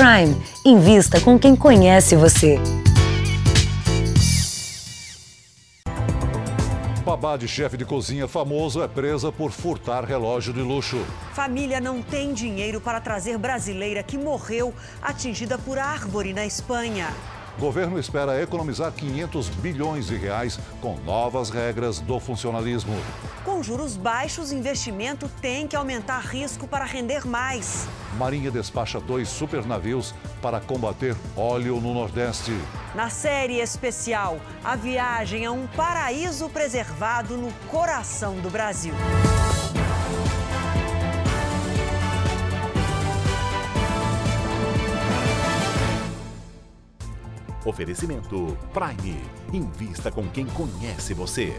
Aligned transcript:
Prime. 0.00 0.34
Invista 0.64 1.20
com 1.20 1.38
quem 1.38 1.54
conhece 1.54 2.16
você. 2.16 2.58
Babá 7.04 7.36
de 7.36 7.46
chefe 7.46 7.76
de 7.76 7.84
cozinha 7.84 8.26
famoso 8.26 8.82
é 8.82 8.88
presa 8.88 9.30
por 9.30 9.50
furtar 9.50 10.06
relógio 10.06 10.54
de 10.54 10.62
luxo. 10.62 11.04
Família 11.34 11.82
não 11.82 12.00
tem 12.00 12.32
dinheiro 12.32 12.80
para 12.80 12.98
trazer 12.98 13.36
brasileira 13.36 14.02
que 14.02 14.16
morreu 14.16 14.72
atingida 15.02 15.58
por 15.58 15.78
árvore 15.78 16.32
na 16.32 16.46
Espanha. 16.46 17.08
Governo 17.58 17.98
espera 17.98 18.40
economizar 18.42 18.92
500 18.92 19.48
bilhões 19.48 20.06
de 20.06 20.16
reais 20.16 20.58
com 20.80 20.96
novas 21.00 21.50
regras 21.50 21.98
do 22.00 22.18
funcionalismo. 22.18 22.96
Com 23.44 23.62
juros 23.62 23.96
baixos, 23.96 24.52
investimento 24.52 25.28
tem 25.40 25.66
que 25.66 25.76
aumentar 25.76 26.20
risco 26.20 26.66
para 26.66 26.84
render 26.84 27.26
mais. 27.26 27.88
Marinha 28.16 28.50
despacha 28.50 29.00
dois 29.00 29.28
supernavios 29.28 30.14
para 30.40 30.60
combater 30.60 31.16
óleo 31.36 31.80
no 31.80 31.94
Nordeste. 31.94 32.52
Na 32.94 33.08
série 33.08 33.60
especial, 33.60 34.40
a 34.64 34.74
viagem 34.76 35.46
a 35.46 35.52
um 35.52 35.66
paraíso 35.66 36.48
preservado 36.48 37.36
no 37.36 37.52
coração 37.68 38.36
do 38.40 38.50
Brasil. 38.50 38.94
Oferecimento 47.70 48.58
Prime. 48.74 49.22
Invista 49.52 50.10
com 50.10 50.28
quem 50.28 50.44
conhece 50.44 51.14
você. 51.14 51.56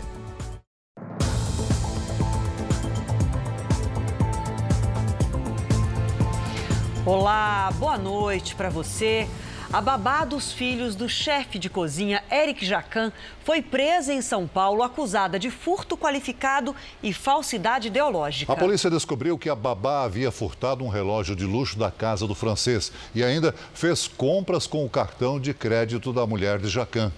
Olá, 7.06 7.72
boa 7.80 7.98
noite 7.98 8.56
para 8.56 8.70
você. 8.70 9.26
A 9.74 9.80
babá 9.80 10.26
dos 10.26 10.52
filhos 10.52 10.98
do 10.98 11.08
chefe 11.08 11.58
de 11.58 11.70
cozinha 11.70 12.22
Eric 12.30 12.66
Jacan 12.66 13.10
foi 13.46 13.62
presa 13.62 14.14
em 14.14 14.22
São 14.22 14.46
Paulo 14.46 14.84
acusada 14.84 15.40
de 15.40 15.50
furto 15.50 15.96
qualificado 15.96 16.76
e 17.02 17.14
falsidade 17.14 17.88
ideológica. 17.88 18.52
A 18.52 18.56
polícia 18.58 18.90
descobriu 18.90 19.38
que 19.38 19.50
a 19.50 19.56
babá 19.56 20.04
havia 20.04 20.30
furtado 20.30 20.84
um 20.84 20.90
relógio 20.90 21.38
de 21.38 21.46
luxo 21.46 21.80
da 21.80 21.90
casa 21.90 22.28
do 22.28 22.36
francês 22.36 22.92
e 23.16 23.24
ainda 23.24 23.56
fez 23.74 24.10
compras 24.10 24.68
com 24.68 24.84
o 24.84 24.90
cartão 24.90 25.40
de 25.40 25.54
crédito 25.54 26.12
da 26.12 26.28
mulher 26.28 26.60
de 26.60 26.68
Jacan. 26.68 27.10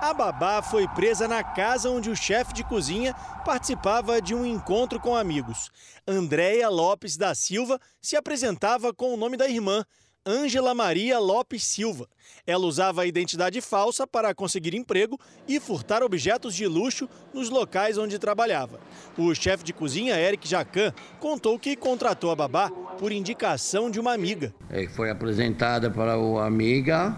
A 0.00 0.14
babá 0.14 0.62
foi 0.62 0.88
presa 0.88 1.28
na 1.28 1.44
casa 1.44 1.90
onde 1.90 2.08
o 2.08 2.16
chefe 2.16 2.54
de 2.54 2.64
cozinha 2.64 3.14
participava 3.44 4.20
de 4.20 4.34
um 4.34 4.46
encontro 4.46 4.98
com 4.98 5.14
amigos. 5.14 5.70
Andréia 6.06 6.70
Lopes 6.70 7.18
da 7.18 7.34
Silva 7.34 7.78
se 8.00 8.16
apresentava 8.16 8.94
com 8.94 9.12
o 9.12 9.16
nome 9.16 9.36
da 9.36 9.48
irmã, 9.48 9.84
Ângela 10.26 10.74
Maria 10.74 11.18
Lopes 11.18 11.62
Silva. 11.64 12.08
Ela 12.46 12.66
usava 12.66 13.02
a 13.02 13.06
identidade 13.06 13.60
falsa 13.60 14.06
para 14.06 14.34
conseguir 14.34 14.74
emprego 14.74 15.18
e 15.46 15.60
furtar 15.60 16.02
objetos 16.02 16.54
de 16.54 16.66
luxo 16.66 17.08
nos 17.32 17.50
locais 17.50 17.98
onde 17.98 18.18
trabalhava. 18.18 18.80
O 19.16 19.34
chefe 19.34 19.64
de 19.64 19.72
cozinha, 19.72 20.18
Eric 20.18 20.48
Jacan, 20.48 20.92
contou 21.20 21.58
que 21.58 21.76
contratou 21.76 22.30
a 22.30 22.36
babá 22.36 22.70
por 22.98 23.12
indicação 23.12 23.90
de 23.90 24.00
uma 24.00 24.12
amiga. 24.12 24.54
Foi 24.94 25.10
apresentada 25.10 25.90
para 25.90 26.18
uma 26.18 26.46
amiga 26.46 27.16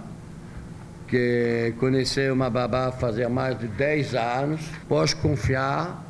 que 1.08 1.74
conheceu 1.78 2.34
uma 2.34 2.50
babá 2.50 2.90
fazia 2.90 3.28
mais 3.28 3.58
de 3.58 3.68
10 3.68 4.14
anos. 4.14 4.60
Posso 4.88 5.16
confiar 5.18 6.04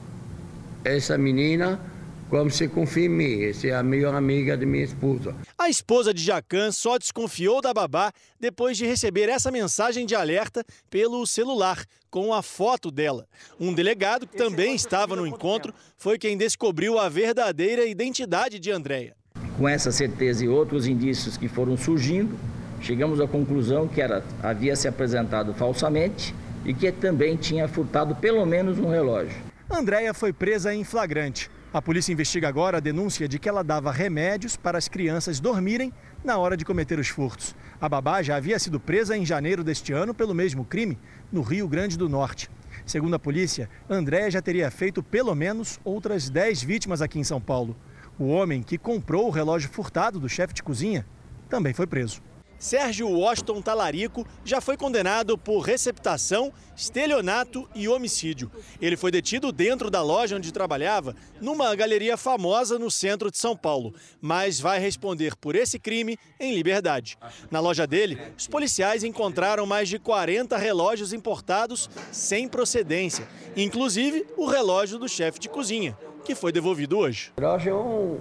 essa 0.84 1.19
menina 1.19 1.81
como 2.28 2.50
se 2.50 2.69
confia 2.69 3.06
em 3.06 3.08
mim. 3.08 3.44
Essa 3.44 3.69
é 3.69 3.74
a 3.74 3.82
melhor 3.82 4.14
amiga 4.14 4.56
de 4.56 4.66
minha 4.66 4.84
esposa. 4.84 5.34
A 5.58 5.69
esposa 5.69 6.12
de 6.12 6.22
Jacan 6.22 6.72
só 6.72 6.98
desconfiou 6.98 7.60
da 7.60 7.72
babá 7.72 8.12
depois 8.38 8.77
de 8.77 8.86
receber 8.86 9.28
essa 9.28 9.50
mensagem 9.50 10.06
de 10.06 10.14
alerta 10.14 10.64
pelo 10.91 11.27
celular, 11.27 11.84
com 12.10 12.32
a 12.32 12.42
foto 12.42 12.91
dela. 12.91 13.27
Um 13.58 13.74
delegado 13.74 14.26
que 14.26 14.36
também 14.36 14.75
estava 14.75 15.15
no 15.16 15.26
encontro 15.26 15.72
foi 15.97 16.19
quem 16.19 16.36
descobriu 16.36 16.98
a 16.98 17.09
verdadeira 17.09 17.84
identidade 17.84 18.59
de 18.59 18.70
Andréia. 18.70 19.15
Com 19.56 19.69
essa 19.69 19.91
certeza 19.91 20.44
e 20.44 20.48
outros 20.48 20.86
indícios 20.86 21.36
que 21.36 21.48
foram 21.48 21.76
surgindo, 21.76 22.38
chegamos 22.81 23.20
à 23.20 23.26
conclusão 23.26 23.88
que 23.88 24.00
ela 24.00 24.25
havia 24.42 24.76
se 24.76 24.86
apresentado 24.86 25.54
falsamente 25.54 26.34
e 26.65 26.75
que 26.75 26.91
também 26.92 27.36
tinha 27.36 27.69
furtado 27.69 28.15
pelo 28.16 28.44
menos 28.44 28.78
um 28.78 28.91
relógio. 28.91 29.36
Andréia 29.70 30.12
foi 30.12 30.32
presa 30.32 30.75
em 30.75 30.84
flagrante. 30.84 31.50
A 31.76 31.82
polícia 31.82 32.10
investiga 32.10 32.48
agora 32.48 32.78
a 32.78 32.81
denúncia 32.81 33.28
de 33.28 33.38
que 33.38 33.47
ela 33.47 33.62
dava 33.62 33.92
remédios 33.92 34.56
para 34.56 34.78
as 34.78 34.88
crianças 34.88 35.38
dormirem 35.38 35.92
na 36.25 36.38
hora 36.38 36.56
de 36.56 36.64
cometer 36.64 36.98
os 36.98 37.09
furtos. 37.09 37.54
A 37.78 37.87
babá 37.87 38.22
já 38.22 38.34
havia 38.34 38.59
sido 38.59 38.81
presa 38.81 39.14
em 39.14 39.26
janeiro 39.26 39.62
deste 39.62 39.92
ano 39.92 40.15
pelo 40.15 40.34
mesmo 40.34 40.65
crime, 40.65 40.98
no 41.31 41.42
Rio 41.42 41.69
Grande 41.69 41.98
do 41.98 42.09
Norte. 42.09 42.48
Segundo 42.86 43.12
a 43.12 43.19
polícia, 43.19 43.69
Andréia 43.91 44.31
já 44.31 44.41
teria 44.41 44.70
feito 44.70 45.03
pelo 45.03 45.34
menos 45.34 45.78
outras 45.84 46.31
10 46.31 46.62
vítimas 46.62 47.03
aqui 47.03 47.19
em 47.19 47.25
São 47.25 47.42
Paulo. 47.42 47.76
O 48.19 48.28
homem 48.28 48.62
que 48.62 48.78
comprou 48.78 49.26
o 49.26 49.31
relógio 49.31 49.69
furtado 49.69 50.19
do 50.19 50.31
chefe 50.31 50.54
de 50.54 50.62
cozinha 50.62 51.04
também 51.47 51.75
foi 51.75 51.86
preso. 51.86 52.22
Sérgio 52.59 53.09
Washington 53.09 53.61
Talarico 53.61 54.27
já 54.44 54.61
foi 54.61 54.77
condenado 54.77 55.37
por 55.37 55.61
receptação, 55.61 56.53
estelionato 56.75 57.69
e 57.75 57.87
homicídio. 57.87 58.50
Ele 58.81 58.97
foi 58.97 59.11
detido 59.11 59.53
dentro 59.53 59.91
da 59.91 60.03
loja 60.03 60.37
onde 60.37 60.53
trabalhava, 60.53 61.15
numa 61.41 61.75
galeria 61.75 62.16
famosa 62.16 62.78
no 62.78 62.91
centro 62.91 63.31
de 63.31 63.37
São 63.37 63.56
Paulo, 63.56 63.95
mas 64.21 64.59
vai 64.59 64.78
responder 64.78 65.37
por 65.37 65.55
esse 65.55 65.78
crime 65.78 66.19
em 66.41 66.55
liberdade. 66.55 67.19
Na 67.50 67.61
loja 67.61 67.87
dele, 67.87 68.19
os 68.37 68.47
policiais 68.47 69.05
encontraram 69.05 69.66
mais 69.66 69.89
de 69.89 69.99
40 69.99 70.56
relógios 70.56 71.12
importados 71.12 71.91
sem 72.11 72.49
procedência, 72.49 73.28
inclusive 73.55 74.27
o 74.37 74.47
relógio 74.47 74.99
do 74.99 75.09
chefe 75.09 75.39
de 75.39 75.49
cozinha, 75.49 75.97
que 76.25 76.34
foi 76.34 76.53
devolvido 76.53 76.99
hoje. 76.99 77.33
O 77.37 77.41
relógio 77.41 77.71
é 77.71 77.75
um, 77.75 78.21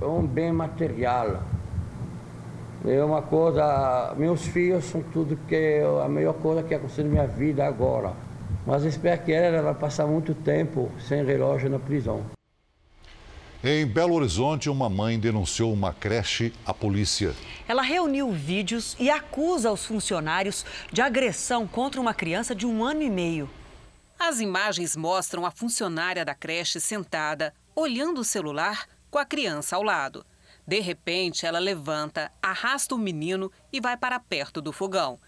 é 0.00 0.06
um 0.06 0.26
bem 0.26 0.50
material 0.50 1.42
é 2.86 3.02
uma 3.02 3.22
coisa, 3.22 4.14
meus 4.16 4.46
filhos 4.46 4.84
são 4.84 5.02
tudo 5.02 5.36
que 5.48 5.80
a 6.04 6.08
melhor 6.08 6.34
coisa 6.34 6.62
que 6.62 6.74
aconteceu 6.74 7.04
na 7.04 7.10
minha 7.10 7.26
vida 7.26 7.66
agora. 7.66 8.12
Mas 8.66 8.84
espero 8.84 9.22
que 9.22 9.32
ela 9.32 9.62
vai 9.62 9.74
passar 9.74 10.06
muito 10.06 10.34
tempo 10.34 10.90
sem 11.00 11.24
relógio 11.24 11.70
na 11.70 11.78
prisão. 11.78 12.22
Em 13.64 13.84
Belo 13.84 14.14
Horizonte, 14.14 14.70
uma 14.70 14.88
mãe 14.88 15.18
denunciou 15.18 15.72
uma 15.72 15.92
creche 15.92 16.52
à 16.64 16.72
polícia. 16.72 17.34
Ela 17.66 17.82
reuniu 17.82 18.30
vídeos 18.30 18.94
e 19.00 19.10
acusa 19.10 19.72
os 19.72 19.84
funcionários 19.84 20.64
de 20.92 21.02
agressão 21.02 21.66
contra 21.66 22.00
uma 22.00 22.14
criança 22.14 22.54
de 22.54 22.66
um 22.66 22.84
ano 22.84 23.02
e 23.02 23.10
meio. 23.10 23.50
As 24.16 24.38
imagens 24.38 24.94
mostram 24.94 25.44
a 25.44 25.50
funcionária 25.50 26.24
da 26.24 26.34
creche 26.34 26.80
sentada, 26.80 27.52
olhando 27.74 28.20
o 28.20 28.24
celular 28.24 28.86
com 29.10 29.18
a 29.18 29.24
criança 29.24 29.74
ao 29.74 29.82
lado. 29.82 30.24
De 30.68 30.80
repente, 30.80 31.46
ela 31.46 31.58
levanta, 31.58 32.30
arrasta 32.42 32.94
o 32.94 32.98
menino 32.98 33.50
e 33.72 33.80
vai 33.80 33.96
para 33.96 34.20
perto 34.20 34.60
do 34.60 34.70
fogão. 34.70 35.18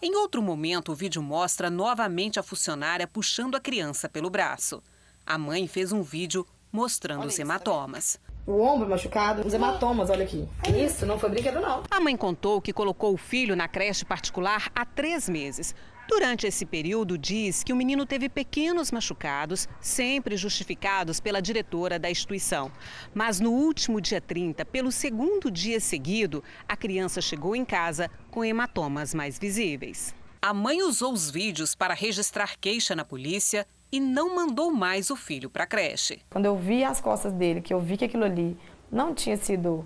Em 0.00 0.16
outro 0.16 0.40
momento, 0.40 0.90
o 0.90 0.94
vídeo 0.94 1.20
mostra 1.22 1.68
novamente 1.68 2.40
a 2.40 2.42
funcionária 2.42 3.06
puxando 3.06 3.56
a 3.56 3.60
criança 3.60 4.08
pelo 4.08 4.30
braço. 4.30 4.82
A 5.26 5.36
mãe 5.36 5.68
fez 5.68 5.92
um 5.92 6.00
vídeo 6.00 6.46
mostrando 6.72 7.20
olha 7.20 7.28
os 7.28 7.38
hematomas. 7.38 8.18
O 8.46 8.58
ombro 8.62 8.88
machucado, 8.88 9.46
os 9.46 9.52
hematomas, 9.52 10.08
olha 10.08 10.24
aqui. 10.24 10.48
Isso 10.66 11.04
não 11.04 11.18
foi 11.18 11.28
brinquedo, 11.28 11.60
não. 11.60 11.82
A 11.90 12.00
mãe 12.00 12.16
contou 12.16 12.62
que 12.62 12.72
colocou 12.72 13.12
o 13.12 13.18
filho 13.18 13.54
na 13.54 13.68
creche 13.68 14.02
particular 14.02 14.70
há 14.74 14.86
três 14.86 15.28
meses. 15.28 15.74
Durante 16.08 16.46
esse 16.46 16.64
período, 16.64 17.18
diz 17.18 17.64
que 17.64 17.72
o 17.72 17.76
menino 17.76 18.06
teve 18.06 18.28
pequenos 18.28 18.92
machucados, 18.92 19.68
sempre 19.80 20.36
justificados 20.36 21.18
pela 21.18 21.42
diretora 21.42 21.98
da 21.98 22.10
instituição. 22.10 22.70
Mas 23.12 23.40
no 23.40 23.50
último 23.50 24.00
dia 24.00 24.20
30, 24.20 24.64
pelo 24.64 24.92
segundo 24.92 25.50
dia 25.50 25.80
seguido, 25.80 26.44
a 26.68 26.76
criança 26.76 27.20
chegou 27.20 27.56
em 27.56 27.64
casa 27.64 28.08
com 28.30 28.44
hematomas 28.44 29.12
mais 29.12 29.38
visíveis. 29.38 30.14
A 30.40 30.54
mãe 30.54 30.80
usou 30.80 31.12
os 31.12 31.28
vídeos 31.28 31.74
para 31.74 31.92
registrar 31.92 32.56
queixa 32.60 32.94
na 32.94 33.04
polícia 33.04 33.66
e 33.90 33.98
não 33.98 34.36
mandou 34.36 34.70
mais 34.70 35.10
o 35.10 35.16
filho 35.16 35.50
para 35.50 35.64
a 35.64 35.66
creche. 35.66 36.20
Quando 36.30 36.44
eu 36.44 36.56
vi 36.56 36.84
as 36.84 37.00
costas 37.00 37.32
dele, 37.32 37.60
que 37.60 37.74
eu 37.74 37.80
vi 37.80 37.96
que 37.96 38.04
aquilo 38.04 38.24
ali 38.24 38.56
não 38.90 39.12
tinha 39.12 39.36
sido 39.36 39.84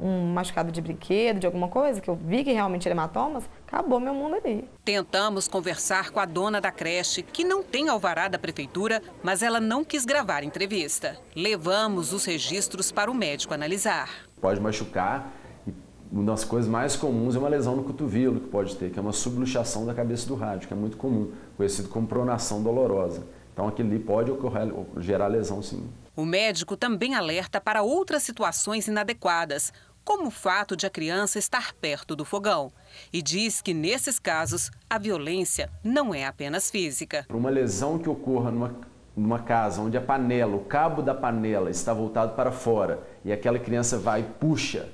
um 0.00 0.32
machucado 0.32 0.72
de 0.72 0.80
brinquedo, 0.80 1.40
de 1.40 1.46
alguma 1.46 1.68
coisa, 1.68 2.00
que 2.00 2.08
eu 2.08 2.16
vi 2.16 2.42
que 2.42 2.52
realmente 2.52 2.88
era 2.88 2.94
hematomas, 2.94 3.44
acabou 3.66 4.00
meu 4.00 4.14
mundo 4.14 4.36
ali. 4.36 4.68
Tentamos 4.84 5.46
conversar 5.46 6.10
com 6.10 6.18
a 6.18 6.24
dona 6.24 6.60
da 6.60 6.72
creche, 6.72 7.22
que 7.22 7.44
não 7.44 7.62
tem 7.62 7.88
alvará 7.88 8.28
da 8.28 8.38
prefeitura, 8.38 9.02
mas 9.22 9.42
ela 9.42 9.60
não 9.60 9.84
quis 9.84 10.04
gravar 10.04 10.42
entrevista. 10.42 11.18
Levamos 11.36 12.12
os 12.12 12.24
registros 12.24 12.90
para 12.90 13.10
o 13.10 13.14
médico 13.14 13.52
analisar. 13.52 14.08
Pode 14.40 14.60
machucar 14.60 15.30
e 15.66 15.72
uma 16.10 16.24
das 16.24 16.44
coisas 16.44 16.68
mais 16.68 16.96
comuns 16.96 17.36
é 17.36 17.38
uma 17.38 17.48
lesão 17.48 17.76
no 17.76 17.84
cotovelo 17.84 18.40
que 18.40 18.48
pode 18.48 18.76
ter, 18.76 18.90
que 18.90 18.98
é 18.98 19.02
uma 19.02 19.12
subluxação 19.12 19.84
da 19.84 19.92
cabeça 19.92 20.26
do 20.26 20.34
rádio, 20.34 20.66
que 20.66 20.74
é 20.74 20.76
muito 20.76 20.96
comum, 20.96 21.30
conhecido 21.56 21.88
como 21.88 22.06
pronação 22.06 22.62
dolorosa. 22.62 23.26
Então 23.52 23.68
aquilo 23.68 23.90
ali 23.90 23.98
pode 23.98 24.30
ocorrer, 24.30 24.72
gerar 24.98 25.26
lesão 25.26 25.62
sim. 25.62 25.86
O 26.16 26.24
médico 26.24 26.76
também 26.76 27.14
alerta 27.14 27.60
para 27.60 27.82
outras 27.82 28.22
situações 28.22 28.88
inadequadas, 28.88 29.72
como 30.04 30.28
o 30.28 30.30
fato 30.30 30.76
de 30.76 30.86
a 30.86 30.90
criança 30.90 31.38
estar 31.38 31.72
perto 31.74 32.16
do 32.16 32.24
fogão. 32.24 32.72
E 33.12 33.22
diz 33.22 33.60
que, 33.60 33.74
nesses 33.74 34.18
casos, 34.18 34.70
a 34.88 34.98
violência 34.98 35.70
não 35.82 36.14
é 36.14 36.26
apenas 36.26 36.70
física. 36.70 37.26
Uma 37.30 37.50
lesão 37.50 37.98
que 37.98 38.08
ocorra 38.08 38.50
numa, 38.50 38.74
numa 39.16 39.38
casa 39.38 39.80
onde 39.80 39.96
a 39.96 40.00
panela, 40.00 40.56
o 40.56 40.64
cabo 40.64 41.02
da 41.02 41.14
panela 41.14 41.70
está 41.70 41.92
voltado 41.92 42.34
para 42.34 42.50
fora 42.50 43.02
e 43.24 43.32
aquela 43.32 43.58
criança 43.58 43.98
vai 43.98 44.20
e 44.20 44.24
puxa 44.24 44.88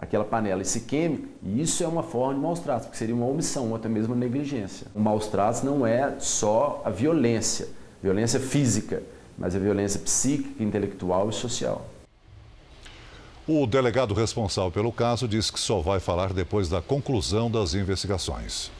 aquela 0.00 0.24
panela 0.24 0.62
e 0.62 0.64
se 0.64 0.80
queime, 0.80 1.28
isso 1.42 1.84
é 1.84 1.86
uma 1.86 2.02
forma 2.02 2.32
de 2.32 2.40
maus 2.40 2.58
tratos, 2.58 2.86
porque 2.86 2.96
seria 2.96 3.14
uma 3.14 3.26
omissão 3.26 3.68
ou 3.68 3.76
até 3.76 3.86
mesmo 3.86 4.14
uma 4.14 4.20
negligência. 4.20 4.86
O 4.94 5.00
maus 5.00 5.26
tratos 5.26 5.62
não 5.62 5.86
é 5.86 6.14
só 6.18 6.80
a 6.86 6.90
violência, 6.90 7.68
violência 8.02 8.40
física, 8.40 9.02
mas 9.36 9.54
a 9.54 9.58
violência 9.58 10.00
psíquica, 10.00 10.62
intelectual 10.62 11.28
e 11.28 11.32
social. 11.34 11.84
O 13.52 13.66
delegado 13.66 14.14
responsável 14.14 14.70
pelo 14.70 14.92
caso 14.92 15.26
disse 15.26 15.52
que 15.52 15.58
só 15.58 15.80
vai 15.80 15.98
falar 15.98 16.32
depois 16.32 16.68
da 16.68 16.80
conclusão 16.80 17.50
das 17.50 17.74
investigações. 17.74 18.70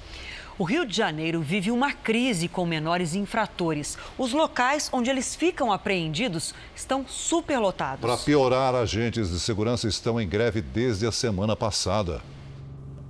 O 0.57 0.63
Rio 0.63 0.87
de 0.87 0.97
Janeiro 0.97 1.41
vive 1.41 1.73
uma 1.73 1.93
crise 1.93 2.47
com 2.47 2.65
menores 2.65 3.17
infratores. 3.17 3.99
Os 4.17 4.33
locais 4.33 4.89
onde 4.93 5.11
eles 5.11 5.35
ficam 5.35 5.73
apreendidos 5.73 6.55
estão 6.77 7.05
superlotados. 7.05 8.01
Para 8.01 8.17
piorar, 8.17 8.77
agentes 8.77 9.31
de 9.31 9.41
segurança 9.41 9.89
estão 9.89 10.21
em 10.21 10.29
greve 10.29 10.63
desde 10.63 11.05
a 11.05 11.11
semana 11.11 11.57
passada. 11.57 12.23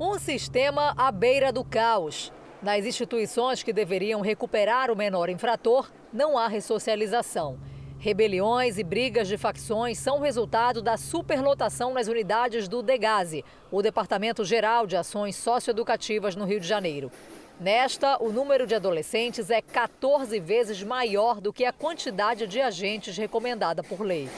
Um 0.00 0.18
sistema 0.18 0.94
à 0.96 1.12
beira 1.12 1.52
do 1.52 1.62
caos. 1.62 2.32
Nas 2.62 2.86
instituições 2.86 3.62
que 3.62 3.70
deveriam 3.70 4.22
recuperar 4.22 4.90
o 4.90 4.96
menor 4.96 5.28
infrator, 5.28 5.90
não 6.10 6.38
há 6.38 6.48
ressocialização. 6.48 7.58
Rebeliões 8.00 8.78
e 8.78 8.82
brigas 8.82 9.28
de 9.28 9.36
facções 9.36 9.98
são 9.98 10.20
resultado 10.20 10.80
da 10.80 10.96
superlotação 10.96 11.92
nas 11.92 12.08
unidades 12.08 12.66
do 12.66 12.82
DEGASE, 12.82 13.44
o 13.70 13.82
Departamento 13.82 14.42
Geral 14.42 14.86
de 14.86 14.96
Ações 14.96 15.36
Socioeducativas 15.36 16.34
no 16.34 16.46
Rio 16.46 16.58
de 16.58 16.66
Janeiro. 16.66 17.12
Nesta, 17.60 18.16
o 18.22 18.32
número 18.32 18.66
de 18.66 18.74
adolescentes 18.74 19.50
é 19.50 19.60
14 19.60 20.40
vezes 20.40 20.82
maior 20.82 21.42
do 21.42 21.52
que 21.52 21.62
a 21.66 21.74
quantidade 21.74 22.46
de 22.46 22.58
agentes 22.58 23.18
recomendada 23.18 23.82
por 23.82 24.00
lei. 24.00 24.30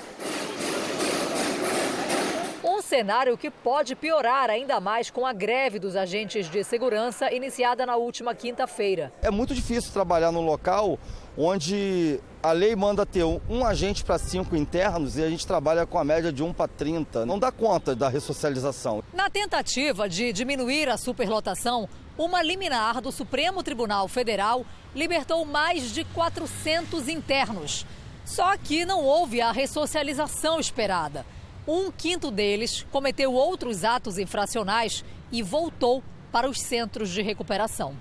Um 2.65 2.83
cenário 2.83 3.39
que 3.39 3.49
pode 3.49 3.95
piorar 3.95 4.51
ainda 4.51 4.81
mais 4.81 5.09
com 5.09 5.25
a 5.25 5.33
greve 5.33 5.79
dos 5.79 5.95
agentes 5.95 6.51
de 6.51 6.65
segurança 6.65 7.33
iniciada 7.33 7.87
na 7.87 7.95
última 7.95 8.35
quinta-feira. 8.35 9.13
É 9.23 9.31
muito 9.31 9.55
difícil 9.55 9.93
trabalhar 9.93 10.33
num 10.33 10.45
local 10.45 10.99
onde 11.37 12.21
a 12.43 12.53
lei 12.53 12.75
manda 12.75 13.07
ter 13.07 13.25
um 13.25 13.65
agente 13.65 14.05
para 14.05 14.19
cinco 14.19 14.57
internos 14.57 15.17
e 15.17 15.23
a 15.23 15.31
gente 15.31 15.47
trabalha 15.47 15.87
com 15.87 15.99
a 15.99 16.05
média 16.05 16.33
de 16.33 16.43
um 16.43 16.53
para 16.53 16.69
30. 16.69 17.25
Não 17.25 17.39
dá 17.39 17.53
conta 17.53 17.95
da 17.95 18.09
ressocialização. 18.09 19.03
Na 19.13 19.31
tentativa 19.31 20.09
de 20.09 20.33
diminuir 20.33 20.89
a 20.89 20.97
superlotação, 20.97 21.89
uma 22.19 22.43
liminar 22.43 23.01
do 23.01 23.13
Supremo 23.13 23.63
Tribunal 23.63 24.09
Federal 24.09 24.67
libertou 24.95 25.45
mais 25.45 25.93
de 25.93 26.05
400 26.05 27.09
internos. 27.09 27.87
Só 28.25 28.57
que 28.57 28.85
não 28.85 29.05
houve 29.05 29.41
a 29.41 29.53
ressocialização 29.53 30.61
esperada. 30.61 31.25
Um 31.67 31.91
quinto 31.91 32.31
deles 32.31 32.85
cometeu 32.91 33.33
outros 33.33 33.85
atos 33.85 34.19
infracionais 34.19 35.05
e 35.31 35.43
voltou 35.43 36.03
para 36.33 36.49
os 36.49 36.61
centros 36.61 37.11
de 37.11 37.23
recuperação. 37.23 37.97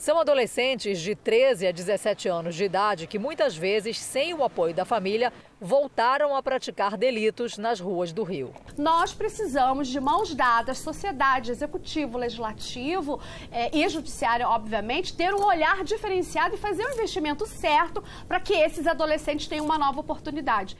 São 0.00 0.18
adolescentes 0.18 0.98
de 0.98 1.14
13 1.14 1.66
a 1.66 1.72
17 1.72 2.26
anos 2.26 2.54
de 2.54 2.64
idade 2.64 3.06
que 3.06 3.18
muitas 3.18 3.54
vezes, 3.54 4.00
sem 4.00 4.32
o 4.32 4.42
apoio 4.42 4.72
da 4.72 4.86
família, 4.86 5.30
voltaram 5.60 6.34
a 6.34 6.42
praticar 6.42 6.96
delitos 6.96 7.58
nas 7.58 7.80
ruas 7.80 8.10
do 8.10 8.22
Rio. 8.22 8.50
Nós 8.78 9.12
precisamos 9.12 9.88
de 9.88 10.00
mãos 10.00 10.34
dadas, 10.34 10.78
sociedade, 10.78 11.50
executivo, 11.50 12.16
legislativo 12.16 13.20
eh, 13.52 13.76
e 13.76 13.86
judiciário, 13.90 14.46
obviamente, 14.46 15.14
ter 15.14 15.34
um 15.34 15.44
olhar 15.44 15.84
diferenciado 15.84 16.54
e 16.54 16.58
fazer 16.58 16.82
o 16.86 16.92
investimento 16.92 17.46
certo 17.46 18.02
para 18.26 18.40
que 18.40 18.54
esses 18.54 18.86
adolescentes 18.86 19.48
tenham 19.48 19.66
uma 19.66 19.76
nova 19.76 20.00
oportunidade. 20.00 20.78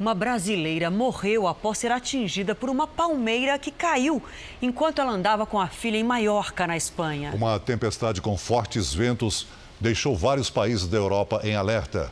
Uma 0.00 0.14
brasileira 0.14 0.90
morreu 0.90 1.46
após 1.46 1.78
ser 1.78 1.92
atingida 1.92 2.54
por 2.54 2.70
uma 2.70 2.86
palmeira 2.86 3.58
que 3.58 3.70
caiu 3.70 4.22
enquanto 4.60 5.00
ela 5.00 5.12
andava 5.12 5.46
com 5.46 5.60
a 5.60 5.68
filha 5.68 5.96
em 5.96 6.02
Maiorca, 6.04 6.66
na 6.66 6.76
Espanha. 6.76 7.32
Uma 7.34 7.58
tempestade 7.60 8.20
com 8.20 8.36
fortes 8.36 8.92
ventos 8.92 9.46
deixou 9.78 10.16
vários 10.16 10.48
países 10.48 10.86
da 10.86 10.96
Europa 10.96 11.40
em 11.44 11.54
alerta. 11.54 12.10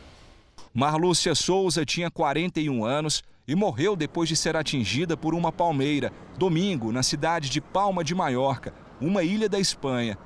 Marlúcia 0.73 1.35
Souza 1.35 1.85
tinha 1.85 2.09
41 2.09 2.85
anos 2.85 3.23
e 3.47 3.55
morreu 3.55 3.95
depois 3.95 4.29
de 4.29 4.35
ser 4.35 4.55
atingida 4.55 5.17
por 5.17 5.33
uma 5.33 5.51
palmeira, 5.51 6.13
domingo, 6.37 6.91
na 6.91 7.03
cidade 7.03 7.49
de 7.49 7.59
Palma 7.59 8.03
de 8.03 8.15
Maiorca, 8.15 8.73
uma 9.01 9.23
ilha 9.23 9.49
da 9.49 9.59
Espanha. 9.59 10.17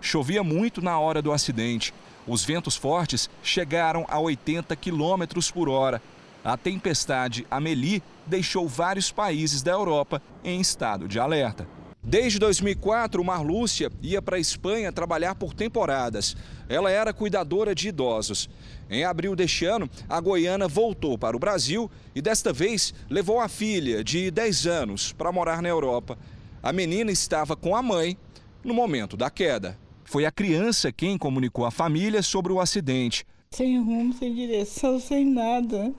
Chovia 0.00 0.42
muito 0.42 0.82
na 0.82 0.98
hora 0.98 1.22
do 1.22 1.32
acidente. 1.32 1.94
Os 2.26 2.44
ventos 2.44 2.76
fortes 2.76 3.30
chegaram 3.42 4.04
a 4.08 4.18
80 4.18 4.74
quilômetros 4.76 5.50
por 5.50 5.68
hora 5.68 6.02
a 6.44 6.56
tempestade 6.58 7.46
Amelie 7.50 8.02
deixou 8.26 8.68
vários 8.68 9.10
países 9.10 9.62
da 9.62 9.72
Europa 9.72 10.20
em 10.44 10.60
estado 10.60 11.08
de 11.08 11.18
alerta. 11.18 11.66
Desde 12.06 12.38
2004, 12.38 13.24
Marlúcia 13.24 13.90
ia 14.02 14.20
para 14.20 14.36
a 14.36 14.40
Espanha 14.40 14.92
trabalhar 14.92 15.34
por 15.36 15.54
temporadas. 15.54 16.36
Ela 16.68 16.90
era 16.90 17.14
cuidadora 17.14 17.74
de 17.74 17.88
idosos. 17.88 18.50
Em 18.90 19.04
abril 19.04 19.34
deste 19.34 19.64
ano, 19.64 19.88
a 20.06 20.20
goiana 20.20 20.68
voltou 20.68 21.16
para 21.16 21.34
o 21.34 21.40
Brasil 21.40 21.90
e 22.14 22.20
desta 22.20 22.52
vez 22.52 22.92
levou 23.08 23.40
a 23.40 23.48
filha, 23.48 24.04
de 24.04 24.30
10 24.30 24.66
anos, 24.66 25.12
para 25.14 25.32
morar 25.32 25.62
na 25.62 25.70
Europa. 25.70 26.18
A 26.62 26.74
menina 26.74 27.10
estava 27.10 27.56
com 27.56 27.74
a 27.74 27.82
mãe 27.82 28.18
no 28.62 28.74
momento 28.74 29.16
da 29.16 29.30
queda. 29.30 29.78
Foi 30.04 30.26
a 30.26 30.30
criança 30.30 30.92
quem 30.92 31.16
comunicou 31.16 31.64
à 31.64 31.70
família 31.70 32.22
sobre 32.22 32.52
o 32.52 32.60
acidente. 32.60 33.26
Sem 33.50 33.78
rumo, 33.78 34.12
sem 34.12 34.34
direção, 34.34 35.00
sem 35.00 35.24
nada. 35.24 35.94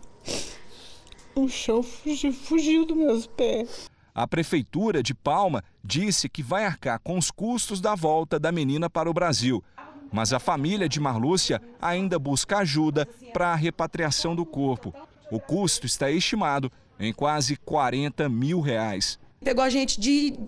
O 1.36 1.50
chão 1.50 1.84
fugiu, 1.84 2.34
fugiu 2.34 2.86
dos 2.86 2.98
meus 2.98 3.28
pés. 3.28 3.90
A 4.14 4.26
prefeitura 4.26 5.04
de 5.04 5.14
Palma 5.14 5.62
disse 5.84 6.30
que 6.30 6.42
vai 6.42 6.64
arcar 6.64 7.00
com 7.00 7.18
os 7.18 7.30
custos 7.30 7.82
da 7.82 7.94
volta 7.96 8.40
da 8.40 8.50
menina 8.52 8.90
para 8.90 9.10
o 9.10 9.14
Brasil. 9.14 9.62
Mas 10.10 10.32
a 10.32 10.40
família 10.40 10.88
de 10.88 11.02
Marlúcia 11.02 11.62
ainda 11.82 12.18
busca 12.18 12.60
ajuda 12.60 13.06
para 13.34 13.50
a 13.50 13.56
repatriação 13.56 14.34
do 14.34 14.46
corpo. 14.46 14.94
O 15.30 15.40
custo 15.40 15.86
está 15.86 16.10
estimado 16.10 16.72
em 16.98 17.12
quase 17.12 17.58
40 17.58 18.30
mil 18.30 18.62
reais. 18.62 19.20
Pegou 19.44 19.64
a 19.64 19.70
gente 19.70 20.00
de, 20.00 20.40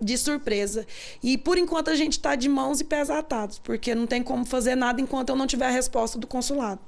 de 0.00 0.16
surpresa. 0.16 0.86
E 1.22 1.36
por 1.36 1.58
enquanto 1.58 1.90
a 1.90 1.94
gente 1.94 2.12
está 2.12 2.34
de 2.34 2.48
mãos 2.48 2.80
e 2.80 2.84
pés 2.84 3.10
atados, 3.10 3.58
porque 3.58 3.94
não 3.94 4.06
tem 4.06 4.22
como 4.22 4.46
fazer 4.46 4.74
nada 4.74 5.02
enquanto 5.02 5.28
eu 5.28 5.36
não 5.36 5.46
tiver 5.46 5.66
a 5.66 5.70
resposta 5.70 6.18
do 6.18 6.26
consulado. 6.26 6.80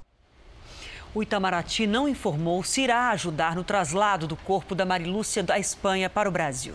O 1.14 1.22
Itamaraty 1.22 1.86
não 1.86 2.08
informou 2.08 2.62
se 2.62 2.82
irá 2.82 3.10
ajudar 3.10 3.56
no 3.56 3.64
traslado 3.64 4.26
do 4.26 4.36
corpo 4.36 4.74
da 4.74 4.84
Marilúcia 4.84 5.42
da 5.42 5.58
Espanha 5.58 6.10
para 6.10 6.28
o 6.28 6.32
Brasil. 6.32 6.74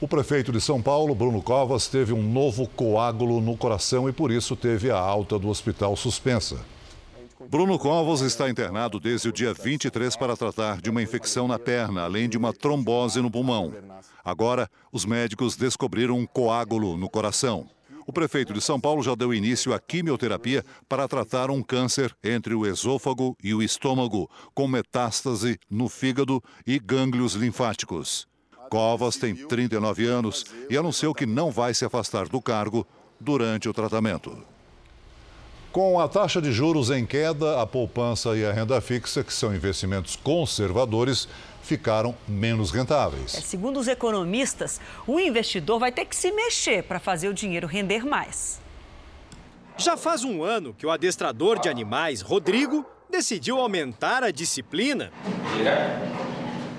O 0.00 0.06
prefeito 0.06 0.52
de 0.52 0.60
São 0.60 0.82
Paulo, 0.82 1.14
Bruno 1.14 1.40
Covas, 1.40 1.88
teve 1.88 2.12
um 2.12 2.22
novo 2.22 2.68
coágulo 2.68 3.40
no 3.40 3.56
coração 3.56 4.08
e 4.08 4.12
por 4.12 4.30
isso 4.30 4.54
teve 4.54 4.90
a 4.90 4.98
alta 4.98 5.38
do 5.38 5.48
hospital 5.48 5.96
suspensa. 5.96 6.58
Bruno 7.48 7.78
Covas 7.78 8.20
está 8.20 8.50
internado 8.50 9.00
desde 9.00 9.28
o 9.28 9.32
dia 9.32 9.54
23 9.54 10.16
para 10.16 10.36
tratar 10.36 10.80
de 10.80 10.90
uma 10.90 11.02
infecção 11.02 11.48
na 11.48 11.58
perna, 11.58 12.02
além 12.02 12.28
de 12.28 12.36
uma 12.36 12.52
trombose 12.52 13.20
no 13.20 13.30
pulmão. 13.30 13.72
Agora, 14.24 14.68
os 14.92 15.04
médicos 15.04 15.56
descobriram 15.56 16.18
um 16.18 16.26
coágulo 16.26 16.96
no 16.96 17.08
coração. 17.08 17.66
O 18.06 18.12
prefeito 18.12 18.52
de 18.52 18.60
São 18.60 18.78
Paulo 18.78 19.02
já 19.02 19.14
deu 19.14 19.32
início 19.32 19.72
à 19.72 19.80
quimioterapia 19.80 20.64
para 20.88 21.08
tratar 21.08 21.50
um 21.50 21.62
câncer 21.62 22.14
entre 22.22 22.54
o 22.54 22.66
esôfago 22.66 23.36
e 23.42 23.54
o 23.54 23.62
estômago, 23.62 24.28
com 24.54 24.68
metástase 24.68 25.58
no 25.70 25.88
fígado 25.88 26.42
e 26.66 26.78
gânglios 26.78 27.32
linfáticos. 27.32 28.28
Covas 28.68 29.16
tem 29.16 29.34
39 29.34 30.06
anos 30.06 30.44
e 30.68 30.76
anunciou 30.76 31.14
que 31.14 31.24
não 31.24 31.50
vai 31.50 31.72
se 31.72 31.84
afastar 31.84 32.28
do 32.28 32.42
cargo 32.42 32.86
durante 33.18 33.68
o 33.68 33.72
tratamento. 33.72 34.36
Com 35.72 35.98
a 35.98 36.06
taxa 36.06 36.40
de 36.40 36.52
juros 36.52 36.90
em 36.90 37.04
queda, 37.04 37.60
a 37.60 37.66
poupança 37.66 38.36
e 38.36 38.44
a 38.44 38.52
renda 38.52 38.80
fixa, 38.80 39.24
que 39.24 39.32
são 39.32 39.52
investimentos 39.52 40.14
conservadores, 40.14 41.26
ficaram 41.64 42.14
menos 42.28 42.70
rentáveis. 42.70 43.34
É, 43.34 43.40
segundo 43.40 43.80
os 43.80 43.88
economistas, 43.88 44.80
o 45.06 45.18
investidor 45.18 45.80
vai 45.80 45.90
ter 45.90 46.04
que 46.04 46.14
se 46.14 46.30
mexer 46.30 46.84
para 46.84 47.00
fazer 47.00 47.28
o 47.28 47.34
dinheiro 47.34 47.66
render 47.66 48.04
mais. 48.04 48.60
Já 49.76 49.96
faz 49.96 50.22
um 50.22 50.44
ano 50.44 50.72
que 50.74 50.86
o 50.86 50.90
adestrador 50.90 51.58
de 51.58 51.68
animais, 51.68 52.20
Rodrigo, 52.20 52.86
decidiu 53.10 53.58
aumentar 53.58 54.22
a 54.22 54.30
disciplina 54.30 55.10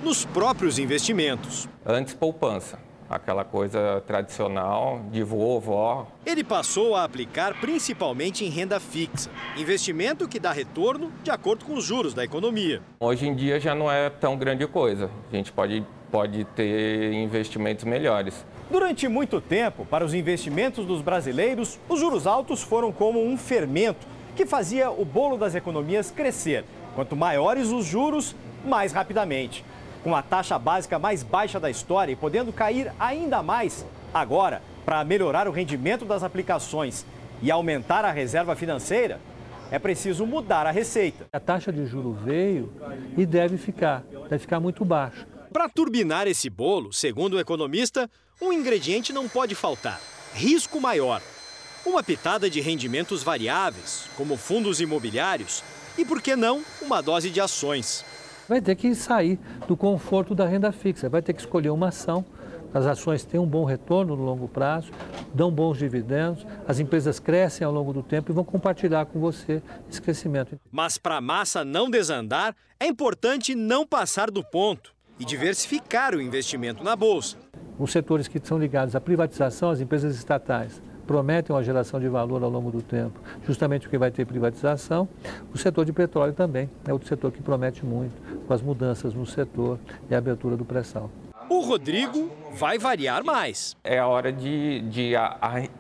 nos 0.04 0.24
próprios 0.24 0.80
investimentos. 0.80 1.68
Antes 1.86 2.14
poupança, 2.14 2.80
aquela 3.10 3.44
coisa 3.44 4.04
tradicional 4.06 5.02
de 5.12 5.24
vô, 5.24 5.60
vó. 5.60 6.08
Ele 6.26 6.44
passou 6.44 6.96
a 6.96 7.04
aplicar 7.04 7.60
principalmente 7.60 8.44
em 8.44 8.50
renda 8.50 8.80
fixa, 8.80 9.30
investimento 9.58 10.28
que 10.28 10.40
dá 10.40 10.52
retorno 10.52 11.12
de 11.24 11.32
acordo 11.32 11.66
com 11.66 11.74
os 11.74 11.84
juros 11.84 12.14
da 12.14 12.24
economia. 12.24 12.82
Hoje 13.00 13.28
em 13.28 13.36
dia 13.36 13.60
já 13.60 13.76
não 13.76 13.92
é 13.92 14.10
tão 14.10 14.38
grande 14.38 14.66
coisa. 14.68 15.10
A 15.32 15.36
gente 15.36 15.52
pode, 15.52 15.86
pode 16.12 16.44
ter 16.56 17.14
investimentos 17.14 17.86
melhores. 17.86 18.46
Durante 18.70 19.08
muito 19.08 19.40
tempo, 19.40 19.86
para 19.86 20.04
os 20.04 20.14
investimentos 20.14 20.86
dos 20.86 21.02
brasileiros, 21.02 21.80
os 21.88 22.00
juros 22.00 22.26
altos 22.26 22.64
foram 22.64 22.92
como 22.92 23.24
um 23.24 23.38
fermento 23.38 24.08
que 24.36 24.46
fazia 24.46 24.90
o 24.90 25.06
bolo 25.06 25.38
das 25.38 25.54
economias 25.54 26.10
crescer. 26.10 26.66
Quanto 26.96 27.16
maiores 27.16 27.70
os 27.70 27.86
juros, 27.86 28.36
mais 28.66 28.92
rapidamente 28.92 29.64
com 30.06 30.16
a 30.16 30.22
taxa 30.22 30.60
básica 30.60 31.00
mais 31.00 31.24
baixa 31.24 31.60
da 31.60 31.68
história 31.68 32.14
e 32.14 32.16
podendo 32.16 32.54
cair 32.54 32.94
ainda 33.00 33.42
mais. 33.42 33.84
Agora, 34.14 34.62
para 34.86 35.04
melhorar 35.04 35.48
o 35.48 35.52
rendimento 35.52 36.06
das 36.06 36.22
aplicações 36.22 37.04
e 37.42 37.50
aumentar 37.50 38.06
a 38.06 38.12
reserva 38.12 38.56
financeira, 38.56 39.20
é 39.72 39.80
preciso 39.80 40.24
mudar 40.24 40.68
a 40.68 40.72
receita. 40.72 41.26
A 41.34 41.40
taxa 41.40 41.74
de 41.74 41.88
juro 41.88 42.14
veio 42.24 42.72
e 43.18 43.26
deve 43.26 43.58
ficar, 43.58 44.04
deve 44.30 44.38
ficar 44.38 44.60
muito 44.60 44.86
baixa. 44.86 45.26
Para 45.52 45.68
turbinar 45.68 46.28
esse 46.28 46.52
bolo, 46.52 46.94
segundo 46.94 47.34
o 47.34 47.40
economista, 47.40 48.08
um 48.40 48.54
ingrediente 48.54 49.12
não 49.12 49.28
pode 49.28 49.56
faltar: 49.56 50.00
risco 50.36 50.80
maior. 50.80 51.20
Uma 51.84 52.04
pitada 52.04 52.48
de 52.48 52.62
rendimentos 52.62 53.24
variáveis, 53.24 54.08
como 54.16 54.38
fundos 54.38 54.80
imobiliários, 54.80 55.64
e 55.98 56.06
por 56.06 56.22
que 56.22 56.36
não, 56.36 56.64
uma 56.80 57.02
dose 57.02 57.32
de 57.32 57.42
ações 57.42 58.06
vai 58.48 58.62
ter 58.62 58.76
que 58.76 58.94
sair 58.96 59.40
do 59.68 59.76
conforto 59.76 60.36
da 60.36 60.46
renda 60.46 60.72
fixa, 60.72 61.10
vai 61.10 61.22
ter 61.22 61.34
que 61.34 61.42
escolher 61.42 61.70
uma 61.70 61.90
ação. 61.90 62.26
As 62.74 62.86
ações 62.86 63.24
têm 63.24 63.40
um 63.40 63.46
bom 63.46 63.64
retorno 63.64 64.18
no 64.18 64.24
longo 64.24 64.50
prazo, 64.50 64.92
dão 65.34 65.50
bons 65.50 65.78
dividendos, 65.78 66.46
as 66.68 66.78
empresas 66.78 67.20
crescem 67.20 67.66
ao 67.66 67.72
longo 67.72 67.94
do 67.94 68.04
tempo 68.04 68.32
e 68.32 68.34
vão 68.34 68.44
compartilhar 68.44 69.06
com 69.06 69.18
você 69.18 69.62
esse 69.90 70.02
crescimento. 70.02 70.60
Mas 70.70 70.98
para 70.98 71.16
a 71.16 71.22
massa 71.22 71.64
não 71.64 71.90
desandar, 71.90 72.54
é 72.78 72.86
importante 72.86 73.56
não 73.56 73.88
passar 73.88 74.30
do 74.30 74.44
ponto 74.44 74.94
e 75.18 75.24
diversificar 75.24 76.14
o 76.14 76.22
investimento 76.22 76.84
na 76.84 76.96
bolsa. 76.96 77.38
Os 77.80 77.92
setores 77.92 78.28
que 78.28 78.42
são 78.44 78.58
ligados 78.58 78.96
à 78.96 79.00
privatização, 79.00 79.70
as 79.70 79.80
empresas 79.80 80.16
estatais, 80.16 80.82
prometem 81.06 81.56
uma 81.56 81.64
geração 81.64 82.00
de 82.00 82.08
valor 82.08 82.44
ao 82.44 82.50
longo 82.50 82.72
do 82.72 82.82
tempo, 82.82 83.20
justamente 83.46 83.84
porque 83.84 83.98
vai 83.98 84.12
ter 84.12 84.26
privatização. 84.26 85.08
O 85.54 85.58
setor 85.58 85.86
de 85.86 85.94
petróleo 85.94 86.34
também 86.34 86.70
é 86.88 86.94
outro 86.94 87.08
setor 87.08 87.32
que 87.32 87.42
promete 87.42 87.86
muito, 87.86 88.14
com 88.48 88.54
as 88.54 88.62
mudanças 88.62 89.14
no 89.14 89.26
setor 89.26 89.80
e 90.10 90.16
a 90.16 90.18
abertura 90.18 90.58
do 90.58 90.66
pré-sal. 90.66 91.10
O 91.50 91.62
Rodrigo 91.62 92.32
vai 92.58 92.80
variar 92.80 93.24
mais. 93.24 93.78
É 93.84 94.00
a 94.00 94.08
hora 94.08 94.32
de, 94.32 94.82
de 94.82 95.14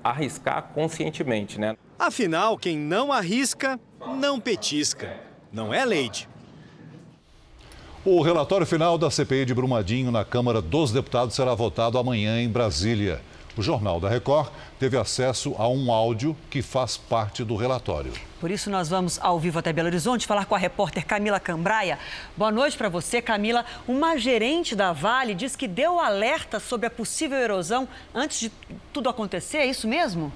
arriscar 0.03 0.69
conscientemente, 0.73 1.59
né? 1.59 1.75
Afinal, 1.97 2.57
quem 2.57 2.77
não 2.77 3.11
arrisca, 3.11 3.79
não 4.19 4.39
petisca. 4.39 5.17
Não 5.51 5.73
é, 5.73 5.83
Leite? 5.83 6.29
O 8.03 8.21
relatório 8.21 8.67
final 8.67 8.99
da 8.99 9.09
CPI 9.09 9.45
de 9.45 9.53
Brumadinho 9.55 10.11
na 10.11 10.23
Câmara 10.23 10.61
dos 10.61 10.91
Deputados 10.91 11.33
será 11.33 11.55
votado 11.55 11.97
amanhã 11.97 12.39
em 12.39 12.47
Brasília. 12.47 13.19
O 13.57 13.61
Jornal 13.61 14.01
da 14.01 14.09
Record 14.09 14.49
teve 14.77 14.97
acesso 14.97 15.55
a 15.57 15.65
um 15.67 15.89
áudio 15.89 16.35
que 16.49 16.61
faz 16.61 16.97
parte 16.97 17.41
do 17.41 17.55
relatório. 17.55 18.11
Por 18.41 18.51
isso, 18.51 18.69
nós 18.69 18.89
vamos 18.89 19.17
ao 19.21 19.39
vivo 19.39 19.57
até 19.57 19.71
Belo 19.71 19.87
Horizonte 19.87 20.27
falar 20.27 20.45
com 20.45 20.55
a 20.55 20.57
repórter 20.57 21.05
Camila 21.05 21.39
Cambraia. 21.39 21.97
Boa 22.35 22.51
noite 22.51 22.77
para 22.77 22.89
você, 22.89 23.21
Camila. 23.21 23.63
Uma 23.87 24.17
gerente 24.17 24.75
da 24.75 24.91
Vale 24.91 25.33
diz 25.33 25.55
que 25.55 25.69
deu 25.69 26.01
alerta 26.01 26.59
sobre 26.59 26.87
a 26.87 26.89
possível 26.89 27.37
erosão 27.37 27.87
antes 28.13 28.41
de 28.41 28.51
tudo 28.91 29.07
acontecer, 29.07 29.59
é 29.59 29.65
isso 29.65 29.87
mesmo? 29.87 30.33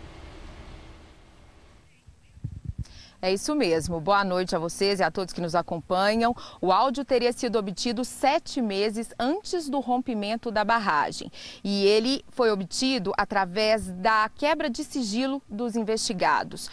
É 3.21 3.33
isso 3.33 3.53
mesmo. 3.53 3.99
Boa 3.99 4.23
noite 4.23 4.55
a 4.55 4.59
vocês 4.59 5.01
e 5.01 5.03
a 5.03 5.11
todos 5.11 5.33
que 5.33 5.41
nos 5.41 5.53
acompanham. 5.53 6.33
O 6.61 6.71
áudio 6.71 7.03
teria 7.03 7.33
sido 7.33 7.59
obtido 7.59 8.05
sete 8.05 8.61
meses 8.61 9.13
antes 9.19 9.67
do 9.67 9.81
rompimento 9.81 10.49
da 10.49 10.63
barragem. 10.63 11.29
E 11.61 11.85
ele 11.85 12.23
foi 12.29 12.49
obtido 12.49 13.11
através 13.17 13.87
da 13.91 14.29
quebra 14.33 14.69
de 14.69 14.85
sigilo 14.85 15.41
dos 15.49 15.75
investigados. 15.75 16.69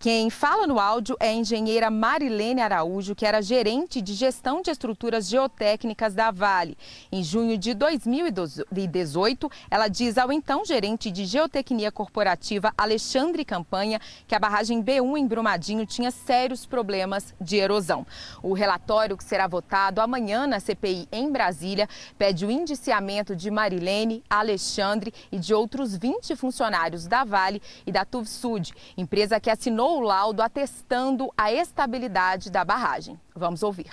Quem 0.00 0.30
fala 0.30 0.66
no 0.66 0.80
áudio 0.80 1.14
é 1.20 1.28
a 1.28 1.34
engenheira 1.34 1.90
Marilene 1.90 2.62
Araújo, 2.62 3.14
que 3.14 3.26
era 3.26 3.42
gerente 3.42 4.00
de 4.00 4.14
gestão 4.14 4.62
de 4.62 4.70
estruturas 4.70 5.28
geotécnicas 5.28 6.14
da 6.14 6.30
Vale. 6.30 6.74
Em 7.12 7.22
junho 7.22 7.58
de 7.58 7.74
2018, 7.74 9.50
ela 9.70 9.88
diz 9.88 10.16
ao 10.16 10.32
então 10.32 10.64
gerente 10.64 11.10
de 11.10 11.26
geotecnia 11.26 11.92
corporativa 11.92 12.72
Alexandre 12.78 13.44
Campanha 13.44 14.00
que 14.26 14.34
a 14.34 14.38
barragem 14.38 14.82
B1 14.82 15.18
em 15.18 15.26
Brumadinho 15.26 15.84
tinha 15.84 16.10
sérios 16.10 16.64
problemas 16.64 17.34
de 17.38 17.56
erosão. 17.56 18.06
O 18.42 18.54
relatório 18.54 19.18
que 19.18 19.24
será 19.24 19.46
votado 19.46 20.00
amanhã 20.00 20.46
na 20.46 20.60
CPI 20.60 21.08
em 21.12 21.30
Brasília 21.30 21.86
pede 22.16 22.46
o 22.46 22.50
indiciamento 22.50 23.36
de 23.36 23.50
Marilene, 23.50 24.24
Alexandre 24.30 25.12
e 25.30 25.38
de 25.38 25.52
outros 25.52 25.94
20 25.94 26.34
funcionários 26.36 27.06
da 27.06 27.22
Vale 27.22 27.60
e 27.86 27.92
da 27.92 28.06
Tuvsud, 28.06 28.72
empresa 28.96 29.38
que 29.38 29.50
assinou 29.50 29.89
o 29.96 30.00
laudo 30.00 30.42
atestando 30.42 31.30
a 31.36 31.52
estabilidade 31.52 32.50
da 32.50 32.64
barragem. 32.64 33.18
Vamos 33.34 33.62
ouvir. 33.62 33.90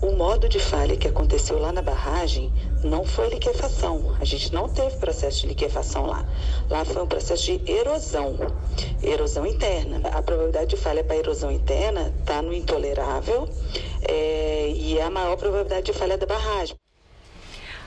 O 0.00 0.12
modo 0.12 0.48
de 0.48 0.60
falha 0.60 0.96
que 0.96 1.08
aconteceu 1.08 1.58
lá 1.58 1.72
na 1.72 1.82
barragem 1.82 2.52
não 2.84 3.04
foi 3.04 3.28
liquefação. 3.30 4.16
A 4.20 4.24
gente 4.24 4.52
não 4.52 4.68
teve 4.68 4.96
processo 4.96 5.40
de 5.40 5.48
liquefação 5.48 6.06
lá. 6.06 6.24
Lá 6.70 6.84
foi 6.84 7.02
um 7.02 7.06
processo 7.06 7.44
de 7.44 7.60
erosão, 7.70 8.36
erosão 9.02 9.44
interna. 9.44 10.08
A 10.10 10.22
probabilidade 10.22 10.70
de 10.70 10.76
falha 10.76 11.02
para 11.02 11.16
erosão 11.16 11.50
interna 11.50 12.14
está 12.20 12.40
no 12.40 12.52
intolerável 12.52 13.48
é, 14.02 14.70
e 14.70 14.98
é 14.98 15.02
a 15.02 15.10
maior 15.10 15.36
probabilidade 15.36 15.86
de 15.86 15.92
falha 15.92 16.16
da 16.16 16.26
barragem. 16.26 16.76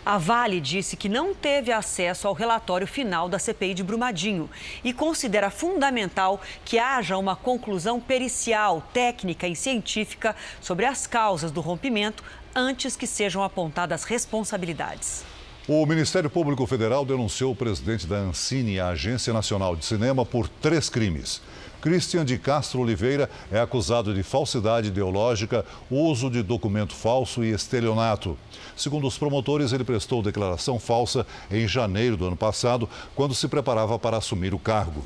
A 0.03 0.17
Vale 0.17 0.59
disse 0.59 0.97
que 0.97 1.07
não 1.07 1.31
teve 1.31 1.71
acesso 1.71 2.27
ao 2.27 2.33
relatório 2.33 2.87
final 2.87 3.29
da 3.29 3.37
CPI 3.37 3.75
de 3.75 3.83
Brumadinho 3.83 4.49
e 4.83 4.91
considera 4.91 5.51
fundamental 5.51 6.41
que 6.65 6.79
haja 6.79 7.17
uma 7.17 7.35
conclusão 7.35 7.99
pericial, 7.99 8.81
técnica 8.91 9.47
e 9.47 9.55
científica 9.55 10.35
sobre 10.59 10.87
as 10.87 11.05
causas 11.05 11.51
do 11.51 11.61
rompimento 11.61 12.23
antes 12.55 12.95
que 12.95 13.05
sejam 13.05 13.43
apontadas 13.43 14.03
responsabilidades. 14.03 15.23
O 15.67 15.85
Ministério 15.85 16.31
Público 16.31 16.65
Federal 16.65 17.05
denunciou 17.05 17.51
o 17.51 17.55
presidente 17.55 18.07
da 18.07 18.17
Ancine, 18.17 18.79
a 18.79 18.89
Agência 18.89 19.31
Nacional 19.31 19.75
de 19.75 19.85
Cinema, 19.85 20.25
por 20.25 20.49
três 20.49 20.89
crimes 20.89 21.39
Christian 21.81 22.23
de 22.23 22.37
Castro 22.37 22.79
Oliveira 22.81 23.27
é 23.51 23.59
acusado 23.59 24.13
de 24.13 24.21
falsidade 24.21 24.89
ideológica, 24.89 25.65
uso 25.89 26.29
de 26.29 26.43
documento 26.43 26.93
falso 26.93 27.43
e 27.43 27.51
estelionato. 27.51 28.37
Segundo 28.77 29.07
os 29.07 29.17
promotores, 29.17 29.73
ele 29.73 29.83
prestou 29.83 30.21
declaração 30.21 30.79
falsa 30.79 31.25
em 31.49 31.67
janeiro 31.67 32.15
do 32.15 32.27
ano 32.27 32.37
passado, 32.37 32.87
quando 33.15 33.33
se 33.33 33.47
preparava 33.47 33.97
para 33.97 34.17
assumir 34.17 34.53
o 34.53 34.59
cargo. 34.59 35.03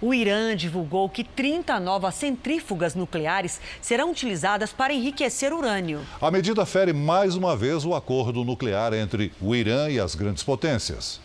O 0.00 0.12
Irã 0.12 0.54
divulgou 0.54 1.08
que 1.08 1.22
30 1.22 1.78
novas 1.78 2.16
centrífugas 2.16 2.94
nucleares 2.94 3.60
serão 3.80 4.10
utilizadas 4.10 4.72
para 4.72 4.92
enriquecer 4.92 5.54
urânio. 5.54 6.00
A 6.20 6.30
medida 6.30 6.66
fere 6.66 6.92
mais 6.92 7.36
uma 7.36 7.56
vez 7.56 7.84
o 7.84 7.94
acordo 7.94 8.44
nuclear 8.44 8.92
entre 8.92 9.32
o 9.40 9.54
Irã 9.54 9.88
e 9.88 10.00
as 10.00 10.14
grandes 10.16 10.42
potências. 10.42 11.20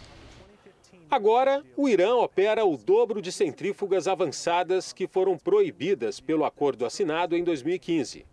Agora, 1.09 1.63
o 1.77 1.87
Irã 1.87 2.15
opera 2.15 2.65
o 2.65 2.75
dobro 2.75 3.21
de 3.21 3.31
centrífugas 3.31 4.09
avançadas 4.09 4.91
que 4.91 5.07
foram 5.07 5.37
proibidas 5.37 6.19
pelo 6.19 6.43
acordo 6.43 6.85
assinado 6.85 7.33
em 7.33 7.45
2015. 7.45 8.25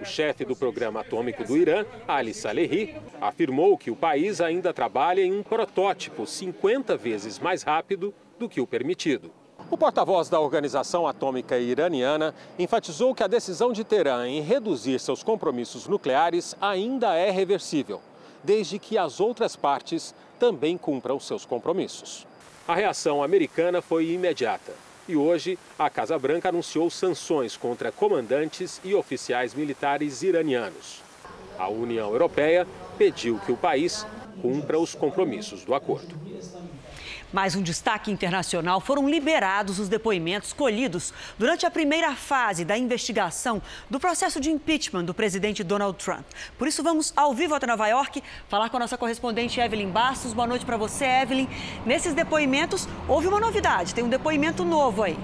O 0.00 0.04
chefe 0.04 0.44
do 0.44 0.54
programa 0.54 1.00
atômico 1.00 1.42
do 1.42 1.56
Irã, 1.56 1.84
Ali 2.06 2.32
Salehi, 2.32 2.94
afirmou 3.20 3.76
que 3.76 3.90
o 3.90 3.96
país 3.96 4.40
ainda 4.40 4.72
trabalha 4.72 5.20
em 5.20 5.32
um 5.32 5.42
protótipo 5.42 6.24
50 6.24 6.96
vezes 6.96 7.40
mais 7.40 7.64
rápido 7.64 8.14
do 8.38 8.48
que 8.48 8.60
o 8.60 8.66
permitido. 8.68 9.32
O 9.68 9.76
porta-voz 9.76 10.28
da 10.28 10.38
Organização 10.38 11.08
Atômica 11.08 11.58
Iraniana 11.58 12.32
enfatizou 12.56 13.14
que 13.16 13.24
a 13.24 13.28
decisão 13.28 13.72
de 13.72 13.82
Teherã 13.82 14.28
em 14.28 14.40
reduzir 14.40 15.00
seus 15.00 15.24
compromissos 15.24 15.88
nucleares 15.88 16.54
ainda 16.60 17.16
é 17.16 17.30
reversível, 17.30 18.00
desde 18.44 18.78
que 18.78 18.96
as 18.96 19.18
outras 19.18 19.56
partes 19.56 20.14
também 20.42 20.76
cumpram 20.76 21.20
seus 21.20 21.46
compromissos. 21.46 22.26
A 22.66 22.74
reação 22.74 23.22
americana 23.22 23.80
foi 23.80 24.08
imediata 24.08 24.72
e 25.08 25.14
hoje 25.14 25.56
a 25.78 25.88
Casa 25.88 26.18
Branca 26.18 26.48
anunciou 26.48 26.90
sanções 26.90 27.56
contra 27.56 27.92
comandantes 27.92 28.80
e 28.82 28.92
oficiais 28.92 29.54
militares 29.54 30.20
iranianos. 30.20 31.00
A 31.56 31.68
União 31.68 32.10
Europeia 32.10 32.66
pediu 32.98 33.38
que 33.46 33.52
o 33.52 33.56
país 33.56 34.04
cumpra 34.40 34.80
os 34.80 34.96
compromissos 34.96 35.64
do 35.64 35.76
acordo. 35.76 36.12
Mais 37.32 37.56
um 37.56 37.62
destaque 37.62 38.10
internacional: 38.10 38.80
foram 38.80 39.08
liberados 39.08 39.78
os 39.78 39.88
depoimentos 39.88 40.52
colhidos 40.52 41.14
durante 41.38 41.64
a 41.64 41.70
primeira 41.70 42.14
fase 42.14 42.64
da 42.64 42.76
investigação 42.76 43.62
do 43.88 43.98
processo 43.98 44.38
de 44.40 44.50
impeachment 44.50 45.04
do 45.04 45.14
presidente 45.14 45.64
Donald 45.64 45.96
Trump. 45.96 46.26
Por 46.58 46.68
isso, 46.68 46.82
vamos 46.82 47.12
ao 47.16 47.32
vivo 47.32 47.54
até 47.54 47.66
Nova 47.66 47.88
York 47.88 48.22
falar 48.48 48.68
com 48.68 48.76
a 48.76 48.80
nossa 48.80 48.98
correspondente 48.98 49.60
Evelyn 49.60 49.88
Bastos. 49.88 50.32
Boa 50.32 50.46
noite 50.46 50.66
para 50.66 50.76
você, 50.76 51.06
Evelyn. 51.06 51.48
Nesses 51.86 52.12
depoimentos, 52.12 52.86
houve 53.08 53.28
uma 53.28 53.40
novidade: 53.40 53.94
tem 53.94 54.04
um 54.04 54.10
depoimento 54.10 54.64
novo 54.64 55.02
aí. 55.02 55.16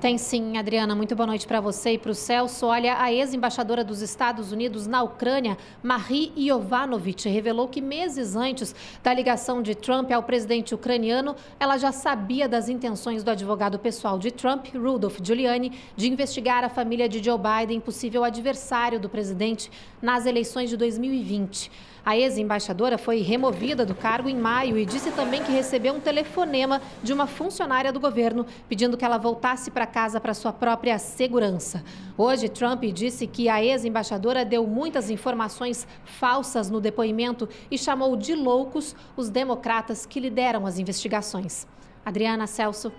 Tem 0.00 0.16
sim, 0.16 0.56
Adriana. 0.56 0.94
Muito 0.94 1.14
boa 1.14 1.26
noite 1.26 1.46
para 1.46 1.60
você 1.60 1.90
e 1.92 1.98
para 1.98 2.10
o 2.10 2.14
Celso. 2.14 2.64
Olha, 2.64 3.02
a 3.02 3.12
ex-embaixadora 3.12 3.84
dos 3.84 4.00
Estados 4.00 4.50
Unidos 4.50 4.86
na 4.86 5.02
Ucrânia, 5.02 5.58
Marie 5.82 6.32
Yovanovitch, 6.38 7.26
revelou 7.26 7.68
que 7.68 7.82
meses 7.82 8.34
antes 8.34 8.74
da 9.02 9.12
ligação 9.12 9.60
de 9.60 9.74
Trump 9.74 10.10
ao 10.10 10.22
presidente 10.22 10.74
ucraniano, 10.74 11.36
ela 11.58 11.76
já 11.76 11.92
sabia 11.92 12.48
das 12.48 12.70
intenções 12.70 13.22
do 13.22 13.30
advogado 13.30 13.78
pessoal 13.78 14.18
de 14.18 14.30
Trump, 14.30 14.68
Rudolph 14.74 15.18
Giuliani, 15.22 15.72
de 15.94 16.08
investigar 16.08 16.64
a 16.64 16.70
família 16.70 17.06
de 17.06 17.22
Joe 17.22 17.38
Biden, 17.38 17.78
possível 17.78 18.24
adversário 18.24 18.98
do 18.98 19.10
presidente 19.10 19.70
nas 20.00 20.24
eleições 20.24 20.70
de 20.70 20.78
2020. 20.78 21.70
A 22.04 22.16
ex-embaixadora 22.16 22.96
foi 22.96 23.20
removida 23.20 23.84
do 23.84 23.94
cargo 23.94 24.28
em 24.28 24.36
maio 24.36 24.78
e 24.78 24.86
disse 24.86 25.10
também 25.10 25.42
que 25.42 25.52
recebeu 25.52 25.94
um 25.94 26.00
telefonema 26.00 26.80
de 27.02 27.12
uma 27.12 27.26
funcionária 27.26 27.92
do 27.92 28.00
governo 28.00 28.46
pedindo 28.68 28.96
que 28.96 29.04
ela 29.04 29.18
voltasse 29.18 29.70
para 29.70 29.86
casa 29.86 30.20
para 30.20 30.34
sua 30.34 30.52
própria 30.52 30.98
segurança. 30.98 31.84
Hoje, 32.16 32.48
Trump 32.48 32.84
disse 32.84 33.26
que 33.26 33.48
a 33.48 33.62
ex-embaixadora 33.62 34.44
deu 34.44 34.66
muitas 34.66 35.10
informações 35.10 35.86
falsas 36.04 36.70
no 36.70 36.80
depoimento 36.80 37.48
e 37.70 37.76
chamou 37.76 38.16
de 38.16 38.34
loucos 38.34 38.94
os 39.16 39.28
democratas 39.28 40.06
que 40.06 40.20
lideram 40.20 40.66
as 40.66 40.78
investigações. 40.78 41.66
Adriana 42.04 42.46
Celso. 42.46 42.92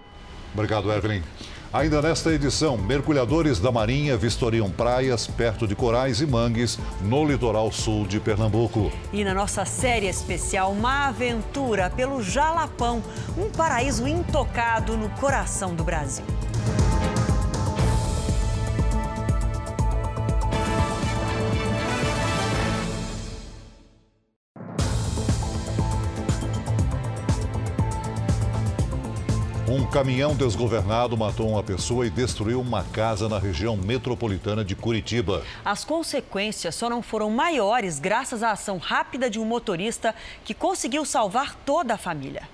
Obrigado, 0.53 0.91
Evelyn. 0.91 1.21
Ainda 1.73 2.01
nesta 2.01 2.33
edição, 2.33 2.77
mergulhadores 2.77 3.57
da 3.57 3.71
Marinha 3.71 4.17
vistoriam 4.17 4.69
praias 4.69 5.25
perto 5.25 5.65
de 5.65 5.73
corais 5.73 6.19
e 6.19 6.25
mangues 6.25 6.77
no 7.01 7.23
litoral 7.23 7.71
sul 7.71 8.05
de 8.05 8.19
Pernambuco. 8.19 8.91
E 9.13 9.23
na 9.23 9.33
nossa 9.33 9.63
série 9.63 10.07
especial, 10.07 10.73
uma 10.73 11.07
aventura 11.07 11.89
pelo 11.89 12.21
Jalapão, 12.21 13.01
um 13.37 13.49
paraíso 13.49 14.05
intocado 14.05 14.97
no 14.97 15.09
coração 15.11 15.73
do 15.73 15.81
Brasil. 15.81 16.25
Um 29.73 29.85
caminhão 29.85 30.35
desgovernado 30.35 31.15
matou 31.15 31.47
uma 31.47 31.63
pessoa 31.63 32.05
e 32.05 32.09
destruiu 32.09 32.59
uma 32.59 32.83
casa 32.83 33.29
na 33.29 33.39
região 33.39 33.77
metropolitana 33.77 34.65
de 34.65 34.75
Curitiba. 34.75 35.45
As 35.63 35.85
consequências 35.85 36.75
só 36.75 36.89
não 36.89 37.01
foram 37.01 37.29
maiores 37.29 37.97
graças 37.97 38.43
à 38.43 38.51
ação 38.51 38.77
rápida 38.77 39.29
de 39.29 39.39
um 39.39 39.45
motorista 39.45 40.13
que 40.43 40.53
conseguiu 40.53 41.05
salvar 41.05 41.55
toda 41.55 41.93
a 41.93 41.97
família. 41.97 42.49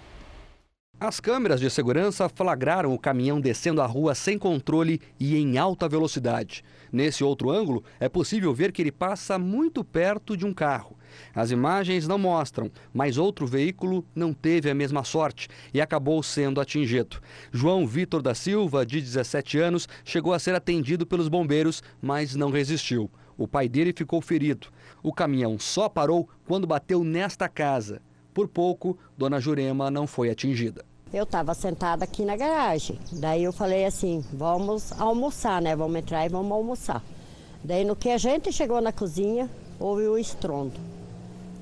As 1.00 1.20
câmeras 1.20 1.60
de 1.60 1.72
segurança 1.72 2.30
flagraram 2.30 2.94
o 2.94 3.00
caminhão 3.00 3.42
descendo 3.42 3.82
a 3.82 3.88
rua 3.88 4.14
sem 4.14 4.38
controle 4.38 5.02
e 5.20 5.38
em 5.38 5.58
alta 5.58 5.90
velocidade. 5.90 6.64
Nesse 6.92 7.24
outro 7.24 7.50
ângulo, 7.50 7.84
é 8.00 8.08
possível 8.08 8.54
ver 8.54 8.72
que 8.72 8.80
ele 8.80 8.92
passa 8.92 9.40
muito 9.40 9.84
perto 9.84 10.38
de 10.38 10.46
um 10.46 10.54
carro. 10.54 10.96
As 11.34 11.52
imagens 11.52 12.08
não 12.08 12.18
mostram, 12.18 12.72
mas 12.94 13.18
outro 13.18 13.46
veículo 13.46 14.06
não 14.16 14.34
teve 14.34 14.70
a 14.70 14.76
mesma 14.76 15.04
sorte 15.04 15.48
e 15.74 15.82
acabou 15.82 16.22
sendo 16.24 16.62
atingido. 16.62 17.22
João 17.52 17.86
Vitor 17.86 18.22
da 18.22 18.34
Silva, 18.34 18.86
de 18.86 19.02
17 19.02 19.58
anos, 19.58 19.88
chegou 20.04 20.34
a 20.34 20.40
ser 20.40 20.56
atendido 20.56 21.06
pelos 21.06 21.28
bombeiros, 21.28 21.82
mas 22.02 22.36
não 22.36 22.50
resistiu. 22.50 23.10
O 23.38 23.48
pai 23.48 23.70
dele 23.70 23.94
ficou 23.96 24.20
ferido. 24.22 24.68
O 25.04 25.14
caminhão 25.14 25.60
só 25.60 25.88
parou 25.88 26.28
quando 26.48 26.66
bateu 26.66 27.04
nesta 27.04 27.48
casa. 27.48 28.02
Por 28.34 28.48
pouco, 28.48 28.98
Dona 29.18 29.40
Jurema 29.40 29.92
não 29.92 30.08
foi 30.08 30.30
atingida. 30.30 30.84
Eu 31.14 31.24
estava 31.24 31.54
sentada 31.54 32.04
aqui 32.04 32.26
na 32.26 32.36
garagem. 32.36 33.00
Daí 33.14 33.44
eu 33.44 33.54
falei 33.54 33.86
assim: 33.86 34.24
vamos 34.34 34.92
almoçar, 35.00 35.62
né? 35.62 35.76
Vamos 35.76 35.98
entrar 35.98 36.26
e 36.26 36.30
vamos 36.30 36.52
almoçar. 36.52 37.02
Daí 37.64 37.86
no 37.86 37.96
que 37.96 38.10
a 38.10 38.18
gente 38.18 38.52
chegou 38.52 38.82
na 38.82 38.92
cozinha, 38.92 39.50
houve 39.80 40.08
o 40.08 40.18
estrondo. 40.18 40.74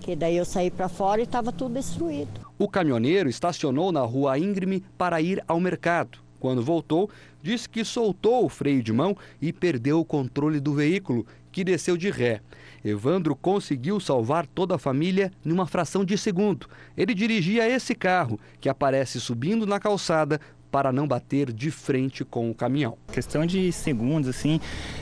Que 0.05 0.15
daí 0.15 0.38
eu 0.38 0.45
saí 0.45 0.69
para 0.69 0.88
fora 0.88 1.19
e 1.19 1.24
estava 1.24 1.51
tudo 1.51 1.74
destruído. 1.74 2.29
O 2.59 2.67
caminhoneiro 2.67 3.27
estacionou 3.27 3.91
na 3.91 4.01
rua 4.01 4.38
íngreme 4.38 4.84
para 4.95 5.19
ir 5.19 5.43
ao 5.47 5.60
mercado. 5.60 6.19
Quando 6.39 6.62
voltou, 6.62 7.10
disse 7.41 7.67
que 7.67 7.84
soltou 7.84 8.45
o 8.45 8.49
freio 8.49 8.84
de 8.84 8.93
mão 8.93 9.17
e 9.41 9.51
perdeu 9.51 9.99
o 9.99 10.06
controle 10.06 10.60
do 10.60 10.75
veículo, 10.75 11.25
que 11.51 11.63
desceu 11.63 11.97
de 11.97 12.12
ré. 12.12 12.39
Evandro 12.84 13.36
conseguiu 13.36 13.99
salvar 13.99 14.45
toda 14.45 14.75
a 14.75 14.77
família 14.77 15.32
em 15.43 15.51
uma 15.51 15.65
fração 15.65 16.06
de 16.06 16.15
segundo. 16.19 16.69
Ele 16.95 17.15
dirigia 17.15 17.67
esse 17.67 17.95
carro, 17.95 18.39
que 18.62 18.69
aparece 18.69 19.19
subindo 19.19 19.65
na 19.65 19.80
calçada 19.80 20.39
para 20.69 20.91
não 20.91 21.08
bater 21.08 21.51
de 21.51 21.71
frente 21.71 22.23
com 22.23 22.51
o 22.51 22.53
caminhão. 22.53 22.95
Questão 23.12 23.43
de 23.43 23.71
segundos, 23.71 24.30
assim, 24.30 24.60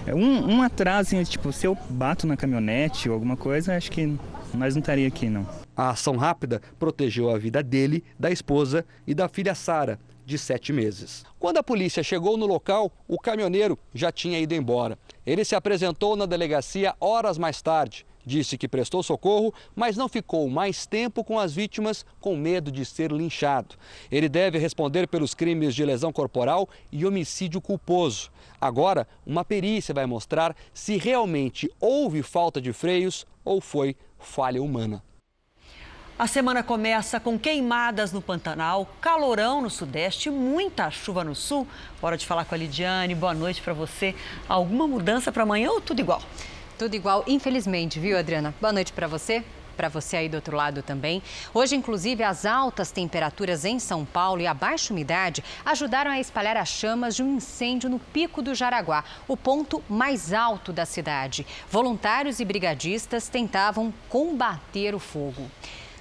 um, 0.07 0.53
um 0.53 0.61
atraso, 0.61 1.13
assim, 1.13 1.23
tipo, 1.29 1.51
se 1.51 1.67
eu 1.67 1.77
bato 1.89 2.25
na 2.25 2.37
caminhonete 2.37 3.09
ou 3.09 3.15
alguma 3.15 3.35
coisa, 3.35 3.75
acho 3.75 3.91
que 3.91 4.17
nós 4.57 4.75
não 4.75 4.79
estaria 4.79 5.07
aqui, 5.07 5.29
não. 5.29 5.47
A 5.75 5.89
ação 5.89 6.15
rápida 6.15 6.61
protegeu 6.77 7.29
a 7.29 7.37
vida 7.37 7.63
dele, 7.63 8.03
da 8.19 8.31
esposa 8.31 8.85
e 9.05 9.13
da 9.13 9.27
filha 9.27 9.55
Sara, 9.55 9.99
de 10.25 10.37
sete 10.37 10.71
meses. 10.71 11.25
Quando 11.39 11.57
a 11.57 11.63
polícia 11.63 12.03
chegou 12.03 12.37
no 12.37 12.45
local, 12.45 12.91
o 13.07 13.19
caminhoneiro 13.19 13.77
já 13.93 14.11
tinha 14.11 14.39
ido 14.39 14.53
embora. 14.53 14.97
Ele 15.25 15.43
se 15.43 15.55
apresentou 15.55 16.15
na 16.15 16.25
delegacia 16.25 16.95
horas 16.99 17.37
mais 17.37 17.61
tarde. 17.61 18.05
Disse 18.25 18.57
que 18.57 18.69
prestou 18.69 19.03
socorro, 19.03 19.53
mas 19.75 19.97
não 19.97 20.07
ficou 20.07 20.49
mais 20.49 20.85
tempo 20.85 21.25
com 21.25 21.37
as 21.37 21.53
vítimas 21.53 22.05
com 22.21 22.37
medo 22.37 22.71
de 22.71 22.85
ser 22.85 23.11
linchado. 23.11 23.75
Ele 24.09 24.29
deve 24.29 24.57
responder 24.57 25.07
pelos 25.09 25.33
crimes 25.33 25.75
de 25.75 25.83
lesão 25.83 26.13
corporal 26.13 26.69
e 26.89 27.05
homicídio 27.05 27.59
culposo. 27.59 28.31
Agora, 28.61 29.05
uma 29.25 29.43
perícia 29.43 29.93
vai 29.93 30.05
mostrar 30.05 30.55
se 30.73 30.95
realmente 30.95 31.69
houve 31.81 32.23
falta 32.23 32.61
de 32.61 32.71
freios 32.71 33.25
ou 33.43 33.59
foi 33.59 33.93
falha 34.23 34.61
humana. 34.61 35.03
A 36.17 36.27
semana 36.27 36.63
começa 36.63 37.19
com 37.19 37.37
queimadas 37.37 38.11
no 38.11 38.21
Pantanal, 38.21 38.87
calorão 39.01 39.61
no 39.61 39.69
Sudeste, 39.69 40.29
muita 40.29 40.89
chuva 40.91 41.23
no 41.23 41.35
Sul. 41.35 41.67
Hora 42.01 42.17
de 42.17 42.25
falar 42.25 42.45
com 42.45 42.55
a 42.55 42.57
Lidiane. 42.57 43.15
Boa 43.15 43.33
noite 43.33 43.61
para 43.61 43.73
você. 43.73 44.15
Alguma 44.47 44.87
mudança 44.87 45.31
para 45.31 45.43
amanhã 45.43 45.71
ou 45.71 45.81
tudo 45.81 45.99
igual? 45.99 46.21
Tudo 46.77 46.95
igual, 46.95 47.23
infelizmente, 47.27 47.99
viu, 47.99 48.17
Adriana? 48.17 48.53
Boa 48.61 48.71
noite 48.71 48.93
para 48.93 49.07
você 49.07 49.43
para 49.73 49.89
você 49.89 50.17
aí 50.17 50.29
do 50.29 50.35
outro 50.35 50.55
lado 50.55 50.81
também. 50.81 51.21
Hoje, 51.53 51.75
inclusive, 51.75 52.23
as 52.23 52.45
altas 52.45 52.91
temperaturas 52.91 53.65
em 53.65 53.79
São 53.79 54.05
Paulo 54.05 54.41
e 54.41 54.47
a 54.47 54.53
baixa 54.53 54.93
umidade 54.93 55.43
ajudaram 55.65 56.11
a 56.11 56.19
espalhar 56.19 56.57
as 56.57 56.69
chamas 56.69 57.15
de 57.15 57.23
um 57.23 57.35
incêndio 57.37 57.89
no 57.89 57.99
Pico 57.99 58.41
do 58.41 58.55
Jaraguá, 58.55 59.03
o 59.27 59.35
ponto 59.35 59.83
mais 59.89 60.33
alto 60.33 60.71
da 60.71 60.85
cidade. 60.85 61.45
Voluntários 61.69 62.39
e 62.39 62.45
brigadistas 62.45 63.27
tentavam 63.27 63.93
combater 64.09 64.95
o 64.95 64.99
fogo. 64.99 65.49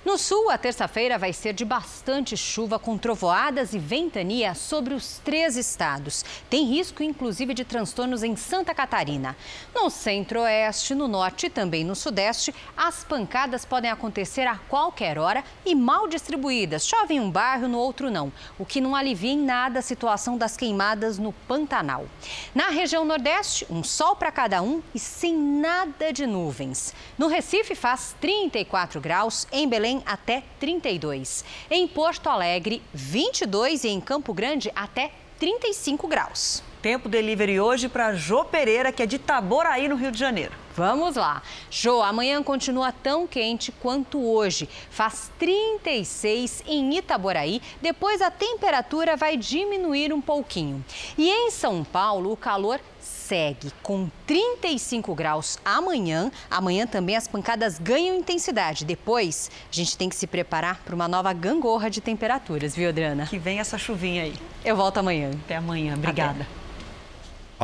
No 0.05 0.19
sul, 0.19 0.51
a 0.51 0.59
terça-feira 0.59 1.17
vai 1.17 1.33
ser 1.33 1.53
de 1.53 1.65
bastante 1.65 2.37
chuva 2.37 2.77
com 2.77 2.99
trovoadas 2.99 3.73
e 3.73 3.79
ventania 3.79 4.53
sobre 4.53 4.95
os 4.95 5.19
três 5.19 5.57
estados. 5.57 6.25
Tem 6.51 6.65
risco, 6.65 7.05
inclusive, 7.05 7.55
de 7.55 7.65
transtornos 7.65 8.25
em 8.25 8.35
Santa 8.35 8.75
Catarina. 8.75 9.37
No 9.73 9.89
centro-oeste, 9.89 10.93
no 10.93 11.07
norte 11.07 11.47
e 11.47 11.51
também 11.51 11.85
no 11.85 11.95
sudeste, 11.95 12.53
as 12.77 13.05
pancadas 13.05 13.65
podem 13.65 13.93
acontecer 13.93 14.45
a 14.45 14.57
qualquer 14.57 15.21
hora 15.21 15.45
e 15.65 15.73
mal 15.73 16.09
distribuídas. 16.09 16.85
Chove 16.85 17.15
em 17.15 17.21
um 17.21 17.31
bairro, 17.31 17.69
no 17.69 17.79
outro 17.79 18.11
não, 18.11 18.33
o 18.59 18.67
que 18.67 18.81
não 18.81 18.97
alivia 18.97 19.31
em 19.31 19.39
nada 19.39 19.79
a 19.79 19.83
situação 19.83 20.37
das 20.37 20.57
queimadas 20.57 21.17
no 21.17 21.33
Pantanal. 21.33 22.07
Na 22.53 22.71
região 22.71 23.05
nordeste, 23.05 23.69
um 23.71 23.85
sol 23.85 24.17
para 24.17 24.33
cada 24.33 24.63
um 24.63 24.83
e 24.93 24.99
sem 24.99 25.39
nada 25.39 26.13
de 26.13 26.27
nuvens. 26.27 26.93
No 27.17 27.29
Recife, 27.29 27.77
faz 27.77 28.17
34 28.21 29.01
graus, 29.01 29.47
em 29.53 29.69
Belém, 29.69 29.92
Belém 29.93 30.03
até 30.07 30.43
32. 30.59 31.45
Em 31.71 31.87
Porto 31.87 32.29
Alegre, 32.29 32.83
22 32.95 33.85
e 33.85 33.89
em 33.89 34.01
Campo 34.01 34.33
Grande 34.33 34.73
até 34.75 35.11
35 35.39 36.09
graus. 36.09 36.63
Tempo 36.81 37.09
delivery 37.09 37.61
hoje 37.61 37.89
para 37.89 38.15
Jô 38.15 38.45
Pereira, 38.45 38.91
que 38.91 39.03
é 39.03 39.07
de 39.07 39.17
Itaboraí, 39.17 39.89
no 39.89 39.95
Rio 39.95 40.11
de 40.11 40.19
Janeiro. 40.19 40.53
Vamos 40.75 41.17
lá. 41.17 41.43
Jô, 41.71 42.03
amanhã 42.03 42.43
continua 42.43 42.91
tão 42.91 43.27
quente 43.27 43.71
quanto 43.71 44.21
hoje. 44.25 44.69
Faz 44.91 45.31
36 45.39 46.65
em 46.67 46.97
Itaboraí. 46.97 47.61
Depois 47.81 48.23
a 48.23 48.31
temperatura 48.31 49.17
vai 49.17 49.37
diminuir 49.37 50.13
um 50.13 50.21
pouquinho. 50.21 50.85
E 51.17 51.29
em 51.29 51.51
São 51.51 51.85
Paulo, 51.85 52.33
o 52.33 52.37
calor 52.37 52.81
segue 53.23 53.73
com 53.83 54.11
35 54.27 55.15
graus 55.15 55.59
amanhã. 55.65 56.31
Amanhã 56.51 56.87
também 56.87 57.17
as 57.17 57.29
pancadas 57.29 57.79
ganham 57.79 58.17
intensidade. 58.17 58.85
Depois, 58.85 59.51
a 59.71 59.75
gente 59.75 59.97
tem 59.97 60.09
que 60.09 60.17
se 60.17 60.27
preparar 60.27 60.83
para 60.85 60.95
uma 60.95 61.07
nova 61.07 61.33
gangorra 61.33 61.89
de 61.89 62.01
temperaturas, 62.01 62.75
viu, 62.75 62.89
Adriana? 62.89 63.27
Que 63.27 63.39
vem 63.39 63.59
essa 63.59 63.79
chuvinha 63.79 64.25
aí. 64.25 64.35
Eu 64.65 64.77
volto 64.77 64.99
amanhã. 64.99 65.31
Até 65.45 65.57
amanhã. 65.57 65.95
Obrigada. 65.95 66.43
Até. 66.43 66.63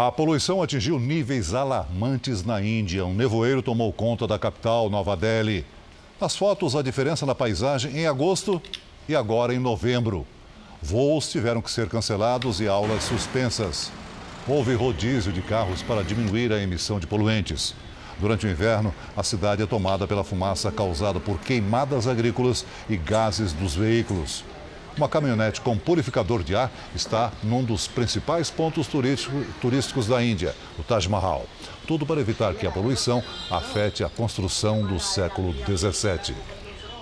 A 0.01 0.13
poluição 0.13 0.63
atingiu 0.63 0.99
níveis 1.01 1.53
alarmantes 1.53 2.45
na 2.45 2.63
Índia. 2.63 3.05
Um 3.05 3.15
nevoeiro 3.15 3.61
tomou 3.61 3.93
conta 3.93 4.29
da 4.29 4.39
capital, 4.39 4.89
Nova 4.89 5.17
Delhi. 5.17 5.67
Nas 6.21 6.37
fotos, 6.37 6.77
a 6.77 6.83
diferença 6.83 7.27
na 7.27 7.35
paisagem 7.35 7.97
em 7.97 8.07
agosto 8.07 8.63
e 9.09 9.17
agora 9.17 9.53
em 9.53 9.59
novembro. 9.59 10.25
Voos 10.81 11.29
tiveram 11.29 11.61
que 11.61 11.71
ser 11.71 11.89
cancelados 11.89 12.61
e 12.61 12.69
aulas 12.69 13.03
suspensas. 13.03 13.91
Houve 14.51 14.73
rodízio 14.73 15.31
de 15.31 15.43
carros 15.43 15.83
para 15.83 16.03
diminuir 16.03 16.51
a 16.55 16.59
emissão 16.59 16.99
de 16.99 17.07
poluentes. 17.07 17.75
Durante 18.19 18.47
o 18.47 18.51
inverno, 18.51 18.95
a 19.15 19.23
cidade 19.23 19.63
é 19.63 19.67
tomada 19.67 20.09
pela 20.09 20.25
fumaça 20.25 20.73
causada 20.73 21.21
por 21.21 21.39
queimadas 21.39 22.09
agrícolas 22.09 22.65
e 22.89 22.97
gases 22.97 23.53
dos 23.53 23.75
veículos. 23.75 24.43
Uma 24.97 25.07
caminhonete 25.07 25.61
com 25.61 25.77
purificador 25.77 26.43
de 26.43 26.57
ar 26.57 26.73
está 26.95 27.31
num 27.43 27.63
dos 27.63 27.87
principais 27.87 28.49
pontos 28.49 28.89
turísticos 28.89 30.07
da 30.07 30.25
Índia, 30.25 30.57
o 30.79 30.83
Taj 30.83 31.07
Mahal. 31.11 31.45
Tudo 31.87 32.07
para 32.07 32.19
evitar 32.19 32.55
que 32.55 32.67
a 32.67 32.71
poluição 32.71 33.23
afete 33.51 34.03
a 34.03 34.09
construção 34.09 34.83
do 34.83 34.99
século 34.99 35.53
XVII 35.53 36.58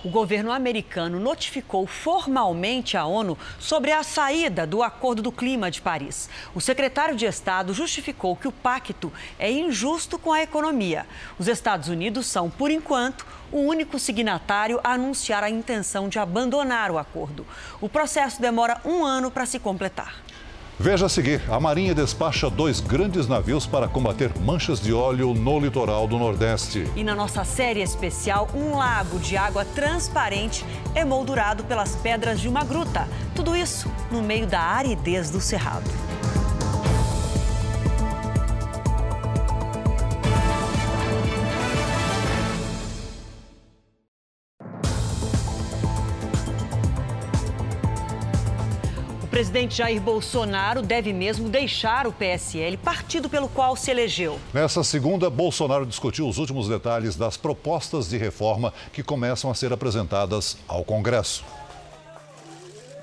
o 0.07 0.09
governo 0.09 0.53
americano 0.53 1.19
notificou 1.19 1.85
formalmente 1.85 2.97
a 2.97 3.05
ONU 3.05 3.37
sobre 3.59 3.91
a 3.91 4.05
saída 4.05 4.65
do 4.65 4.81
Acordo 4.81 5.21
do 5.21 5.33
Clima 5.33 5.69
de 5.69 5.83
Paris. 5.83 6.31
O 6.55 6.61
secretário 6.61 7.17
de 7.17 7.27
Estado 7.27 7.75
justificou 7.75 8.37
que 8.37 8.47
o 8.47 8.53
pacto 8.53 9.13
é 9.37 9.51
injusto 9.51 10.17
com 10.17 10.33
a 10.33 10.45
economia. 10.45 11.05
Os 11.41 11.49
Estados 11.49 11.89
Unidos 11.89 12.27
são, 12.27 12.49
por 12.49 12.71
enquanto, 12.71 13.27
o 13.51 13.59
único 13.59 13.99
signatário 13.99 14.79
a 14.85 14.93
anunciar 14.93 15.43
a 15.43 15.51
intenção 15.51 16.09
de 16.09 16.21
abandonar 16.21 16.93
o 16.93 16.99
acordo. 16.99 17.45
O 17.81 17.89
processo 17.89 18.41
demora 18.41 18.81
um 18.85 19.05
ano 19.05 19.29
para 19.29 19.45
se 19.45 19.59
completar. 19.59 20.26
Veja 20.79 21.07
a 21.07 21.09
seguir: 21.09 21.41
a 21.51 21.59
Marinha 21.59 21.95
despacha 21.95 22.51
dois 22.51 22.81
grandes 22.81 23.27
navios 23.27 23.67
para 23.67 23.89
combater 23.89 24.31
manchas 24.39 24.79
de 24.79 24.93
óleo 24.93 25.33
no 25.33 25.59
litoral 25.59 26.07
do 26.07 26.19
Nordeste. 26.19 26.87
E 26.95 27.03
na 27.03 27.15
nossa 27.15 27.45
série 27.45 27.81
especial, 27.81 28.49
um 28.55 28.77
lago 28.77 29.19
de 29.19 29.39
água 29.39 29.65
transparente 29.65 30.65
emoldurado 30.95 31.65
pelas 31.65 31.97
pedras 31.97 32.41
de 32.41 32.49
uma 32.49 32.63
gruta. 32.63 33.09
Tudo 33.35 33.57
isso 33.57 33.91
no 34.11 34.23
meio 34.23 34.47
da 34.47 34.61
aridez 34.61 35.31
do 35.31 35.41
Cerrado. 35.41 35.91
Presidente 49.37 49.77
Jair 49.77 50.01
Bolsonaro 50.01 50.81
deve 50.81 51.13
mesmo 51.13 51.51
deixar 51.51 52.07
o 52.07 52.13
PSL, 52.13 52.79
partido 52.79 53.29
pelo 53.29 53.51
qual 53.51 53.77
se 53.77 53.91
elegeu. 53.91 54.41
Nessa 54.55 54.83
segunda, 54.83 55.29
Bolsonaro 55.29 55.85
discutiu 55.85 56.27
os 56.27 56.39
últimos 56.39 56.71
detalhes 56.71 57.17
das 57.17 57.37
propostas 57.37 58.09
de 58.09 58.17
reforma 58.17 58.73
que 58.95 59.03
começam 59.03 59.51
a 59.51 59.55
ser 59.55 59.75
apresentadas 59.75 60.57
ao 60.67 60.83
Congresso. 60.83 61.45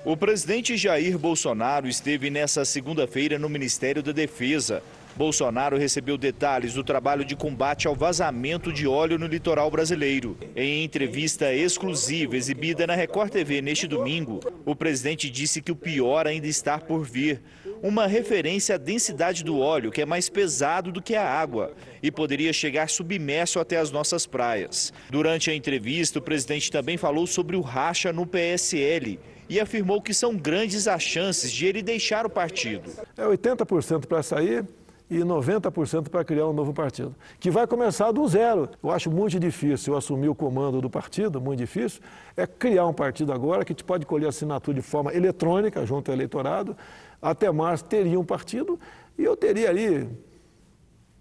O 0.03 0.17
presidente 0.17 0.75
Jair 0.75 1.19
Bolsonaro 1.19 1.87
esteve 1.87 2.31
nessa 2.31 2.65
segunda-feira 2.65 3.37
no 3.37 3.47
Ministério 3.47 4.01
da 4.01 4.11
Defesa 4.11 4.81
Bolsonaro 5.15 5.77
recebeu 5.77 6.17
detalhes 6.17 6.73
do 6.73 6.83
trabalho 6.83 7.23
de 7.23 7.35
combate 7.35 7.87
ao 7.87 7.95
vazamento 7.95 8.73
de 8.73 8.87
óleo 8.87 9.19
no 9.19 9.27
litoral 9.27 9.69
brasileiro. 9.69 10.35
Em 10.55 10.83
entrevista 10.83 11.53
exclusiva 11.53 12.35
exibida 12.35 12.87
na 12.87 12.95
Record 12.95 13.31
TV 13.31 13.61
neste 13.61 13.87
domingo, 13.87 14.39
o 14.65 14.75
presidente 14.75 15.29
disse 15.29 15.61
que 15.61 15.71
o 15.71 15.75
pior 15.75 16.25
ainda 16.25 16.47
está 16.47 16.79
por 16.79 17.03
vir. 17.03 17.41
Uma 17.81 18.07
referência 18.07 18.75
à 18.75 18.77
densidade 18.77 19.43
do 19.43 19.59
óleo, 19.59 19.91
que 19.91 20.01
é 20.01 20.05
mais 20.05 20.29
pesado 20.29 20.91
do 20.91 21.01
que 21.01 21.15
a 21.15 21.27
água 21.27 21.73
e 22.01 22.09
poderia 22.09 22.53
chegar 22.53 22.89
submerso 22.89 23.59
até 23.59 23.77
as 23.77 23.91
nossas 23.91 24.25
praias. 24.25 24.91
Durante 25.09 25.51
a 25.51 25.55
entrevista, 25.55 26.17
o 26.17 26.21
presidente 26.21 26.71
também 26.71 26.97
falou 26.97 27.27
sobre 27.27 27.55
o 27.55 27.61
racha 27.61 28.11
no 28.11 28.25
PSL 28.25 29.19
e 29.49 29.59
afirmou 29.59 30.01
que 30.01 30.13
são 30.13 30.35
grandes 30.35 30.87
as 30.87 31.03
chances 31.03 31.51
de 31.51 31.65
ele 31.65 31.83
deixar 31.83 32.25
o 32.25 32.29
partido. 32.29 32.89
É 33.17 33.23
80% 33.23 34.07
para 34.07 34.23
sair, 34.23 34.65
e 35.09 35.19
90% 35.19 36.09
para 36.09 36.23
criar 36.23 36.47
um 36.47 36.53
novo 36.53 36.73
partido, 36.73 37.15
que 37.39 37.51
vai 37.51 37.67
começar 37.67 38.11
do 38.11 38.27
zero. 38.27 38.69
Eu 38.81 38.89
acho 38.89 39.11
muito 39.11 39.39
difícil 39.39 39.93
eu 39.93 39.97
assumir 39.97 40.29
o 40.29 40.35
comando 40.35 40.81
do 40.81 40.89
partido, 40.89 41.39
muito 41.41 41.59
difícil, 41.59 42.01
é 42.35 42.47
criar 42.47 42.87
um 42.87 42.93
partido 42.93 43.31
agora 43.31 43.63
que 43.65 43.83
pode 43.83 44.05
colher 44.05 44.29
assinatura 44.29 44.75
de 44.75 44.81
forma 44.81 45.13
eletrônica 45.13 45.85
junto 45.85 46.09
ao 46.09 46.15
eleitorado. 46.15 46.75
Até 47.21 47.51
março 47.51 47.85
teria 47.85 48.19
um 48.19 48.25
partido 48.25 48.79
e 49.17 49.23
eu 49.23 49.35
teria 49.35 49.69
ali, 49.69 50.09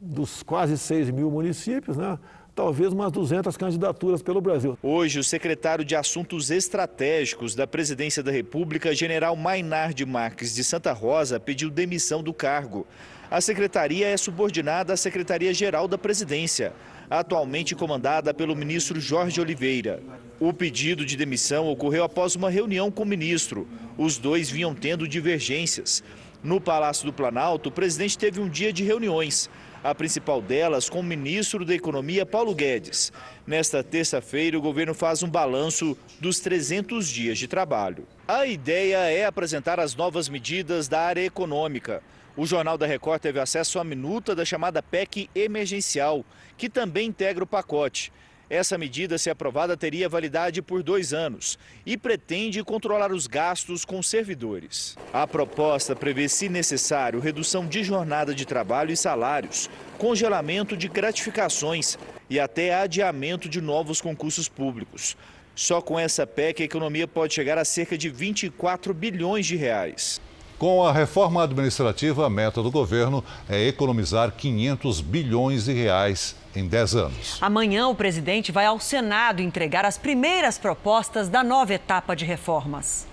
dos 0.00 0.42
quase 0.42 0.76
6 0.78 1.10
mil 1.10 1.30
municípios, 1.30 1.96
né? 1.96 2.18
Talvez 2.54 2.92
umas 2.92 3.10
200 3.10 3.56
candidaturas 3.56 4.22
pelo 4.22 4.40
Brasil. 4.40 4.78
Hoje, 4.82 5.18
o 5.18 5.24
secretário 5.24 5.84
de 5.84 5.96
Assuntos 5.96 6.50
Estratégicos 6.50 7.54
da 7.54 7.66
Presidência 7.66 8.22
da 8.22 8.30
República, 8.30 8.94
general 8.94 9.34
Mainard 9.36 10.04
Marques 10.04 10.54
de 10.54 10.62
Santa 10.62 10.92
Rosa, 10.92 11.40
pediu 11.40 11.70
demissão 11.70 12.22
do 12.22 12.32
cargo. 12.32 12.86
A 13.30 13.40
secretaria 13.40 14.06
é 14.06 14.16
subordinada 14.16 14.92
à 14.92 14.96
Secretaria-Geral 14.96 15.88
da 15.88 15.96
Presidência, 15.96 16.74
atualmente 17.08 17.74
comandada 17.74 18.34
pelo 18.34 18.54
ministro 18.54 19.00
Jorge 19.00 19.40
Oliveira. 19.40 20.02
O 20.38 20.52
pedido 20.52 21.06
de 21.06 21.16
demissão 21.16 21.68
ocorreu 21.68 22.04
após 22.04 22.34
uma 22.34 22.50
reunião 22.50 22.90
com 22.90 23.04
o 23.04 23.06
ministro. 23.06 23.66
Os 23.96 24.18
dois 24.18 24.50
vinham 24.50 24.74
tendo 24.74 25.08
divergências. 25.08 26.02
No 26.42 26.60
Palácio 26.60 27.06
do 27.06 27.12
Planalto, 27.12 27.68
o 27.68 27.72
presidente 27.72 28.18
teve 28.18 28.40
um 28.40 28.48
dia 28.48 28.72
de 28.72 28.82
reuniões, 28.82 29.48
a 29.82 29.94
principal 29.94 30.40
delas 30.40 30.88
com 30.88 31.00
o 31.00 31.02
ministro 31.02 31.64
da 31.64 31.74
Economia, 31.74 32.24
Paulo 32.24 32.54
Guedes. 32.54 33.12
Nesta 33.46 33.82
terça-feira, 33.82 34.56
o 34.56 34.62
governo 34.62 34.94
faz 34.94 35.22
um 35.22 35.28
balanço 35.28 35.96
dos 36.20 36.38
300 36.38 37.08
dias 37.08 37.38
de 37.38 37.48
trabalho. 37.48 38.06
A 38.26 38.46
ideia 38.46 38.98
é 39.10 39.24
apresentar 39.24 39.80
as 39.80 39.96
novas 39.96 40.28
medidas 40.28 40.86
da 40.86 41.00
área 41.00 41.24
econômica. 41.24 42.02
O 42.36 42.46
Jornal 42.46 42.78
da 42.78 42.86
Record 42.86 43.20
teve 43.20 43.40
acesso 43.40 43.78
à 43.78 43.84
minuta 43.84 44.34
da 44.34 44.44
chamada 44.44 44.82
PEC 44.82 45.28
emergencial, 45.34 46.24
que 46.56 46.68
também 46.68 47.08
integra 47.08 47.44
o 47.44 47.46
pacote. 47.46 48.12
Essa 48.52 48.76
medida, 48.76 49.16
se 49.16 49.30
aprovada, 49.30 49.78
teria 49.78 50.10
validade 50.10 50.60
por 50.60 50.82
dois 50.82 51.14
anos 51.14 51.58
e 51.86 51.96
pretende 51.96 52.62
controlar 52.62 53.10
os 53.10 53.26
gastos 53.26 53.82
com 53.82 54.02
servidores. 54.02 54.94
A 55.10 55.26
proposta 55.26 55.96
prevê, 55.96 56.28
se 56.28 56.50
necessário, 56.50 57.18
redução 57.18 57.66
de 57.66 57.82
jornada 57.82 58.34
de 58.34 58.44
trabalho 58.44 58.92
e 58.92 58.96
salários, 58.96 59.70
congelamento 59.96 60.76
de 60.76 60.86
gratificações 60.86 61.96
e 62.28 62.38
até 62.38 62.74
adiamento 62.74 63.48
de 63.48 63.58
novos 63.58 64.02
concursos 64.02 64.50
públicos. 64.50 65.16
Só 65.54 65.80
com 65.80 65.98
essa 65.98 66.26
PEC 66.26 66.60
a 66.60 66.66
economia 66.66 67.08
pode 67.08 67.32
chegar 67.32 67.56
a 67.56 67.64
cerca 67.64 67.96
de 67.96 68.10
24 68.10 68.92
bilhões 68.92 69.46
de 69.46 69.56
reais. 69.56 70.20
Com 70.58 70.84
a 70.84 70.92
reforma 70.92 71.42
administrativa, 71.42 72.26
a 72.26 72.30
meta 72.30 72.62
do 72.62 72.70
governo 72.70 73.24
é 73.48 73.66
economizar 73.66 74.30
500 74.30 75.00
bilhões 75.00 75.64
de 75.64 75.72
reais 75.72 76.41
em 76.54 76.66
10 76.66 76.94
anos. 76.94 77.38
Amanhã, 77.40 77.88
o 77.88 77.94
presidente 77.94 78.52
vai 78.52 78.66
ao 78.66 78.78
Senado 78.78 79.40
entregar 79.40 79.84
as 79.84 79.98
primeiras 79.98 80.58
propostas 80.58 81.28
da 81.28 81.42
nova 81.42 81.74
etapa 81.74 82.14
de 82.14 82.24
reformas. 82.24 83.06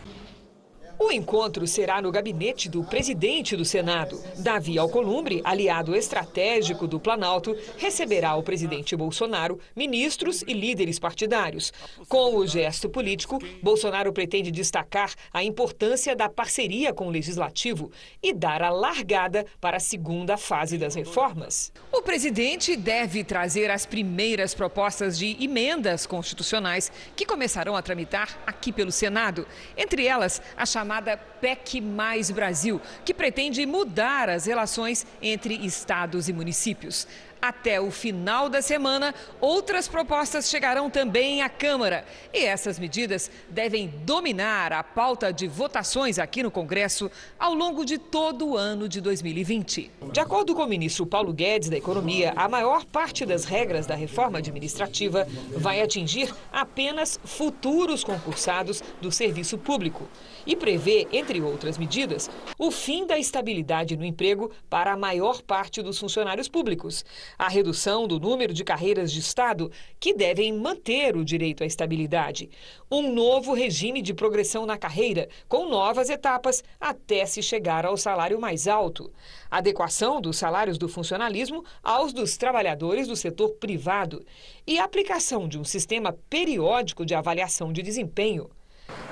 O 1.01 1.13
encontro 1.13 1.65
será 1.65 2.01
no 2.01 2.11
gabinete 2.11 2.67
do 2.67 2.83
presidente 2.83 3.55
do 3.55 3.63
Senado. 3.63 4.21
Davi 4.39 4.77
Alcolumbre, 4.77 5.39
aliado 5.45 5.95
estratégico 5.95 6.85
do 6.85 6.99
Planalto, 6.99 7.55
receberá 7.77 8.35
o 8.35 8.43
presidente 8.43 8.97
Bolsonaro, 8.97 9.57
ministros 9.73 10.43
e 10.45 10.51
líderes 10.51 10.99
partidários. 10.99 11.71
Com 12.09 12.35
o 12.35 12.45
gesto 12.45 12.89
político, 12.89 13.39
Bolsonaro 13.63 14.11
pretende 14.11 14.51
destacar 14.51 15.13
a 15.31 15.41
importância 15.41 16.13
da 16.13 16.27
parceria 16.27 16.93
com 16.93 17.07
o 17.07 17.11
legislativo 17.11 17.89
e 18.21 18.33
dar 18.33 18.61
a 18.61 18.69
largada 18.69 19.45
para 19.61 19.77
a 19.77 19.79
segunda 19.79 20.35
fase 20.35 20.77
das 20.77 20.95
reformas. 20.95 21.71
O 21.93 22.01
presidente 22.01 22.75
deve 22.75 23.23
trazer 23.23 23.71
as 23.71 23.85
primeiras 23.85 24.53
propostas 24.53 25.17
de 25.17 25.41
emendas 25.41 26.05
constitucionais 26.05 26.91
que 27.15 27.25
começarão 27.25 27.77
a 27.77 27.81
tramitar 27.81 28.37
aqui 28.45 28.73
pelo 28.73 28.91
Senado. 28.91 29.47
Entre 29.77 30.05
elas, 30.05 30.41
a 30.57 30.65
chamada 30.65 30.88
chamada 30.89 31.15
PEC 31.15 31.79
Mais 31.79 32.31
Brasil, 32.31 32.81
que 33.05 33.13
pretende 33.13 33.63
mudar 33.63 34.27
as 34.27 34.47
relações 34.47 35.05
entre 35.21 35.53
estados 35.53 36.27
e 36.27 36.33
municípios. 36.33 37.07
Até 37.41 37.79
o 37.79 37.89
final 37.89 38.49
da 38.49 38.61
semana, 38.61 39.15
outras 39.39 39.87
propostas 39.87 40.49
chegarão 40.49 40.89
também 40.89 41.41
à 41.41 41.47
Câmara. 41.47 42.03
E 42.33 42.43
essas 42.43 42.77
medidas 42.77 43.31
devem 43.49 43.87
dominar 44.03 44.73
a 44.73 44.83
pauta 44.83 45.31
de 45.31 45.47
votações 45.47 46.19
aqui 46.19 46.43
no 46.43 46.51
Congresso 46.51 47.09
ao 47.39 47.53
longo 47.53 47.85
de 47.85 47.97
todo 47.97 48.45
o 48.45 48.57
ano 48.57 48.89
de 48.89 48.99
2020. 48.99 49.89
De 50.11 50.19
acordo 50.19 50.53
com 50.53 50.63
o 50.63 50.67
ministro 50.67 51.05
Paulo 51.05 51.31
Guedes 51.31 51.69
da 51.69 51.77
Economia, 51.77 52.33
a 52.35 52.49
maior 52.49 52.83
parte 52.83 53.25
das 53.25 53.45
regras 53.45 53.87
da 53.87 53.95
reforma 53.95 54.39
administrativa 54.39 55.25
vai 55.55 55.81
atingir 55.81 56.33
apenas 56.51 57.17
futuros 57.23 58.03
concursados 58.03 58.83
do 58.99 59.13
serviço 59.13 59.57
público 59.57 60.09
e 60.49 60.55
prevê, 60.55 61.07
entre 61.13 61.39
outras 61.39 61.77
medidas, 61.77 62.27
o 62.57 62.71
fim 62.71 63.05
da 63.05 63.19
estabilidade 63.19 63.95
no 63.95 64.03
emprego 64.03 64.49
para 64.67 64.91
a 64.91 64.97
maior 64.97 65.43
parte 65.43 65.79
dos 65.79 65.99
funcionários 65.99 66.47
públicos, 66.47 67.05
a 67.37 67.47
redução 67.47 68.07
do 68.07 68.19
número 68.19 68.51
de 68.51 68.63
carreiras 68.63 69.11
de 69.11 69.19
Estado 69.19 69.71
que 69.99 70.11
devem 70.11 70.51
manter 70.51 71.15
o 71.15 71.23
direito 71.23 71.63
à 71.63 71.67
estabilidade, 71.67 72.49
um 72.89 73.13
novo 73.13 73.53
regime 73.53 74.01
de 74.01 74.11
progressão 74.11 74.65
na 74.65 74.75
carreira, 74.75 75.29
com 75.47 75.69
novas 75.69 76.09
etapas 76.09 76.63
até 76.81 77.27
se 77.27 77.43
chegar 77.43 77.85
ao 77.85 77.95
salário 77.95 78.41
mais 78.41 78.67
alto, 78.67 79.13
adequação 79.51 80.19
dos 80.19 80.39
salários 80.39 80.79
do 80.79 80.89
funcionalismo 80.89 81.63
aos 81.83 82.11
dos 82.11 82.37
trabalhadores 82.37 83.07
do 83.07 83.15
setor 83.15 83.49
privado. 83.59 84.25
E 84.65 84.79
aplicação 84.79 85.47
de 85.47 85.59
um 85.59 85.63
sistema 85.63 86.17
periódico 86.27 87.05
de 87.05 87.13
avaliação 87.13 87.71
de 87.71 87.83
desempenho. 87.83 88.49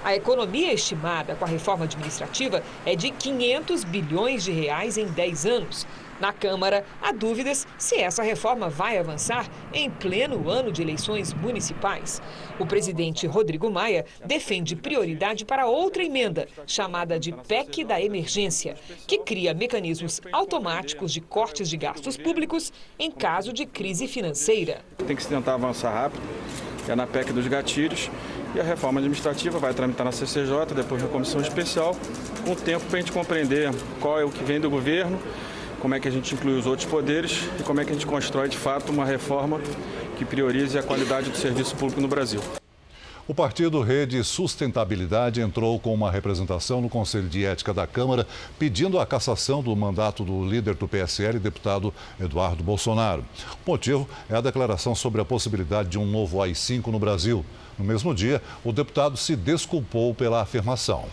A 0.03 0.15
economia 0.15 0.73
estimada 0.73 1.35
com 1.35 1.45
a 1.45 1.47
reforma 1.47 1.85
administrativa 1.85 2.63
é 2.85 2.95
de 2.95 3.11
500 3.11 3.83
bilhões 3.83 4.43
de 4.43 4.51
reais 4.51 4.97
em 4.97 5.05
10 5.05 5.45
anos. 5.45 5.87
Na 6.19 6.33
Câmara, 6.33 6.83
há 7.01 7.11
dúvidas 7.11 7.67
se 7.77 7.97
essa 7.97 8.23
reforma 8.23 8.69
vai 8.69 8.97
avançar 8.97 9.47
em 9.71 9.89
pleno 9.89 10.49
ano 10.49 10.71
de 10.71 10.81
eleições 10.81 11.31
municipais. 11.33 12.21
O 12.59 12.65
presidente 12.65 13.27
Rodrigo 13.27 13.69
Maia 13.69 14.05
defende 14.25 14.75
prioridade 14.75 15.45
para 15.45 15.67
outra 15.67 16.03
emenda, 16.03 16.47
chamada 16.65 17.19
de 17.19 17.31
PEC 17.31 17.83
da 17.83 18.01
Emergência, 18.01 18.75
que 19.05 19.19
cria 19.19 19.53
mecanismos 19.53 20.19
automáticos 20.31 21.13
de 21.13 21.21
cortes 21.21 21.69
de 21.69 21.77
gastos 21.77 22.17
públicos 22.17 22.73
em 22.97 23.11
caso 23.11 23.53
de 23.53 23.65
crise 23.65 24.07
financeira. 24.07 24.81
Tem 25.05 25.15
que 25.15 25.21
se 25.21 25.29
tentar 25.29 25.53
avançar 25.53 25.93
rápido, 25.93 26.23
é 26.87 26.95
na 26.95 27.05
PEC 27.05 27.31
dos 27.31 27.47
gatilhos 27.47 28.09
e 28.55 28.59
a 28.59 28.63
reforma 28.63 28.99
administrativa 28.99 29.59
vai 29.59 29.73
tramitar 29.73 30.05
na 30.05 30.11
CCJ, 30.11 30.73
depois 30.75 31.01
na 31.01 31.07
comissão 31.07 31.41
especial, 31.41 31.95
com 32.45 32.55
tempo 32.55 32.85
para 32.85 32.97
a 32.97 33.01
gente 33.01 33.11
compreender 33.11 33.71
qual 33.99 34.19
é 34.19 34.23
o 34.23 34.29
que 34.29 34.43
vem 34.43 34.59
do 34.59 34.69
governo, 34.69 35.19
como 35.79 35.93
é 35.93 35.99
que 35.99 36.07
a 36.07 36.11
gente 36.11 36.33
inclui 36.33 36.57
os 36.57 36.65
outros 36.65 36.87
poderes 36.87 37.47
e 37.59 37.63
como 37.63 37.79
é 37.79 37.85
que 37.85 37.91
a 37.91 37.93
gente 37.93 38.07
constrói 38.07 38.49
de 38.49 38.57
fato 38.57 38.91
uma 38.91 39.05
reforma 39.05 39.59
que 40.17 40.25
priorize 40.25 40.77
a 40.77 40.83
qualidade 40.83 41.29
do 41.29 41.37
serviço 41.37 41.75
público 41.75 42.01
no 42.01 42.07
Brasil. 42.07 42.41
O 43.27 43.35
partido 43.35 43.81
Rede 43.81 44.23
Sustentabilidade 44.23 45.41
entrou 45.41 45.77
com 45.77 45.93
uma 45.93 46.09
representação 46.09 46.79
no 46.79 46.87
Conselho 46.87 47.27
de 47.27 47.43
Ética 47.43 47.73
da 47.73 47.85
Câmara 47.85 48.25
pedindo 48.57 48.97
a 48.97 49.05
cassação 49.05 49.61
do 49.61 49.75
mandato 49.75 50.23
do 50.23 50.45
líder 50.45 50.75
do 50.75 50.87
PSL, 50.87 51.37
deputado 51.37 51.93
Eduardo 52.17 52.63
Bolsonaro. 52.63 53.25
O 53.65 53.69
motivo 53.71 54.07
é 54.29 54.35
a 54.37 54.39
declaração 54.39 54.95
sobre 54.95 55.19
a 55.19 55.25
possibilidade 55.25 55.89
de 55.89 55.99
um 55.99 56.05
novo 56.05 56.41
AI-5 56.41 56.87
no 56.87 56.99
Brasil. 56.99 57.43
No 57.77 57.85
mesmo 57.85 58.13
dia, 58.13 58.41
o 58.63 58.71
deputado 58.71 59.17
se 59.17 59.35
desculpou 59.35 60.13
pela 60.13 60.41
afirmação. 60.41 61.05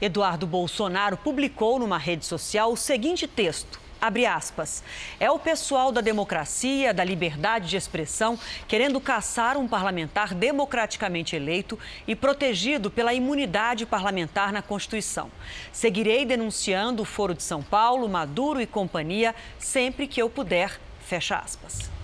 Eduardo 0.00 0.46
Bolsonaro 0.46 1.16
publicou 1.16 1.78
numa 1.78 1.98
rede 1.98 2.24
social 2.24 2.72
o 2.72 2.76
seguinte 2.76 3.26
texto 3.26 3.80
abre 4.00 4.26
aspas, 4.26 4.82
é 5.18 5.30
o 5.30 5.38
pessoal 5.38 5.90
da 5.90 6.00
democracia, 6.00 6.94
da 6.94 7.04
liberdade 7.04 7.68
de 7.68 7.76
expressão, 7.76 8.38
querendo 8.66 9.00
caçar 9.00 9.56
um 9.56 9.66
parlamentar 9.66 10.34
democraticamente 10.34 11.34
eleito 11.34 11.78
e 12.06 12.14
protegido 12.14 12.90
pela 12.90 13.12
imunidade 13.12 13.84
parlamentar 13.84 14.52
na 14.52 14.62
Constituição. 14.62 15.30
Seguirei 15.72 16.24
denunciando 16.24 17.02
o 17.02 17.06
Foro 17.06 17.34
de 17.34 17.42
São 17.42 17.62
Paulo, 17.62 18.08
Maduro 18.08 18.60
e 18.60 18.66
companhia 18.66 19.34
sempre 19.58 20.06
que 20.06 20.20
eu 20.20 20.30
puder. 20.30 20.80
Fecha 21.00 21.36
aspas. 21.36 21.97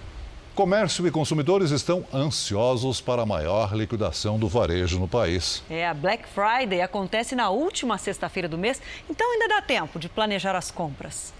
Comércio 0.54 1.04
e 1.04 1.10
consumidores 1.10 1.72
estão 1.72 2.06
ansiosos 2.14 3.00
para 3.00 3.22
a 3.22 3.26
maior 3.26 3.74
liquidação 3.74 4.38
do 4.38 4.46
varejo 4.46 5.00
no 5.00 5.08
país. 5.08 5.64
É, 5.68 5.84
a 5.84 5.92
Black 5.92 6.28
Friday 6.28 6.80
acontece 6.80 7.34
na 7.34 7.50
última 7.50 7.98
sexta-feira 7.98 8.48
do 8.48 8.56
mês, 8.56 8.80
então 9.10 9.32
ainda 9.32 9.48
dá 9.48 9.60
tempo 9.60 9.98
de 9.98 10.08
planejar 10.08 10.54
as 10.54 10.70
compras. 10.70 11.34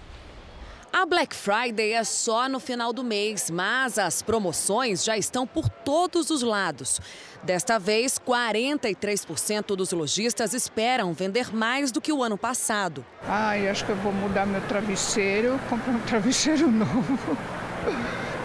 A 0.91 1.05
Black 1.05 1.33
Friday 1.33 1.93
é 1.93 2.03
só 2.03 2.49
no 2.49 2.59
final 2.59 2.91
do 2.91 3.05
mês, 3.05 3.49
mas 3.49 3.97
as 3.97 4.21
promoções 4.21 5.05
já 5.05 5.17
estão 5.17 5.47
por 5.47 5.69
todos 5.69 6.29
os 6.29 6.41
lados. 6.41 6.99
Desta 7.41 7.79
vez, 7.79 8.19
43% 8.19 9.77
dos 9.77 9.93
lojistas 9.93 10.53
esperam 10.53 11.13
vender 11.13 11.55
mais 11.55 11.89
do 11.89 12.01
que 12.01 12.11
o 12.11 12.21
ano 12.21 12.37
passado. 12.37 13.05
Ai, 13.25 13.69
acho 13.69 13.85
que 13.85 13.91
eu 13.91 13.97
vou 13.97 14.11
mudar 14.11 14.45
meu 14.45 14.61
travesseiro, 14.67 15.57
comprar 15.69 15.93
um 15.93 15.99
travesseiro 16.01 16.67
novo 16.69 17.37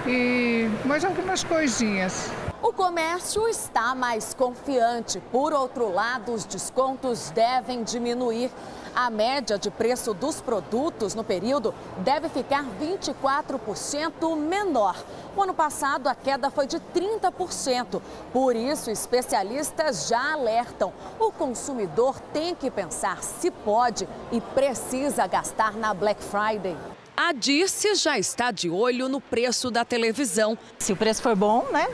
e 0.06 0.68
mais 0.84 1.04
algumas 1.04 1.44
coisinhas. 1.44 2.30
O 2.62 2.72
comércio 2.72 3.48
está 3.48 3.94
mais 3.94 4.34
confiante. 4.34 5.20
Por 5.32 5.52
outro 5.52 5.92
lado, 5.92 6.32
os 6.32 6.44
descontos 6.44 7.30
devem 7.30 7.82
diminuir. 7.82 8.50
A 8.94 9.08
média 9.08 9.58
de 9.58 9.70
preço 9.70 10.12
dos 10.12 10.40
produtos 10.40 11.14
no 11.14 11.24
período 11.24 11.74
deve 11.98 12.28
ficar 12.28 12.64
24% 12.80 14.36
menor. 14.36 14.96
O 15.36 15.42
ano 15.42 15.54
passado, 15.54 16.08
a 16.08 16.14
queda 16.14 16.50
foi 16.50 16.66
de 16.66 16.78
30%. 16.78 18.02
Por 18.32 18.54
isso, 18.54 18.90
especialistas 18.90 20.08
já 20.08 20.32
alertam: 20.32 20.92
o 21.18 21.32
consumidor 21.32 22.20
tem 22.32 22.54
que 22.54 22.70
pensar 22.70 23.22
se 23.22 23.50
pode 23.50 24.08
e 24.30 24.40
precisa 24.40 25.26
gastar 25.26 25.72
na 25.74 25.94
Black 25.94 26.22
Friday. 26.22 26.76
A 27.22 27.32
Dirce 27.32 27.96
já 27.96 28.18
está 28.18 28.50
de 28.50 28.70
olho 28.70 29.06
no 29.06 29.20
preço 29.20 29.70
da 29.70 29.84
televisão. 29.84 30.56
Se 30.78 30.90
o 30.90 30.96
preço 30.96 31.20
for 31.20 31.36
bom, 31.36 31.68
né? 31.70 31.86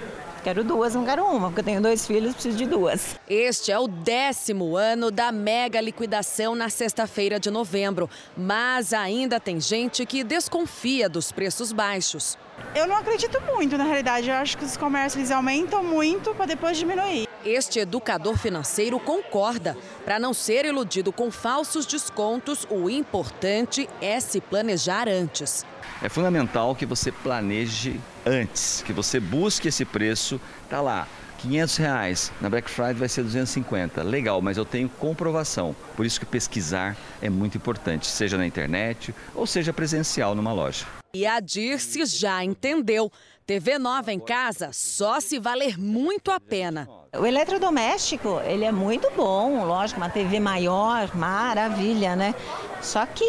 Quero 0.47 0.63
duas, 0.63 0.95
não 0.95 1.05
quero 1.05 1.25
uma, 1.25 1.49
porque 1.49 1.59
eu 1.59 1.65
tenho 1.65 1.83
dois 1.83 2.07
filhos, 2.07 2.33
preciso 2.35 2.57
de 2.57 2.67
duas. 2.67 3.19
Este 3.29 3.73
é 3.73 3.79
o 3.81 3.89
décimo 3.89 4.77
ano 4.77 5.11
da 5.11 5.33
mega 5.33 5.81
liquidação 5.81 6.55
na 6.55 6.69
sexta-feira 6.69 7.41
de 7.41 7.51
novembro. 7.51 8.09
Mas 8.37 8.93
ainda 8.93 9.41
tem 9.41 9.61
gente 9.61 10.07
que 10.07 10.23
desconfia 10.23 11.09
dos 11.09 11.33
preços 11.33 11.73
baixos. 11.73 12.39
Eu 12.77 12.87
não 12.87 12.95
acredito 12.95 13.41
muito, 13.41 13.77
na 13.77 13.83
realidade. 13.83 14.29
Eu 14.31 14.37
acho 14.37 14.57
que 14.57 14.65
os 14.65 14.77
comércios 14.77 15.17
eles 15.17 15.33
aumentam 15.33 15.83
muito 15.83 16.33
para 16.33 16.47
depois 16.47 16.79
diminuir. 16.79 17.27
Este 17.45 17.81
educador 17.81 18.39
financeiro 18.39 19.01
concorda. 19.01 19.77
Para 20.05 20.21
não 20.21 20.33
ser 20.33 20.65
iludido 20.65 21.13
com 21.13 21.29
falsos 21.29 21.85
descontos, 21.85 22.65
o 22.71 22.89
importante 22.89 23.89
é 24.01 24.21
se 24.21 24.41
planejar 24.41 25.09
antes. 25.09 25.67
É 26.03 26.09
fundamental 26.09 26.75
que 26.75 26.87
você 26.87 27.11
planeje 27.11 28.01
antes, 28.25 28.83
que 28.87 28.93
você 28.93 29.19
busque 29.19 29.69
esse 29.69 29.85
preço, 29.85 30.41
tá 30.69 30.81
lá. 30.81 31.07
500 31.39 31.77
reais, 31.77 32.33
na 32.41 32.49
Black 32.49 32.69
Friday 32.69 32.95
vai 32.95 33.09
ser 33.09 33.23
250. 33.23 34.03
Legal, 34.03 34.41
mas 34.41 34.57
eu 34.57 34.65
tenho 34.65 34.89
comprovação. 34.89 35.77
Por 35.95 36.07
isso 36.07 36.19
que 36.19 36.27
pesquisar 36.27 36.97
é 37.21 37.29
muito 37.29 37.57
importante, 37.57 38.07
seja 38.07 38.39
na 38.39 38.47
internet 38.47 39.15
ou 39.35 39.47
seja 39.47 39.73
presencial 39.73 40.35
numa 40.35 40.53
loja. 40.53 40.87
E 41.15 41.27
a 41.27 41.41
Dirce 41.41 42.05
já 42.07 42.45
entendeu. 42.45 43.11
TV 43.47 43.79
nova 43.79 44.13
em 44.13 44.19
casa 44.19 44.71
só 44.73 45.21
se 45.21 45.39
valer 45.39 45.79
muito 45.79 46.33
a 46.33 46.41
pena. 46.41 46.89
O 47.17 47.25
eletrodoméstico, 47.25 48.41
ele 48.45 48.65
é 48.65 48.73
muito 48.73 49.09
bom, 49.17 49.65
lógico, 49.65 50.01
uma 50.01 50.11
TV 50.11 50.41
maior, 50.41 51.15
maravilha, 51.15 52.17
né? 52.17 52.35
Só 52.83 53.07
que, 53.07 53.25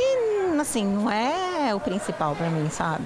assim, 0.62 0.86
não 0.86 1.10
é 1.10 1.74
o 1.74 1.80
principal 1.80 2.36
para 2.36 2.50
mim, 2.50 2.70
sabe? 2.70 3.06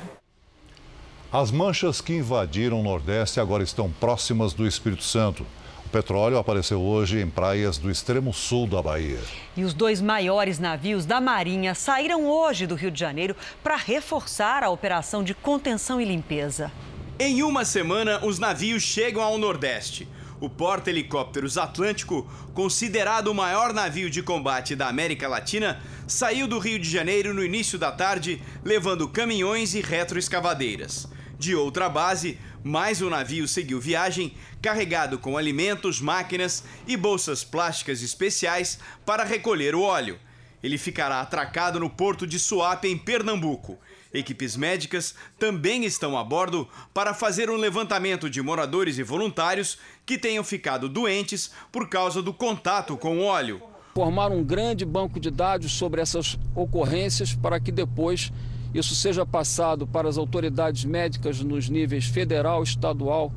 As 1.32 1.50
manchas 1.50 2.02
que 2.02 2.14
invadiram 2.14 2.80
o 2.80 2.84
Nordeste 2.84 3.40
agora 3.40 3.64
estão 3.64 3.90
próximas 3.90 4.54
do 4.54 4.68
Espírito 4.68 5.04
Santo. 5.04 5.46
O 5.86 5.90
petróleo 5.90 6.38
apareceu 6.38 6.82
hoje 6.82 7.20
em 7.22 7.30
praias 7.30 7.78
do 7.78 7.90
extremo 7.90 8.34
sul 8.34 8.68
da 8.68 8.82
Bahia. 8.82 9.20
E 9.56 9.64
os 9.64 9.74
dois 9.74 10.02
maiores 10.02 10.60
navios 10.60 11.06
da 11.06 11.22
Marinha 11.22 11.74
saíram 11.74 12.28
hoje 12.28 12.68
do 12.68 12.76
Rio 12.76 12.92
de 12.92 13.00
Janeiro 13.00 13.36
para 13.64 13.78
reforçar 13.78 14.64
a 14.64 14.70
operação 14.70 15.24
de 15.24 15.34
contenção 15.34 16.02
e 16.02 16.06
limpeza. 16.06 16.72
Em 17.18 17.44
uma 17.44 17.64
semana, 17.64 18.26
os 18.26 18.40
navios 18.40 18.84
chegam 18.84 19.22
ao 19.22 19.38
Nordeste. 19.38 20.08
O 20.42 20.50
porta-helicópteros 20.50 21.56
Atlântico, 21.56 22.28
considerado 22.56 23.28
o 23.28 23.36
maior 23.36 23.72
navio 23.72 24.10
de 24.10 24.24
combate 24.24 24.76
da 24.76 24.88
América 24.88 25.28
Latina, 25.28 25.80
saiu 26.08 26.48
do 26.48 26.58
Rio 26.58 26.80
de 26.80 26.90
Janeiro 26.90 27.32
no 27.32 27.46
início 27.46 27.78
da 27.78 27.92
tarde, 27.92 28.42
levando 28.66 29.08
caminhões 29.08 29.76
e 29.76 29.82
retroescavadeiras. 29.82 31.08
De 31.38 31.54
outra 31.54 31.88
base, 31.88 32.40
mais 32.64 33.04
um 33.04 33.10
navio 33.12 33.48
seguiu 33.48 33.80
viagem, 33.80 34.34
carregado 34.60 35.20
com 35.20 35.38
alimentos, 35.38 36.02
máquinas 36.02 36.64
e 36.88 36.98
bolsas 36.98 37.44
plásticas 37.44 38.02
especiais 38.02 38.80
para 39.06 39.24
recolher 39.24 39.76
o 39.76 39.84
óleo. 39.84 40.18
Ele 40.64 40.80
ficará 40.80 41.22
atracado 41.22 41.80
no 41.80 41.90
porto 41.90 42.26
de 42.26 42.40
Suape, 42.40 42.88
em 42.88 42.98
Pernambuco. 42.98 43.78
Equipes 44.14 44.58
médicas 44.58 45.16
também 45.40 45.86
estão 45.86 46.18
a 46.18 46.24
bordo 46.24 46.68
para 46.94 47.14
fazer 47.14 47.50
um 47.50 47.56
levantamento 47.56 48.30
de 48.30 48.42
moradores 48.42 48.98
e 48.98 49.04
voluntários 49.04 49.78
que 50.06 50.18
tenham 50.18 50.44
ficado 50.44 50.90
doentes 50.90 51.52
por 51.72 51.88
causa 51.88 52.22
do 52.22 52.34
contato 52.34 52.98
com 52.98 53.20
o 53.20 53.24
óleo. 53.24 53.62
Formar 53.96 54.32
um 54.32 54.44
grande 54.44 54.86
banco 54.86 55.20
de 55.20 55.30
dados 55.30 55.72
sobre 55.72 56.02
essas 56.02 56.38
ocorrências 56.56 57.34
para 57.34 57.60
que 57.60 57.72
depois 57.72 58.32
isso 58.74 58.96
seja 58.96 59.26
passado 59.26 59.86
para 59.86 60.08
as 60.08 60.18
autoridades 60.18 60.86
médicas 60.86 61.42
nos 61.42 61.70
níveis 61.70 62.06
federal, 62.06 62.64
estadual 62.64 63.34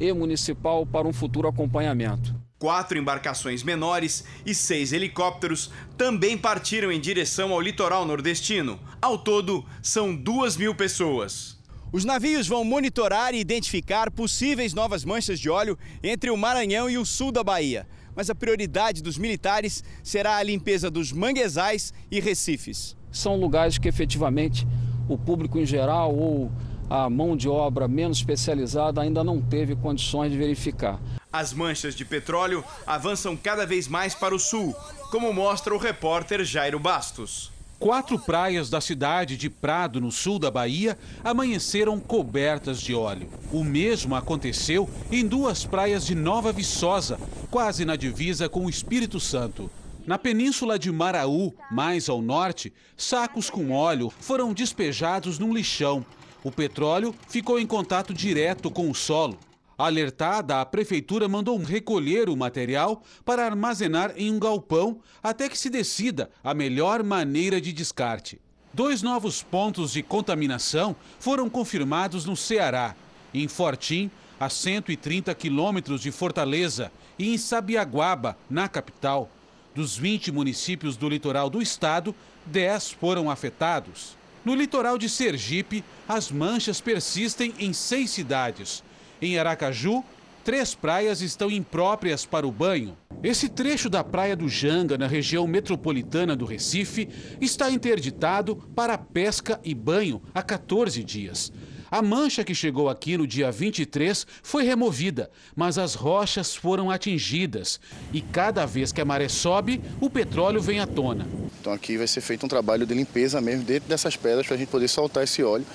e 0.00 0.12
municipal 0.12 0.84
para 0.84 1.06
um 1.06 1.12
futuro 1.12 1.46
acompanhamento. 1.46 2.41
Quatro 2.62 2.96
embarcações 2.96 3.64
menores 3.64 4.24
e 4.46 4.54
seis 4.54 4.92
helicópteros 4.92 5.68
também 5.98 6.38
partiram 6.38 6.92
em 6.92 7.00
direção 7.00 7.52
ao 7.52 7.60
litoral 7.60 8.06
nordestino. 8.06 8.78
Ao 9.00 9.18
todo, 9.18 9.66
são 9.82 10.14
duas 10.14 10.56
mil 10.56 10.72
pessoas. 10.72 11.58
Os 11.90 12.04
navios 12.04 12.46
vão 12.46 12.62
monitorar 12.62 13.34
e 13.34 13.40
identificar 13.40 14.12
possíveis 14.12 14.74
novas 14.74 15.04
manchas 15.04 15.40
de 15.40 15.50
óleo 15.50 15.76
entre 16.04 16.30
o 16.30 16.36
Maranhão 16.36 16.88
e 16.88 16.96
o 16.96 17.04
sul 17.04 17.32
da 17.32 17.42
Bahia. 17.42 17.84
Mas 18.14 18.30
a 18.30 18.34
prioridade 18.34 19.02
dos 19.02 19.18
militares 19.18 19.82
será 20.00 20.36
a 20.36 20.42
limpeza 20.44 20.88
dos 20.88 21.10
manguezais 21.10 21.92
e 22.12 22.20
recifes. 22.20 22.96
São 23.10 23.34
lugares 23.34 23.76
que 23.76 23.88
efetivamente 23.88 24.68
o 25.08 25.18
público 25.18 25.58
em 25.58 25.66
geral 25.66 26.14
ou 26.14 26.52
a 26.94 27.08
mão 27.08 27.34
de 27.34 27.48
obra 27.48 27.88
menos 27.88 28.18
especializada 28.18 29.00
ainda 29.00 29.24
não 29.24 29.40
teve 29.40 29.74
condições 29.74 30.30
de 30.30 30.36
verificar. 30.36 31.00
As 31.32 31.54
manchas 31.54 31.94
de 31.94 32.04
petróleo 32.04 32.62
avançam 32.86 33.34
cada 33.34 33.64
vez 33.64 33.88
mais 33.88 34.14
para 34.14 34.34
o 34.34 34.38
sul, 34.38 34.76
como 35.10 35.32
mostra 35.32 35.74
o 35.74 35.78
repórter 35.78 36.44
Jairo 36.44 36.78
Bastos. 36.78 37.50
Quatro 37.78 38.18
praias 38.18 38.68
da 38.68 38.78
cidade 38.78 39.38
de 39.38 39.48
Prado, 39.48 40.02
no 40.02 40.12
sul 40.12 40.38
da 40.38 40.50
Bahia, 40.50 40.98
amanheceram 41.24 41.98
cobertas 41.98 42.78
de 42.78 42.94
óleo. 42.94 43.26
O 43.50 43.64
mesmo 43.64 44.14
aconteceu 44.14 44.86
em 45.10 45.26
duas 45.26 45.64
praias 45.64 46.04
de 46.04 46.14
Nova 46.14 46.52
Viçosa, 46.52 47.18
quase 47.50 47.86
na 47.86 47.96
divisa 47.96 48.50
com 48.50 48.66
o 48.66 48.70
Espírito 48.70 49.18
Santo. 49.18 49.70
Na 50.06 50.18
península 50.18 50.78
de 50.78 50.92
Maraú, 50.92 51.54
mais 51.70 52.10
ao 52.10 52.20
norte, 52.20 52.70
sacos 52.98 53.48
com 53.48 53.70
óleo 53.70 54.12
foram 54.20 54.52
despejados 54.52 55.38
num 55.38 55.54
lixão. 55.54 56.04
O 56.44 56.50
petróleo 56.50 57.14
ficou 57.28 57.58
em 57.58 57.66
contato 57.66 58.12
direto 58.12 58.70
com 58.70 58.90
o 58.90 58.94
solo. 58.94 59.38
Alertada, 59.78 60.60
a 60.60 60.66
prefeitura 60.66 61.28
mandou 61.28 61.56
recolher 61.56 62.28
o 62.28 62.36
material 62.36 63.02
para 63.24 63.44
armazenar 63.44 64.12
em 64.16 64.30
um 64.30 64.38
galpão 64.38 65.00
até 65.22 65.48
que 65.48 65.58
se 65.58 65.70
decida 65.70 66.30
a 66.42 66.52
melhor 66.52 67.02
maneira 67.02 67.60
de 67.60 67.72
descarte. 67.72 68.40
Dois 68.74 69.02
novos 69.02 69.42
pontos 69.42 69.92
de 69.92 70.02
contaminação 70.02 70.96
foram 71.20 71.48
confirmados 71.48 72.24
no 72.24 72.36
Ceará, 72.36 72.96
em 73.32 73.46
Fortim, 73.46 74.10
a 74.40 74.48
130 74.48 75.34
quilômetros 75.34 76.00
de 76.00 76.10
Fortaleza, 76.10 76.90
e 77.18 77.32
em 77.32 77.38
Sabiaguaba, 77.38 78.36
na 78.50 78.68
capital. 78.68 79.30
Dos 79.74 79.96
20 79.96 80.32
municípios 80.32 80.96
do 80.96 81.08
litoral 81.08 81.48
do 81.48 81.62
estado, 81.62 82.14
10 82.46 82.92
foram 82.92 83.30
afetados. 83.30 84.16
No 84.44 84.54
litoral 84.56 84.98
de 84.98 85.08
Sergipe, 85.08 85.84
as 86.08 86.32
manchas 86.32 86.80
persistem 86.80 87.54
em 87.60 87.72
seis 87.72 88.10
cidades. 88.10 88.82
Em 89.20 89.38
Aracaju, 89.38 90.02
três 90.42 90.74
praias 90.74 91.20
estão 91.20 91.48
impróprias 91.48 92.26
para 92.26 92.46
o 92.46 92.50
banho. 92.50 92.96
Esse 93.22 93.48
trecho 93.48 93.88
da 93.88 94.02
Praia 94.02 94.34
do 94.34 94.48
Janga, 94.48 94.98
na 94.98 95.06
região 95.06 95.46
metropolitana 95.46 96.34
do 96.34 96.44
Recife, 96.44 97.08
está 97.40 97.70
interditado 97.70 98.56
para 98.74 98.98
pesca 98.98 99.60
e 99.62 99.72
banho 99.74 100.20
há 100.34 100.42
14 100.42 101.04
dias. 101.04 101.52
A 101.92 102.00
mancha 102.00 102.42
que 102.42 102.54
chegou 102.54 102.88
aqui 102.88 103.18
no 103.18 103.26
dia 103.26 103.52
23 103.52 104.26
foi 104.42 104.64
removida, 104.64 105.30
mas 105.54 105.76
as 105.76 105.92
rochas 105.94 106.56
foram 106.56 106.90
atingidas. 106.90 107.78
E 108.14 108.22
cada 108.22 108.64
vez 108.64 108.90
que 108.92 109.02
a 109.02 109.04
maré 109.04 109.28
sobe, 109.28 109.78
o 110.00 110.08
petróleo 110.08 110.58
vem 110.58 110.80
à 110.80 110.86
tona. 110.86 111.26
Então 111.60 111.70
aqui 111.70 111.98
vai 111.98 112.06
ser 112.06 112.22
feito 112.22 112.46
um 112.46 112.48
trabalho 112.48 112.86
de 112.86 112.94
limpeza 112.94 113.42
mesmo 113.42 113.64
dentro 113.64 113.90
dessas 113.90 114.16
pedras 114.16 114.46
para 114.46 114.56
a 114.56 114.58
gente 114.58 114.70
poder 114.70 114.88
soltar 114.88 115.24
esse 115.24 115.42
óleo, 115.42 115.66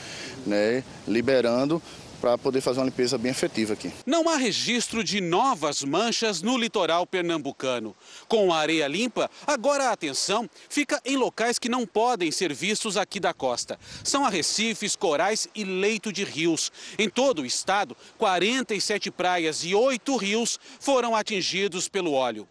né, 0.43 0.83
liberando 1.07 1.79
para 2.19 2.37
poder 2.37 2.61
fazer 2.61 2.79
uma 2.79 2.85
limpeza 2.85 3.17
bem 3.17 3.31
efetiva 3.31 3.73
aqui. 3.73 3.91
Não 4.05 4.27
há 4.29 4.37
registro 4.37 5.03
de 5.03 5.21
novas 5.21 5.83
manchas 5.83 6.41
no 6.41 6.57
litoral 6.57 7.05
pernambucano. 7.05 7.95
Com 8.27 8.51
a 8.51 8.57
areia 8.57 8.87
limpa, 8.87 9.29
agora 9.45 9.85
a 9.85 9.91
atenção 9.91 10.49
fica 10.69 11.01
em 11.05 11.17
locais 11.17 11.59
que 11.59 11.69
não 11.69 11.85
podem 11.85 12.31
ser 12.31 12.53
vistos 12.53 12.97
aqui 12.97 13.19
da 13.19 13.33
costa. 13.33 13.79
São 14.03 14.25
arrecifes, 14.25 14.95
corais 14.95 15.47
e 15.55 15.63
leito 15.63 16.11
de 16.11 16.23
rios. 16.23 16.71
Em 16.97 17.09
todo 17.09 17.41
o 17.41 17.45
estado, 17.45 17.95
47 18.17 19.11
praias 19.11 19.63
e 19.63 19.73
8 19.73 20.15
rios 20.17 20.59
foram 20.79 21.15
atingidos 21.15 21.87
pelo 21.87 22.13
óleo. 22.13 22.47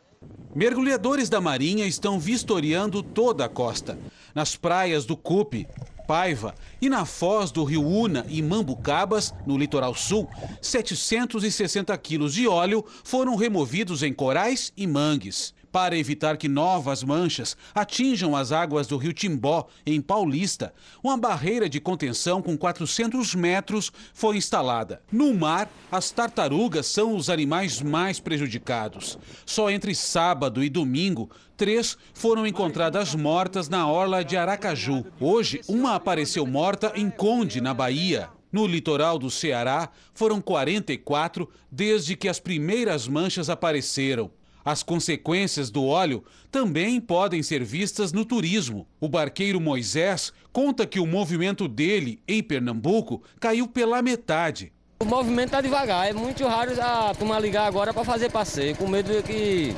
Mergulhadores 0.54 1.28
da 1.28 1.40
Marinha 1.40 1.86
estão 1.86 2.18
vistoriando 2.18 3.02
toda 3.02 3.44
a 3.44 3.48
costa. 3.48 3.98
Nas 4.34 4.56
praias 4.56 5.04
do 5.04 5.16
Cupe, 5.16 5.66
Paiva 6.06 6.54
e 6.80 6.88
na 6.88 7.04
foz 7.04 7.50
do 7.50 7.64
rio 7.64 7.86
Una 7.86 8.24
e 8.28 8.40
Mambucabas, 8.40 9.34
no 9.46 9.58
litoral 9.58 9.94
sul, 9.94 10.28
760 10.62 11.96
quilos 11.98 12.34
de 12.34 12.46
óleo 12.46 12.84
foram 13.02 13.34
removidos 13.34 14.02
em 14.02 14.12
corais 14.12 14.72
e 14.76 14.86
mangues. 14.86 15.54
Para 15.76 15.98
evitar 15.98 16.38
que 16.38 16.48
novas 16.48 17.02
manchas 17.04 17.54
atinjam 17.74 18.34
as 18.34 18.50
águas 18.50 18.86
do 18.86 18.96
rio 18.96 19.12
Timbó, 19.12 19.66
em 19.84 20.00
Paulista, 20.00 20.72
uma 21.04 21.18
barreira 21.18 21.68
de 21.68 21.78
contenção 21.78 22.40
com 22.40 22.56
400 22.56 23.34
metros 23.34 23.92
foi 24.14 24.38
instalada. 24.38 25.02
No 25.12 25.34
mar, 25.34 25.68
as 25.92 26.10
tartarugas 26.10 26.86
são 26.86 27.14
os 27.14 27.28
animais 27.28 27.82
mais 27.82 28.18
prejudicados. 28.18 29.18
Só 29.44 29.68
entre 29.68 29.94
sábado 29.94 30.64
e 30.64 30.70
domingo, 30.70 31.30
três 31.58 31.98
foram 32.14 32.46
encontradas 32.46 33.14
mortas 33.14 33.68
na 33.68 33.86
orla 33.86 34.24
de 34.24 34.34
Aracaju. 34.34 35.04
Hoje, 35.20 35.60
uma 35.68 35.96
apareceu 35.96 36.46
morta 36.46 36.90
em 36.96 37.10
Conde, 37.10 37.60
na 37.60 37.74
Bahia. 37.74 38.30
No 38.50 38.66
litoral 38.66 39.18
do 39.18 39.30
Ceará, 39.30 39.90
foram 40.14 40.40
44 40.40 41.46
desde 41.70 42.16
que 42.16 42.30
as 42.30 42.40
primeiras 42.40 43.06
manchas 43.06 43.50
apareceram. 43.50 44.30
As 44.66 44.82
consequências 44.82 45.70
do 45.70 45.86
óleo 45.86 46.24
também 46.50 47.00
podem 47.00 47.40
ser 47.40 47.62
vistas 47.62 48.12
no 48.12 48.24
turismo. 48.24 48.84
O 49.00 49.08
barqueiro 49.08 49.60
Moisés 49.60 50.32
conta 50.52 50.84
que 50.84 50.98
o 50.98 51.06
movimento 51.06 51.68
dele, 51.68 52.20
em 52.26 52.42
Pernambuco, 52.42 53.22
caiu 53.38 53.68
pela 53.68 54.02
metade. 54.02 54.72
O 54.98 55.04
movimento 55.04 55.50
está 55.50 55.60
devagar, 55.60 56.08
é 56.08 56.12
muito 56.12 56.44
raro 56.48 56.72
a 56.82 57.14
turma 57.14 57.38
ligar 57.38 57.68
agora 57.68 57.94
para 57.94 58.02
fazer 58.02 58.28
passeio, 58.32 58.74
com 58.74 58.88
medo 58.88 59.12
de 59.12 59.22
que 59.22 59.74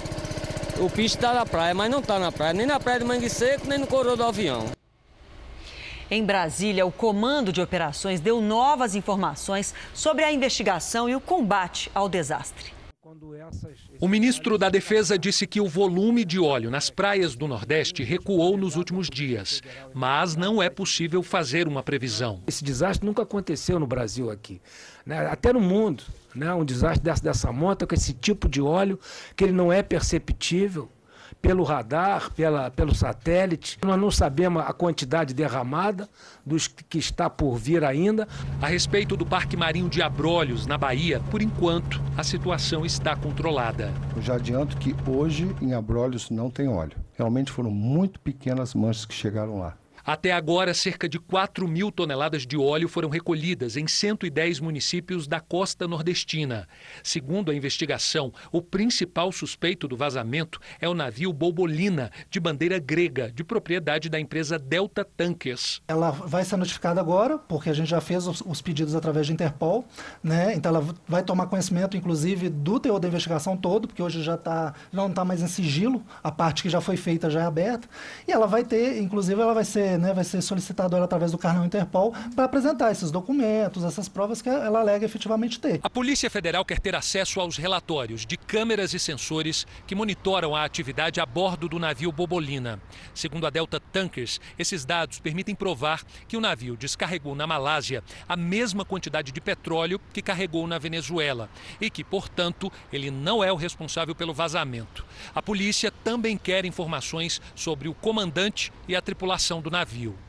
o 0.81 0.88
picho 0.88 1.16
está 1.16 1.35
na 1.35 1.44
praia, 1.44 1.74
mas 1.74 1.90
não 1.90 1.98
está 1.98 2.18
na 2.18 2.33
praia, 2.33 2.55
nem 2.55 2.64
na 2.64 2.81
praia 2.81 3.01
de 3.01 3.05
Mangue 3.05 3.29
Seco, 3.29 3.66
nem 3.66 3.77
no 3.79 3.87
coroa 3.87 4.16
do 4.16 4.24
avião. 4.24 4.70
Em 6.11 6.24
Brasília, 6.24 6.87
o 6.87 6.90
Comando 6.90 7.53
de 7.53 7.61
Operações 7.61 8.20
deu 8.20 8.40
novas 8.40 8.94
informações 8.94 9.74
sobre 9.92 10.24
a 10.24 10.33
investigação 10.33 11.11
e 11.11 11.14
o 11.14 11.20
combate 11.20 11.90
ao 11.94 12.09
desastre. 12.09 12.78
O 14.01 14.07
ministro 14.07 14.57
da 14.57 14.69
Defesa 14.69 15.19
disse 15.19 15.47
que 15.47 15.61
o 15.61 15.67
volume 15.67 16.25
de 16.25 16.39
óleo 16.39 16.71
nas 16.71 16.89
praias 16.89 17.35
do 17.35 17.49
Nordeste 17.49 18.05
recuou 18.05 18.57
nos 18.57 18.77
últimos 18.77 19.09
dias, 19.11 19.63
mas 19.93 20.37
não 20.37 20.63
é 20.63 20.71
possível 20.71 21.23
fazer 21.23 21.67
uma 21.67 21.83
previsão. 21.83 22.43
Esse 22.47 22.63
desastre 22.63 23.07
nunca 23.07 23.23
aconteceu 23.23 23.81
no 23.81 23.87
Brasil 23.87 24.31
aqui, 24.31 24.61
né? 25.05 25.27
até 25.27 25.53
no 25.53 25.61
mundo. 25.61 26.05
Né? 26.35 26.53
Um 26.55 26.65
desastre 26.65 27.03
dessa, 27.03 27.23
dessa 27.23 27.53
monta 27.53 27.87
com 27.87 27.95
esse 27.95 28.13
tipo 28.13 28.49
de 28.49 28.61
óleo 28.61 29.01
que 29.35 29.45
ele 29.45 29.53
não 29.53 29.73
é 29.73 29.83
perceptível 29.83 30.89
pelo 31.40 31.62
radar, 31.62 32.33
pela, 32.33 32.70
pelo 32.70 32.94
satélite. 32.94 33.79
Nós 33.85 34.01
não 34.01 34.11
sabemos 34.11 34.62
a 34.66 34.72
quantidade 34.72 35.35
derramada 35.35 36.09
dos 36.44 36.68
que 36.68 36.98
está 36.98 37.31
por 37.31 37.57
vir 37.57 37.85
ainda. 37.85 38.27
A 38.61 38.66
respeito 38.66 39.16
do 39.16 39.24
Parque 39.24 39.57
Marinho 39.57 39.88
de 39.88 40.03
Abrolhos, 40.03 40.66
na 40.66 40.77
Bahia, 40.77 41.20
por 41.31 41.42
enquanto, 41.42 42.01
a 42.16 42.22
situação 42.22 42.85
está 42.85 43.14
controlada. 43.16 43.92
Eu 44.16 44.22
já 44.22 44.35
adianto 44.35 44.77
que 44.77 44.94
hoje 45.09 45.55
em 45.61 45.74
Abrolhos 45.74 46.31
não 46.31 46.51
tem 46.51 46.68
óleo. 46.68 46.96
Realmente 47.16 47.51
foram 47.51 47.70
muito 47.70 48.20
pequenas 48.20 48.74
manchas 48.74 49.05
que 49.05 49.14
chegaram 49.14 49.59
lá. 49.59 49.77
Até 50.09 50.33
agora, 50.33 50.73
cerca 50.73 51.07
de 51.07 51.18
4 51.18 51.68
mil 51.68 51.92
toneladas 51.92 52.47
de 52.47 52.57
óleo 52.57 52.88
foram 52.88 53.11
recolhidas 53.11 53.77
em 53.77 53.87
110 53.87 54.59
municípios 54.59 55.29
da 55.29 55.38
costa 55.38 55.87
nordestina. 55.87 56.66
Segundo 57.03 57.51
a 57.51 57.55
investigação, 57.55 58.33
o 58.51 58.62
principal 58.62 59.31
suspeito 59.31 59.87
do 59.87 59.99
vazamento 59.99 60.59
é 60.81 60.88
o 60.88 60.94
navio 60.94 61.31
Bobolina, 61.31 62.11
de 62.31 62.40
bandeira 62.40 62.79
grega, 62.79 63.31
de 63.31 63.44
propriedade 63.44 64.09
da 64.09 64.18
empresa 64.18 64.59
Delta 64.59 65.05
Tankers. 65.05 65.83
Ela 65.87 66.11
vai 66.11 66.42
ser 66.42 66.57
notificada 66.57 67.03
agora, 67.03 67.37
porque 67.37 67.68
a 67.68 67.75
gente 67.75 67.90
já 67.90 68.01
fez 68.01 68.27
os, 68.27 68.62
pedidos 68.62 68.94
através 68.94 69.27
de 69.27 69.35
Interpol, 69.35 69.85
né? 70.25 70.55
Então 70.55 70.75
ela 70.75 70.87
vai 71.07 71.23
tomar 71.23 71.49
conhecimento, 71.49 71.99
inclusive, 71.99 72.49
do 72.49 72.81
teor 72.81 72.99
da 72.99 73.09
investigação 73.09 73.59
todo, 73.59 73.87
porque 73.87 74.03
hoje 74.03 74.23
já 74.23 74.38
tá, 74.38 74.73
não 74.90 75.11
está 75.11 75.23
mais 75.23 75.42
em 75.42 75.49
sigilo, 75.49 76.03
a 76.25 76.33
parte 76.33 76.62
que 76.62 76.71
já 76.71 76.81
foi 76.81 76.97
feita 76.97 77.29
já 77.29 77.42
é 77.42 77.44
aberta, 77.44 77.87
e 78.27 78.33
ela 78.33 78.47
vai 78.47 78.64
ter, 78.64 79.03
inclusive, 79.03 79.38
ela 79.38 79.53
vai 79.53 79.66
ser 79.66 79.98
né, 79.99 80.13
vai 80.13 80.25
ser 80.25 80.41
solicitado 80.43 80.97
ela 80.97 81.05
através 81.05 81.33
do 81.33 81.39
carnão 81.39 81.65
Interpol 81.65 82.14
para 82.35 82.45
apresentar 82.45 82.91
esses 82.91 83.11
documentos, 83.11 83.85
essas 83.85 84.09
provas 84.09 84.41
que 84.41 84.49
ela 84.49 84.81
alega 84.81 85.05
efetivamente 85.05 85.59
ter. 85.59 85.81
A 85.83 85.91
Polícia 85.91 86.31
Federal 86.31 86.64
quer 86.64 86.79
ter 86.79 86.95
acesso 86.95 87.41
aos 87.41 87.57
relatórios 87.57 88.25
de 88.25 88.37
câmeras 88.37 88.95
e 88.95 88.99
sensores 88.99 89.66
que 89.87 89.95
monitoram 89.95 90.55
a 90.55 90.64
atividade 90.64 91.20
a 91.20 91.27
bordo 91.27 91.68
do 91.68 91.79
navio 91.79 92.12
Bobolina. 92.12 92.81
Segundo 93.14 93.47
a 93.47 93.51
Delta 93.51 93.81
Tankers, 93.81 94.41
esses 94.59 94.85
dados 94.85 95.18
permitem 95.18 95.55
provar 95.55 96.03
que 96.27 96.37
o 96.37 96.41
navio 96.41 96.77
descarregou 96.77 97.35
na 97.35 97.47
Malásia 97.47 98.03
a 98.29 98.37
mesma 98.37 98.85
quantidade 98.85 99.33
de 99.33 99.41
petróleo 99.41 100.01
que 100.12 100.22
carregou 100.22 100.66
na 100.66 100.79
Venezuela 100.79 101.49
e 101.81 101.91
que, 101.91 102.05
portanto, 102.05 102.70
ele 102.93 103.11
não 103.11 103.43
é 103.43 103.53
o 103.53 103.57
responsável 103.57 104.14
pelo 104.14 104.35
vazamento. 104.35 105.05
A 105.35 105.43
polícia 105.43 105.91
também 105.91 106.37
quer 106.37 106.64
informações 106.64 107.41
sobre 107.55 107.89
o 107.89 107.95
comandante 107.95 108.72
e 108.87 108.95
a 108.95 109.03
tripulação 109.03 109.61
do 109.61 109.70
navio. 109.70 109.78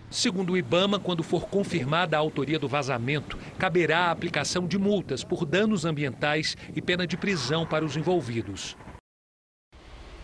Segundo 0.10 0.54
o 0.54 0.58
Ibama, 0.58 1.00
quando 1.00 1.24
for 1.24 1.47
confirmada 1.47 2.18
a 2.18 2.20
autoria 2.20 2.58
do 2.58 2.68
vazamento, 2.68 3.38
caberá 3.58 4.06
a 4.06 4.12
aplicação 4.12 4.68
de 4.68 4.78
multas 4.78 5.24
por 5.24 5.45
danos 5.45 5.86
ambientais 5.86 6.58
e 6.76 6.82
pena 6.82 7.06
de 7.06 7.16
prisão 7.16 7.66
para 7.66 7.86
os 7.86 7.95
envolvidos. 7.95 8.76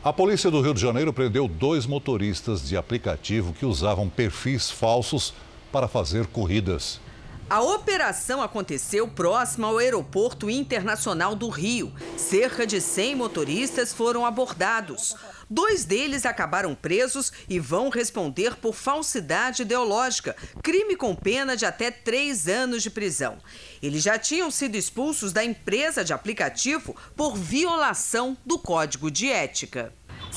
A 0.04 0.14
polícia 0.14 0.52
do 0.52 0.62
Rio 0.62 0.74
de 0.74 0.82
Janeiro 0.82 1.12
prendeu 1.12 1.48
dois 1.48 1.86
motoristas 1.86 2.68
de 2.68 2.78
aplicativo 2.78 3.54
que 3.54 3.66
usavam 3.66 4.08
perfis 4.08 4.70
falsos 4.70 5.34
para 5.72 5.88
fazer 5.88 6.28
corridas. 6.28 7.00
A 7.48 7.62
operação 7.62 8.42
aconteceu 8.42 9.08
próximo 9.08 9.68
ao 9.68 9.78
Aeroporto 9.78 10.50
Internacional 10.50 11.36
do 11.36 11.48
Rio. 11.48 11.94
Cerca 12.18 12.66
de 12.66 12.82
100 12.82 13.16
motoristas 13.16 13.94
foram 13.94 14.26
abordados. 14.26 15.16
Dois 15.50 15.86
deles 15.86 16.26
acabaram 16.26 16.74
presos 16.74 17.32
e 17.48 17.60
vão 17.60 17.90
responder 17.90 18.56
por 18.56 18.74
falsidade 18.74 19.62
ideológica, 19.62 20.36
crime 20.64 20.96
com 20.96 21.16
pena 21.16 21.56
de 21.56 21.66
até 21.66 21.92
três 21.92 22.48
anos 22.48 22.82
de 22.82 22.90
prisão. 22.90 23.38
Eles 23.82 24.02
já 24.02 24.18
tinham 24.18 24.50
sido 24.50 24.76
expulsos 24.76 25.32
da 25.32 25.44
empresa 25.44 26.04
de 26.04 26.14
aplicativo 26.14 26.96
por 27.16 27.38
violação 27.38 28.38
do 28.46 28.58
Código 28.58 29.12
de 29.12 29.30
Ética. 29.30 29.94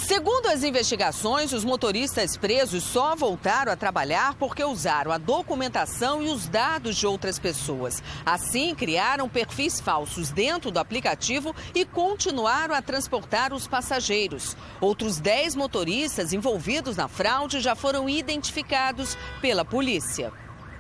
Segundo 0.07 0.47
as 0.47 0.63
investigações, 0.63 1.53
os 1.53 1.65
motoristas 1.65 2.37
presos 2.37 2.85
só 2.85 3.17
voltaram 3.17 3.73
a 3.73 3.77
trabalhar 3.77 4.35
porque 4.35 4.63
usaram 4.63 5.11
a 5.11 5.19
documentação 5.19 6.23
e 6.23 6.29
os 6.29 6.49
dados 6.49 6.97
de 6.97 7.07
outras 7.07 7.39
pessoas. 7.39 8.03
Assim, 8.25 8.75
criaram 8.75 9.29
perfis 9.29 9.81
falsos 9.81 10.31
dentro 10.31 10.71
do 10.71 10.79
aplicativo 10.79 11.55
e 11.75 11.85
continuaram 11.85 12.75
a 12.75 12.81
transportar 12.81 13.53
os 13.53 13.67
passageiros. 13.67 14.57
Outros 14.81 15.19
10 15.19 15.57
motoristas 15.57 16.33
envolvidos 16.33 16.97
na 16.97 17.09
fraude 17.09 17.61
já 17.61 17.75
foram 17.75 18.09
identificados 18.09 19.19
pela 19.43 19.65
polícia. 19.65 20.33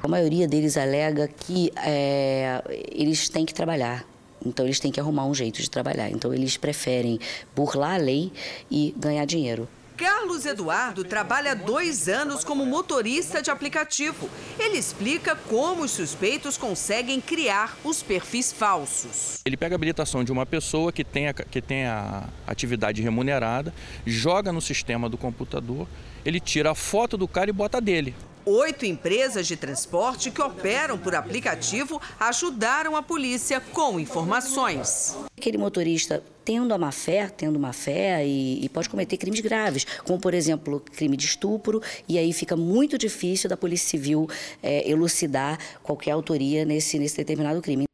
A 0.02 0.08
maioria 0.08 0.46
deles 0.46 0.76
alega 0.76 1.26
que 1.28 1.72
é, 1.76 2.62
eles 2.92 3.28
têm 3.28 3.44
que 3.44 3.52
trabalhar 3.52 4.06
então 4.44 4.64
eles 4.64 4.80
têm 4.80 4.92
que 4.92 5.00
arrumar 5.00 5.26
um 5.26 5.34
jeito 5.34 5.60
de 5.60 5.70
trabalhar. 5.70 6.10
Então 6.10 6.32
eles 6.32 6.56
preferem 6.56 7.18
burlar 7.54 7.94
a 7.94 7.98
lei 7.98 8.32
e 8.70 8.94
ganhar 8.96 9.24
dinheiro. 9.24 9.68
Carlos 9.98 10.46
Eduardo 10.46 11.02
trabalha 11.02 11.56
dois 11.56 12.08
anos 12.08 12.44
como 12.44 12.64
motorista 12.64 13.42
de 13.42 13.50
aplicativo. 13.50 14.30
Ele 14.56 14.78
explica 14.78 15.34
como 15.34 15.82
os 15.82 15.90
suspeitos 15.90 16.56
conseguem 16.56 17.20
criar 17.20 17.76
os 17.82 18.00
perfis 18.00 18.52
falsos. 18.52 19.40
Ele 19.44 19.56
pega 19.56 19.74
a 19.74 19.76
habilitação 19.76 20.22
de 20.22 20.30
uma 20.30 20.46
pessoa 20.46 20.92
que 20.92 21.02
tem 21.02 21.26
a, 21.26 21.34
que 21.34 21.60
tem 21.60 21.86
a 21.86 22.28
atividade 22.46 23.02
remunerada, 23.02 23.74
joga 24.06 24.52
no 24.52 24.60
sistema 24.60 25.08
do 25.08 25.18
computador, 25.18 25.88
ele 26.24 26.38
tira 26.38 26.70
a 26.70 26.74
foto 26.76 27.16
do 27.16 27.26
cara 27.26 27.50
e 27.50 27.52
bota 27.52 27.80
dele. 27.80 28.14
Oito 28.50 28.86
empresas 28.86 29.46
de 29.46 29.58
transporte 29.58 30.30
que 30.30 30.40
operam 30.40 30.96
por 30.96 31.14
aplicativo 31.14 32.00
ajudaram 32.18 32.96
a 32.96 33.02
polícia 33.02 33.60
com 33.60 34.00
informações. 34.00 35.14
Aquele 35.36 35.58
motorista 35.58 36.24
tendo 36.46 36.72
a 36.72 36.78
má 36.78 36.90
fé, 36.90 37.28
tendo 37.28 37.58
má 37.60 37.74
fé 37.74 38.26
e, 38.26 38.64
e, 38.64 38.68
pode 38.70 38.88
cometer 38.88 39.18
crimes 39.18 39.40
graves, 39.40 39.86
como 40.02 40.18
por 40.18 40.32
exemplo 40.32 40.80
crime 40.80 41.14
de 41.14 41.26
estupro, 41.26 41.82
e 42.08 42.16
aí 42.16 42.32
fica 42.32 42.56
muito 42.56 42.96
difícil 42.96 43.50
da 43.50 43.56
Polícia 43.56 43.90
Civil 43.90 44.26
é, 44.62 44.90
elucidar 44.90 45.58
qualquer 45.82 46.12
autoria 46.12 46.64
nesse, 46.64 46.98
nesse 46.98 47.18
determinado 47.18 47.60
crime. 47.60 47.87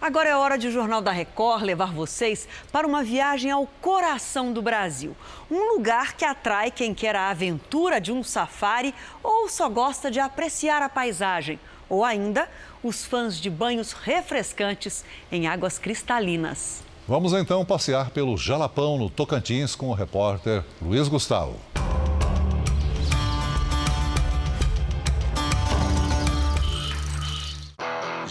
Agora 0.00 0.30
é 0.30 0.34
hora 0.34 0.56
de 0.56 0.66
o 0.66 0.72
Jornal 0.72 1.02
da 1.02 1.12
Record 1.12 1.62
levar 1.62 1.92
vocês 1.92 2.48
para 2.72 2.86
uma 2.86 3.04
viagem 3.04 3.50
ao 3.50 3.66
coração 3.82 4.50
do 4.50 4.62
Brasil. 4.62 5.14
Um 5.50 5.74
lugar 5.74 6.14
que 6.14 6.24
atrai 6.24 6.70
quem 6.70 6.94
quer 6.94 7.14
a 7.14 7.28
aventura 7.28 8.00
de 8.00 8.10
um 8.10 8.22
safari 8.22 8.94
ou 9.22 9.46
só 9.50 9.68
gosta 9.68 10.10
de 10.10 10.18
apreciar 10.18 10.80
a 10.80 10.88
paisagem. 10.88 11.60
Ou 11.86 12.02
ainda, 12.02 12.48
os 12.82 13.04
fãs 13.04 13.38
de 13.38 13.50
banhos 13.50 13.92
refrescantes 13.92 15.04
em 15.30 15.46
águas 15.46 15.78
cristalinas. 15.78 16.82
Vamos 17.06 17.34
então 17.34 17.62
passear 17.62 18.08
pelo 18.08 18.38
Jalapão, 18.38 18.96
no 18.96 19.10
Tocantins, 19.10 19.74
com 19.74 19.88
o 19.88 19.94
repórter 19.94 20.64
Luiz 20.80 21.08
Gustavo. 21.08 21.56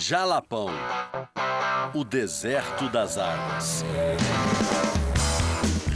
Jalapão 0.09 0.69
o 1.93 2.03
deserto 2.03 2.89
das 2.89 3.15
águas. 3.15 3.85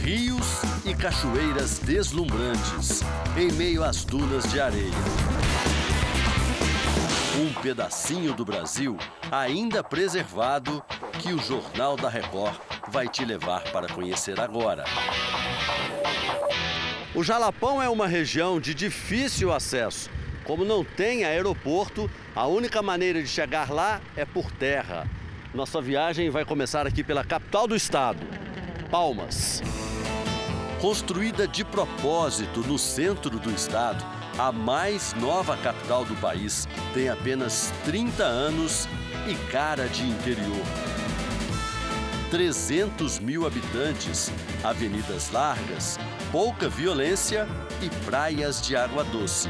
Rios 0.04 0.62
e 0.84 0.94
cachoeiras 0.94 1.80
deslumbrantes 1.80 3.02
em 3.36 3.50
meio 3.54 3.82
às 3.82 4.04
dunas 4.04 4.48
de 4.52 4.60
areia. 4.60 4.94
Um 7.40 7.60
pedacinho 7.60 8.32
do 8.34 8.44
Brasil 8.44 8.96
ainda 9.32 9.82
preservado 9.82 10.80
que 11.20 11.32
o 11.32 11.38
Jornal 11.42 11.96
da 11.96 12.08
Record 12.08 12.54
vai 12.86 13.08
te 13.08 13.24
levar 13.24 13.64
para 13.72 13.88
conhecer 13.88 14.38
agora. 14.38 14.84
O 17.16 17.24
Jalapão 17.24 17.82
é 17.82 17.88
uma 17.88 18.06
região 18.06 18.60
de 18.60 18.74
difícil 18.74 19.52
acesso. 19.52 20.08
Como 20.44 20.64
não 20.64 20.84
tem 20.84 21.24
aeroporto, 21.24 22.10
a 22.36 22.46
única 22.46 22.82
maneira 22.82 23.22
de 23.22 23.28
chegar 23.28 23.70
lá 23.70 24.00
é 24.14 24.24
por 24.26 24.50
terra. 24.52 25.08
Nossa 25.54 25.80
viagem 25.80 26.28
vai 26.28 26.44
começar 26.44 26.86
aqui 26.86 27.02
pela 27.02 27.24
capital 27.24 27.66
do 27.66 27.74
estado, 27.74 28.20
Palmas. 28.90 29.62
Construída 30.80 31.48
de 31.48 31.64
propósito 31.64 32.60
no 32.60 32.78
centro 32.78 33.38
do 33.38 33.50
estado, 33.50 34.04
a 34.38 34.52
mais 34.52 35.14
nova 35.14 35.56
capital 35.56 36.04
do 36.04 36.14
país 36.16 36.68
tem 36.92 37.08
apenas 37.08 37.72
30 37.86 38.22
anos 38.22 38.86
e 39.26 39.34
cara 39.50 39.88
de 39.88 40.02
interior. 40.02 40.64
300 42.30 43.20
mil 43.20 43.46
habitantes, 43.46 44.30
avenidas 44.62 45.30
largas, 45.30 45.98
pouca 46.30 46.68
violência 46.68 47.46
e 47.80 47.88
praias 48.04 48.60
de 48.60 48.76
água 48.76 49.04
doce. 49.04 49.48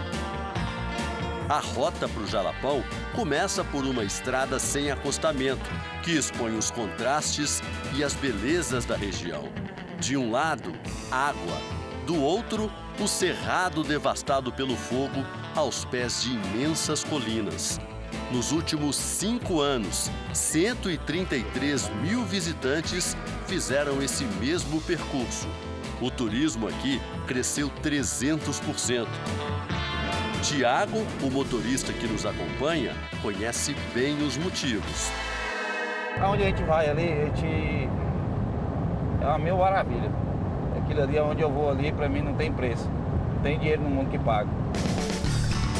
A 1.49 1.59
rota 1.59 2.09
para 2.09 2.23
o 2.23 2.27
Jalapão 2.27 2.83
começa 3.15 3.63
por 3.63 3.85
uma 3.85 4.03
estrada 4.03 4.59
sem 4.59 4.91
acostamento, 4.91 5.71
que 6.03 6.13
expõe 6.13 6.57
os 6.57 6.71
contrastes 6.71 7.63
e 7.95 8.03
as 8.03 8.15
belezas 8.15 8.87
da 8.87 8.97
região. 8.97 9.45
De 10.01 10.17
um 10.17 10.31
lado, 10.31 10.73
água, 11.11 11.61
do 12.07 12.19
outro, 12.19 12.73
o 12.99 13.07
cerrado 13.07 13.83
devastado 13.83 14.51
pelo 14.53 14.75
fogo 14.75 15.23
aos 15.55 15.85
pés 15.85 16.23
de 16.23 16.31
imensas 16.31 17.05
colinas. 17.05 17.79
Nos 18.33 18.51
últimos 18.51 18.97
cinco 18.97 19.61
anos, 19.61 20.11
133 20.33 21.91
mil 22.03 22.25
visitantes 22.25 23.15
fizeram 23.47 24.03
esse 24.03 24.25
mesmo 24.25 24.81
percurso. 24.81 25.47
O 26.01 26.11
turismo 26.11 26.67
aqui 26.67 27.01
cresceu 27.27 27.71
300%. 27.83 29.07
Tiago, 30.45 30.99
o 31.23 31.31
motorista 31.31 31.91
que 31.91 32.07
nos 32.07 32.27
acompanha, 32.27 32.93
conhece 33.23 33.75
bem 33.95 34.23
os 34.23 34.37
motivos. 34.37 35.11
Aonde 36.21 36.43
a 36.43 36.47
gente 36.47 36.63
vai 36.65 36.87
ali, 36.87 37.13
a 37.13 37.25
gente. 37.25 37.89
É 39.23 39.27
uma 39.27 39.39
mil 39.39 39.57
maravilha. 39.57 40.13
Aquilo 40.77 41.03
ali 41.03 41.17
é 41.17 41.23
onde 41.23 41.41
eu 41.41 41.51
vou 41.51 41.71
ali, 41.71 41.91
para 41.91 42.11
mim 42.11 42.21
não 42.21 42.35
tem 42.35 42.53
preço. 42.53 42.87
Não 43.37 43.43
tem 43.43 43.59
dinheiro 43.59 43.81
no 43.81 43.89
mundo 43.89 44.11
que 44.11 44.19
paga. 44.19 44.51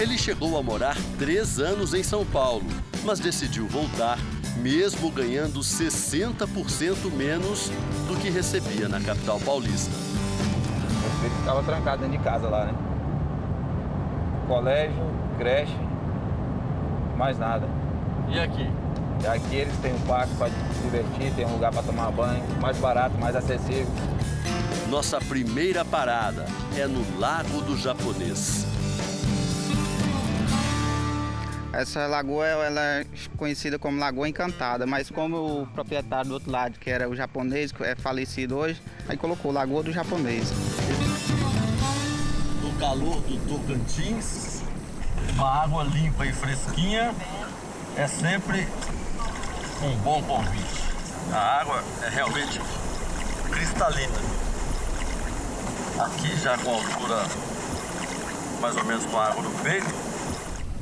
Ele 0.01 0.17
chegou 0.17 0.59
a 0.59 0.63
morar 0.63 0.97
três 1.19 1.59
anos 1.59 1.93
em 1.93 2.03
São 2.03 2.25
Paulo, 2.25 2.65
mas 3.05 3.21
decidiu 3.21 3.67
voltar, 3.67 4.19
mesmo 4.57 5.11
ganhando 5.11 5.61
60% 5.61 7.13
menos 7.13 7.69
do 8.09 8.19
que 8.19 8.31
recebia 8.31 8.89
na 8.89 8.99
capital 8.99 9.39
paulista. 9.41 9.95
Eu 11.23 11.31
ficava 11.31 11.63
trancado 11.63 12.01
dentro 12.01 12.17
de 12.17 12.25
casa 12.25 12.49
lá, 12.49 12.65
né? 12.65 12.94
Colégio, 14.47 15.03
creche, 15.39 15.77
mais 17.17 17.39
nada. 17.39 17.67
E 18.29 18.39
aqui? 18.39 18.69
E 19.23 19.27
aqui 19.27 19.57
eles 19.57 19.77
têm 19.79 19.95
um 19.95 20.01
parque 20.01 20.35
para 20.37 20.49
se 20.49 20.83
divertir, 20.83 21.33
tem 21.35 21.47
um 21.47 21.53
lugar 21.53 21.73
para 21.73 21.83
tomar 21.83 22.11
banho, 22.11 22.43
mais 22.61 22.77
barato, 22.79 23.17
mais 23.19 23.35
acessível. 23.37 23.87
Nossa 24.89 25.19
primeira 25.19 25.85
parada 25.85 26.45
é 26.77 26.87
no 26.87 27.19
Lago 27.19 27.63
do 27.63 27.77
Japonês. 27.77 28.67
Essa 31.73 32.07
lagoa 32.07 32.47
ela 32.47 32.81
é 32.81 33.07
conhecida 33.37 33.81
como 33.81 33.99
Lagoa 33.99 34.29
Encantada, 34.29 34.87
mas 34.87 35.11
como 35.11 35.63
o 35.63 35.67
proprietário 35.67 36.29
do 36.29 36.35
outro 36.35 36.51
lado, 36.51 36.79
que 36.79 36.89
era 36.89 37.09
o 37.09 37.17
japonês, 37.17 37.73
que 37.73 37.83
é 37.83 37.97
falecido 37.97 38.57
hoje, 38.57 38.81
aí 39.09 39.17
colocou 39.17 39.51
Lagoa 39.51 39.83
do 39.83 39.93
Japonês. 39.93 40.53
Calor 42.85 43.19
do 43.23 43.49
Tocantins, 43.49 44.61
uma 45.33 45.63
água 45.63 45.85
limpa 45.85 46.27
e 46.27 46.33
fresquinha 46.35 47.15
é 47.97 48.07
sempre 48.07 48.69
um 49.83 49.97
bom 50.03 50.23
convite. 50.25 50.85
A 51.33 51.61
água 51.61 51.83
é 52.03 52.11
realmente 52.11 52.61
cristalina. 53.51 54.19
Aqui 55.99 56.37
já 56.37 56.59
com 56.59 56.75
altura 56.75 57.25
mais 58.61 58.77
ou 58.77 58.85
menos 58.85 59.07
com 59.07 59.17
a 59.17 59.29
água 59.29 59.43
no 59.43 59.51
peito, 59.61 59.95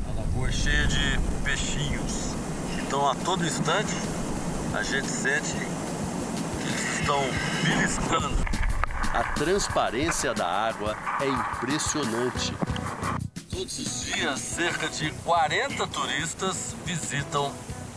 a 0.09 0.21
lagoa 0.21 0.49
é 0.49 0.53
cheia 0.53 0.87
de 0.89 1.21
peixinhos. 1.45 2.35
Então 2.81 3.09
a 3.09 3.15
todo 3.15 3.47
instante 3.47 3.95
a 4.75 4.83
gente 4.83 5.09
sente 5.09 5.55
que 5.55 6.69
eles 6.69 6.99
estão 6.99 7.23
beliscando. 7.63 8.42
A 9.15 9.25
transparência 9.25 10.33
da 10.33 10.47
água 10.47 10.97
é 11.21 11.29
impressionante. 11.29 12.57
Todos 13.51 13.79
os 13.79 14.05
dias, 14.07 14.41
cerca 14.41 14.89
de 14.89 15.11
40 15.11 15.87
turistas 15.89 16.75
visitam 16.87 17.53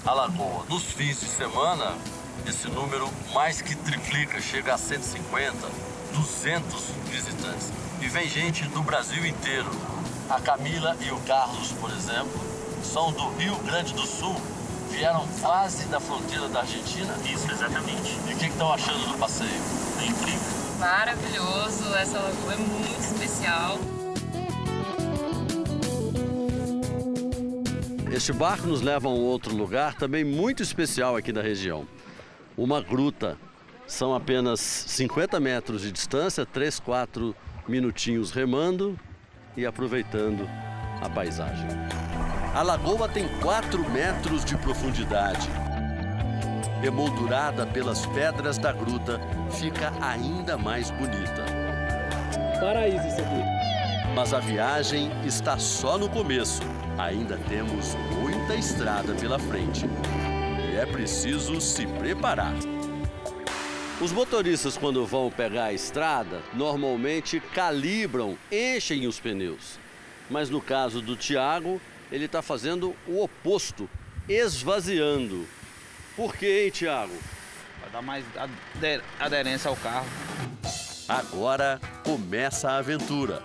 a 0.06 0.12
lagoa. 0.12 0.66
Nos 0.68 0.84
fins 0.84 1.22
de 1.22 1.28
semana, 1.28 1.94
esse 2.46 2.68
número 2.68 3.10
mais 3.34 3.62
que 3.62 3.74
triplica, 3.78 4.42
chega 4.42 4.74
a 4.74 4.78
150, 4.78 5.56
200 6.12 6.82
visitantes. 7.10 7.72
E 8.02 8.10
vem 8.10 8.28
gente 8.28 8.66
do 8.66 8.84
Brasil 8.84 9.26
inteiro. 9.26 9.70
A 10.30 10.42
Camila 10.42 10.98
e 11.00 11.12
o 11.12 11.20
Carlos, 11.22 11.72
por 11.80 11.92
exemplo, 11.92 12.42
são 12.84 13.14
do 13.14 13.30
Rio 13.36 13.56
Grande 13.60 13.94
do 13.94 14.06
Sul. 14.06 14.36
Vieram 14.90 15.26
quase 15.40 15.86
da 15.86 16.02
fronteira 16.02 16.50
da 16.50 16.60
Argentina. 16.60 17.16
Isso, 17.24 17.50
exatamente. 17.50 18.20
E 18.28 18.34
o 18.34 18.38
que 18.38 18.48
estão 18.48 18.74
achando 18.74 19.14
do 19.14 19.18
passeio? 19.18 19.62
É 20.02 20.06
incrível. 20.08 20.65
Maravilhoso, 20.80 21.96
essa 21.96 22.20
lagoa 22.20 22.54
é 22.54 22.58
muito 22.58 23.00
especial. 23.00 23.80
Este 28.12 28.32
barco 28.34 28.68
nos 28.68 28.82
leva 28.82 29.08
a 29.08 29.12
um 29.12 29.20
outro 29.20 29.56
lugar 29.56 29.96
também 29.96 30.24
muito 30.24 30.64
especial 30.64 31.16
aqui 31.16 31.32
da 31.32 31.42
região. 31.42 31.88
Uma 32.58 32.82
gruta. 32.82 33.38
São 33.88 34.16
apenas 34.16 34.60
50 34.60 35.40
metros 35.40 35.82
de 35.82 35.92
distância, 35.92 36.46
3, 36.46 36.80
4 36.80 37.36
minutinhos 37.68 38.32
remando 38.32 39.00
e 39.56 39.66
aproveitando 39.66 40.50
a 41.02 41.10
paisagem. 41.10 41.68
A 42.54 42.62
lagoa 42.62 43.08
tem 43.08 43.28
4 43.40 43.90
metros 43.92 44.44
de 44.44 44.58
profundidade. 44.58 45.65
Emoldurada 46.86 47.66
pelas 47.66 48.06
pedras 48.06 48.60
da 48.60 48.72
gruta, 48.72 49.20
fica 49.50 49.92
ainda 50.00 50.56
mais 50.56 50.92
bonita. 50.92 51.44
Paraíso 52.60 53.08
isso 53.08 53.22
aqui. 53.22 54.14
Mas 54.14 54.36
a 54.36 54.40
viagem 54.40 55.10
está 55.26 55.58
só 55.58 55.98
no 55.98 56.08
começo. 56.08 56.62
Ainda 56.96 57.40
temos 57.50 57.96
muita 58.22 58.54
estrada 58.54 59.16
pela 59.16 59.40
frente. 59.40 59.88
E 60.72 60.78
é 60.78 60.86
preciso 60.86 61.60
se 61.60 61.88
preparar. 61.88 62.54
Os 64.00 64.12
motoristas, 64.12 64.78
quando 64.78 65.08
vão 65.08 65.32
pegar 65.32 65.66
a 65.66 65.74
estrada, 65.74 66.44
normalmente 66.54 67.40
calibram, 67.40 68.38
enchem 68.52 69.08
os 69.08 69.20
pneus. 69.20 69.80
Mas 70.30 70.52
no 70.52 70.62
caso 70.62 71.02
do 71.02 71.16
Tiago, 71.16 71.82
ele 72.12 72.26
está 72.26 72.44
fazendo 72.44 72.96
o 73.08 73.24
oposto, 73.24 73.90
esvaziando. 74.30 75.48
Por 76.16 76.36
quê, 76.36 76.64
hein, 76.66 76.72
Tiago? 76.72 77.14
Para 77.82 77.90
dar 77.90 78.02
mais 78.02 78.24
aderência 79.20 79.70
ao 79.70 79.76
carro. 79.76 80.08
Agora 81.08 81.80
começa 82.04 82.72
a 82.72 82.78
aventura. 82.78 83.44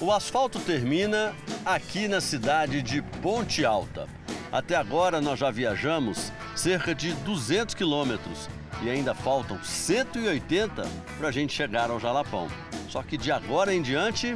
O 0.00 0.12
asfalto 0.12 0.58
termina 0.58 1.34
aqui 1.64 2.08
na 2.08 2.20
cidade 2.20 2.82
de 2.82 3.00
Ponte 3.00 3.64
Alta. 3.64 4.08
Até 4.52 4.74
agora 4.74 5.20
nós 5.20 5.38
já 5.38 5.50
viajamos 5.50 6.32
cerca 6.54 6.94
de 6.94 7.12
200 7.12 7.74
quilômetros 7.74 8.48
e 8.82 8.90
ainda 8.90 9.14
faltam 9.14 9.62
180 9.62 10.82
para 11.18 11.28
a 11.28 11.32
gente 11.32 11.52
chegar 11.52 11.90
ao 11.90 12.00
Jalapão. 12.00 12.48
Só 12.88 13.02
que 13.02 13.16
de 13.16 13.30
agora 13.32 13.72
em 13.72 13.80
diante 13.80 14.34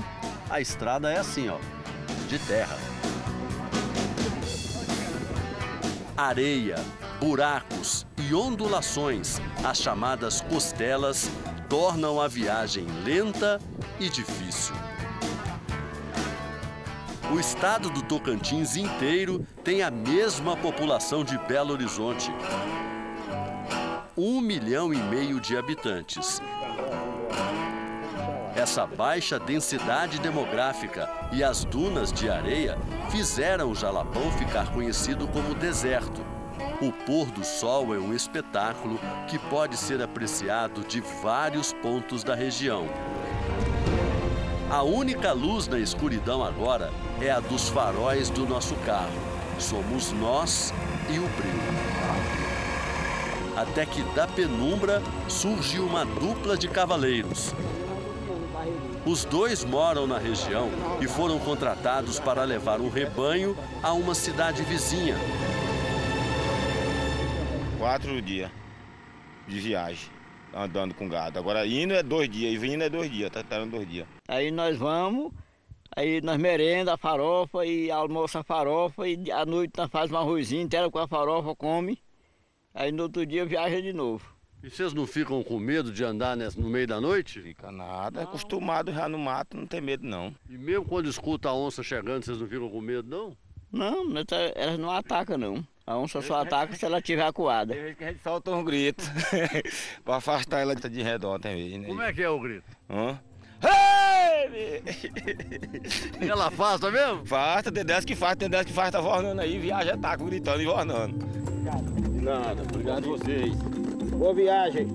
a 0.48 0.60
estrada 0.60 1.12
é 1.12 1.18
assim, 1.18 1.48
ó, 1.48 1.58
de 2.28 2.38
terra. 2.38 2.76
Areia, 6.16 6.76
buracos 7.20 8.06
e 8.16 8.34
ondulações, 8.34 9.38
as 9.62 9.78
chamadas 9.78 10.40
costelas, 10.40 11.30
tornam 11.68 12.18
a 12.18 12.26
viagem 12.26 12.86
lenta 13.04 13.60
e 14.00 14.08
difícil. 14.08 14.74
O 17.30 17.38
estado 17.38 17.90
do 17.90 18.02
Tocantins 18.02 18.74
inteiro 18.74 19.46
tem 19.62 19.82
a 19.82 19.90
mesma 19.90 20.56
população 20.56 21.22
de 21.22 21.36
Belo 21.38 21.72
Horizonte. 21.72 22.32
Um 24.16 24.40
milhão 24.40 24.92
e 24.92 24.96
meio 24.96 25.38
de 25.38 25.56
habitantes. 25.56 26.40
Essa 28.56 28.86
baixa 28.86 29.38
densidade 29.38 30.18
demográfica 30.18 31.08
e 31.32 31.44
as 31.44 31.64
dunas 31.64 32.12
de 32.12 32.28
areia 32.28 32.76
fizeram 33.10 33.70
o 33.70 33.74
Jalapão 33.74 34.32
ficar 34.32 34.72
conhecido 34.72 35.28
como 35.28 35.54
deserto. 35.54 36.29
O 36.82 36.90
pôr 36.90 37.26
do 37.26 37.44
sol 37.44 37.94
é 37.94 37.98
um 37.98 38.14
espetáculo 38.14 38.98
que 39.28 39.38
pode 39.38 39.76
ser 39.76 40.00
apreciado 40.00 40.80
de 40.80 41.02
vários 41.22 41.74
pontos 41.74 42.24
da 42.24 42.34
região. 42.34 42.86
A 44.70 44.82
única 44.82 45.30
luz 45.32 45.68
na 45.68 45.78
escuridão 45.78 46.42
agora 46.42 46.90
é 47.20 47.30
a 47.30 47.38
dos 47.38 47.68
faróis 47.68 48.30
do 48.30 48.46
nosso 48.46 48.74
carro. 48.76 49.12
Somos 49.58 50.10
nós 50.12 50.72
e 51.10 51.18
o 51.18 51.28
brilho. 51.36 51.60
Até 53.58 53.84
que 53.84 54.02
da 54.14 54.26
penumbra 54.26 55.02
surge 55.28 55.78
uma 55.78 56.06
dupla 56.06 56.56
de 56.56 56.66
cavaleiros. 56.66 57.54
Os 59.04 59.26
dois 59.26 59.66
moram 59.66 60.06
na 60.06 60.16
região 60.16 60.70
e 60.98 61.06
foram 61.06 61.38
contratados 61.38 62.18
para 62.18 62.42
levar 62.44 62.80
um 62.80 62.88
rebanho 62.88 63.54
a 63.82 63.92
uma 63.92 64.14
cidade 64.14 64.62
vizinha. 64.62 65.16
Quatro 67.80 68.20
dias 68.20 68.50
de 69.48 69.58
viagem 69.58 70.10
andando 70.52 70.92
com 70.92 71.08
gado. 71.08 71.38
Agora 71.38 71.66
indo 71.66 71.94
é 71.94 72.02
dois 72.02 72.28
dias 72.28 72.52
e 72.52 72.58
vindo 72.58 72.84
é 72.84 72.90
dois 72.90 73.10
dias, 73.10 73.30
tá 73.30 73.40
esperando 73.40 73.70
dois 73.70 73.88
dias. 73.88 74.06
Aí 74.28 74.50
nós 74.50 74.76
vamos, 74.76 75.32
aí 75.96 76.20
nós 76.20 76.36
merenda 76.36 76.92
a 76.92 76.98
farofa 76.98 77.64
e 77.64 77.90
almoça 77.90 78.40
a 78.40 78.44
farofa 78.44 79.08
e 79.08 79.32
à 79.32 79.46
noite 79.46 79.72
nós 79.78 79.88
fazemos 79.90 80.12
um 80.12 80.22
arrozinho 80.22 80.60
inteiro 80.60 80.90
com 80.90 80.98
a 80.98 81.08
farofa, 81.08 81.56
come. 81.56 81.98
Aí 82.74 82.92
no 82.92 83.04
outro 83.04 83.24
dia 83.24 83.46
viaja 83.46 83.80
de 83.80 83.94
novo. 83.94 84.30
E 84.62 84.68
vocês 84.68 84.92
não 84.92 85.06
ficam 85.06 85.42
com 85.42 85.58
medo 85.58 85.90
de 85.90 86.04
andar 86.04 86.36
no 86.36 86.68
meio 86.68 86.86
da 86.86 87.00
noite? 87.00 87.40
Fica 87.40 87.72
nada, 87.72 88.20
é 88.20 88.24
acostumado 88.24 88.92
já 88.92 89.08
no 89.08 89.18
mato, 89.18 89.56
não 89.56 89.66
tem 89.66 89.80
medo 89.80 90.06
não. 90.06 90.34
E 90.50 90.58
mesmo 90.58 90.84
quando 90.84 91.08
escuta 91.08 91.48
a 91.48 91.54
onça 91.54 91.82
chegando, 91.82 92.26
vocês 92.26 92.38
não 92.38 92.46
ficam 92.46 92.68
com 92.68 92.82
medo 92.82 93.08
não? 93.08 93.34
Não, 93.72 94.22
tá, 94.26 94.36
elas 94.54 94.78
não 94.78 94.90
atacam 94.90 95.38
não. 95.38 95.66
A 95.90 95.98
onça 95.98 96.22
só 96.22 96.42
ataca 96.42 96.76
se 96.76 96.84
ela 96.84 96.98
estiver 96.98 97.26
acuada. 97.26 97.74
Tem 97.74 97.82
vez 97.82 97.96
que 97.96 98.04
a 98.04 98.12
gente 98.12 98.22
solta 98.22 98.52
um 98.52 98.62
grito 98.62 99.02
para 100.04 100.16
afastar 100.18 100.60
ela 100.60 100.72
de 100.72 101.02
redor 101.02 101.40
também. 101.40 101.80
Né? 101.80 101.88
Como 101.88 102.00
é 102.00 102.12
que 102.12 102.22
é 102.22 102.30
o 102.30 102.38
grito? 102.38 102.62
Hã? 102.88 103.18
E 106.20 106.28
ela 106.28 106.46
afasta 106.46 106.92
mesmo? 106.92 107.22
Afasta, 107.22 107.72
tem 107.72 107.84
10 107.84 108.04
que 108.04 108.14
faz, 108.14 108.36
tem 108.36 108.48
10 108.48 108.66
que 108.66 108.72
faz, 108.72 108.92
tá 108.92 109.00
vornando 109.00 109.40
aí, 109.40 109.58
viaja, 109.58 109.96
tá 109.96 110.14
gritando 110.14 110.62
e 110.62 110.66
vornando. 110.66 111.18
De 112.08 112.20
nada, 112.20 112.62
obrigado 112.62 113.06
a 113.06 113.08
vocês. 113.08 113.52
Boa 114.12 114.32
viagem. 114.32 114.86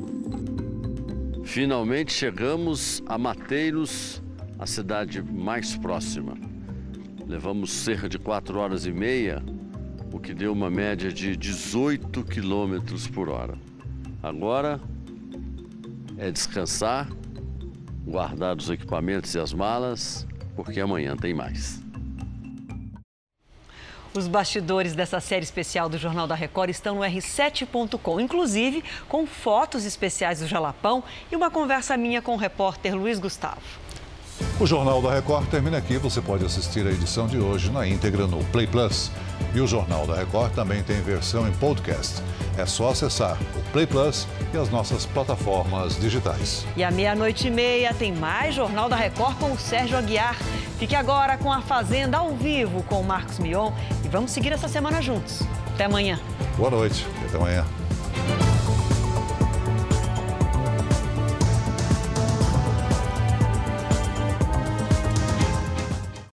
Finalmente 1.44 2.14
chegamos 2.14 3.04
a 3.06 3.18
Mateiros, 3.18 4.24
a 4.58 4.66
cidade 4.66 5.22
mais 5.22 5.76
próxima. 5.76 6.38
Levamos 7.28 7.70
cerca 7.70 8.08
de 8.08 8.18
4 8.18 8.58
horas 8.58 8.86
e 8.86 8.94
meia 8.94 9.44
o 10.16 10.20
que 10.20 10.34
deu 10.34 10.54
uma 10.54 10.70
média 10.70 11.12
de 11.12 11.36
18 11.36 12.24
quilômetros 12.24 13.06
por 13.06 13.28
hora. 13.28 13.58
Agora 14.24 14.80
é 16.18 16.32
descansar, 16.32 17.10
guardar 18.08 18.56
os 18.56 18.70
equipamentos 18.70 19.36
e 19.36 19.40
as 19.40 19.52
malas, 19.52 20.26
porque 20.56 20.80
amanhã 20.80 21.18
tem 21.18 21.34
mais. 21.34 21.84
Os 24.14 24.30
bastidores 24.30 24.96
dessa 24.96 25.20
série 25.20 25.44
especial 25.44 25.90
do 25.90 25.98
Jornal 25.98 26.26
da 26.26 26.34
Record 26.34 26.70
estão 26.70 26.96
no 26.96 27.02
r7.com, 27.02 28.18
inclusive 28.18 28.86
com 29.10 29.28
fotos 29.28 29.84
especiais 29.84 30.40
do 30.40 30.48
Jalapão 30.48 31.04
e 31.30 31.36
uma 31.36 31.52
conversa 31.52 31.98
minha 31.98 32.22
com 32.22 32.36
o 32.36 32.38
repórter 32.38 32.96
Luiz 32.96 33.20
Gustavo. 33.20 33.85
O 34.60 34.66
Jornal 34.66 35.02
da 35.02 35.14
Record 35.14 35.48
termina 35.48 35.78
aqui. 35.78 35.98
Você 35.98 36.22
pode 36.22 36.46
assistir 36.46 36.86
a 36.88 36.90
edição 36.90 37.28
de 37.28 37.38
hoje 37.38 37.70
na 37.72 37.86
íntegra 37.88 38.26
no 38.26 38.44
Play 38.46 38.68
Plus. 38.68 39.12
E 39.54 39.60
o 39.60 39.68
Jornal 39.68 40.08
da 40.08 40.16
Record 40.16 40.54
também 40.54 40.82
tem 40.84 41.02
versão 41.02 41.48
em 41.48 41.52
podcast. 41.54 42.22
É 42.58 42.66
só 42.66 42.90
acessar 42.90 43.38
o 43.56 43.72
Play 43.72 43.86
Plus 43.86 44.28
e 44.54 44.58
as 44.58 44.70
nossas 44.70 45.06
plataformas 45.06 46.00
digitais. 46.00 46.66
E 46.76 46.84
à 46.84 46.92
meia-noite 46.92 47.48
e 47.48 47.52
meia 47.52 47.94
tem 47.94 48.14
mais 48.14 48.56
Jornal 48.56 48.88
da 48.88 48.96
Record 48.96 49.38
com 49.38 49.52
o 49.52 49.58
Sérgio 49.60 49.98
Aguiar. 49.98 50.36
Fique 50.80 50.96
agora 50.96 51.38
com 51.38 51.52
a 51.52 51.62
Fazenda 51.62 52.18
ao 52.18 52.32
vivo 52.36 52.84
com 52.84 53.02
o 53.02 53.04
Marcos 53.04 53.40
Mion 53.40 53.72
e 54.04 54.08
vamos 54.08 54.32
seguir 54.32 54.54
essa 54.54 54.68
semana 54.68 55.02
juntos. 55.02 55.42
Até 55.74 55.86
amanhã. 55.86 56.20
Boa 56.58 56.70
noite 56.70 57.06
e 57.22 57.26
até 57.26 57.38
amanhã. 57.38 57.66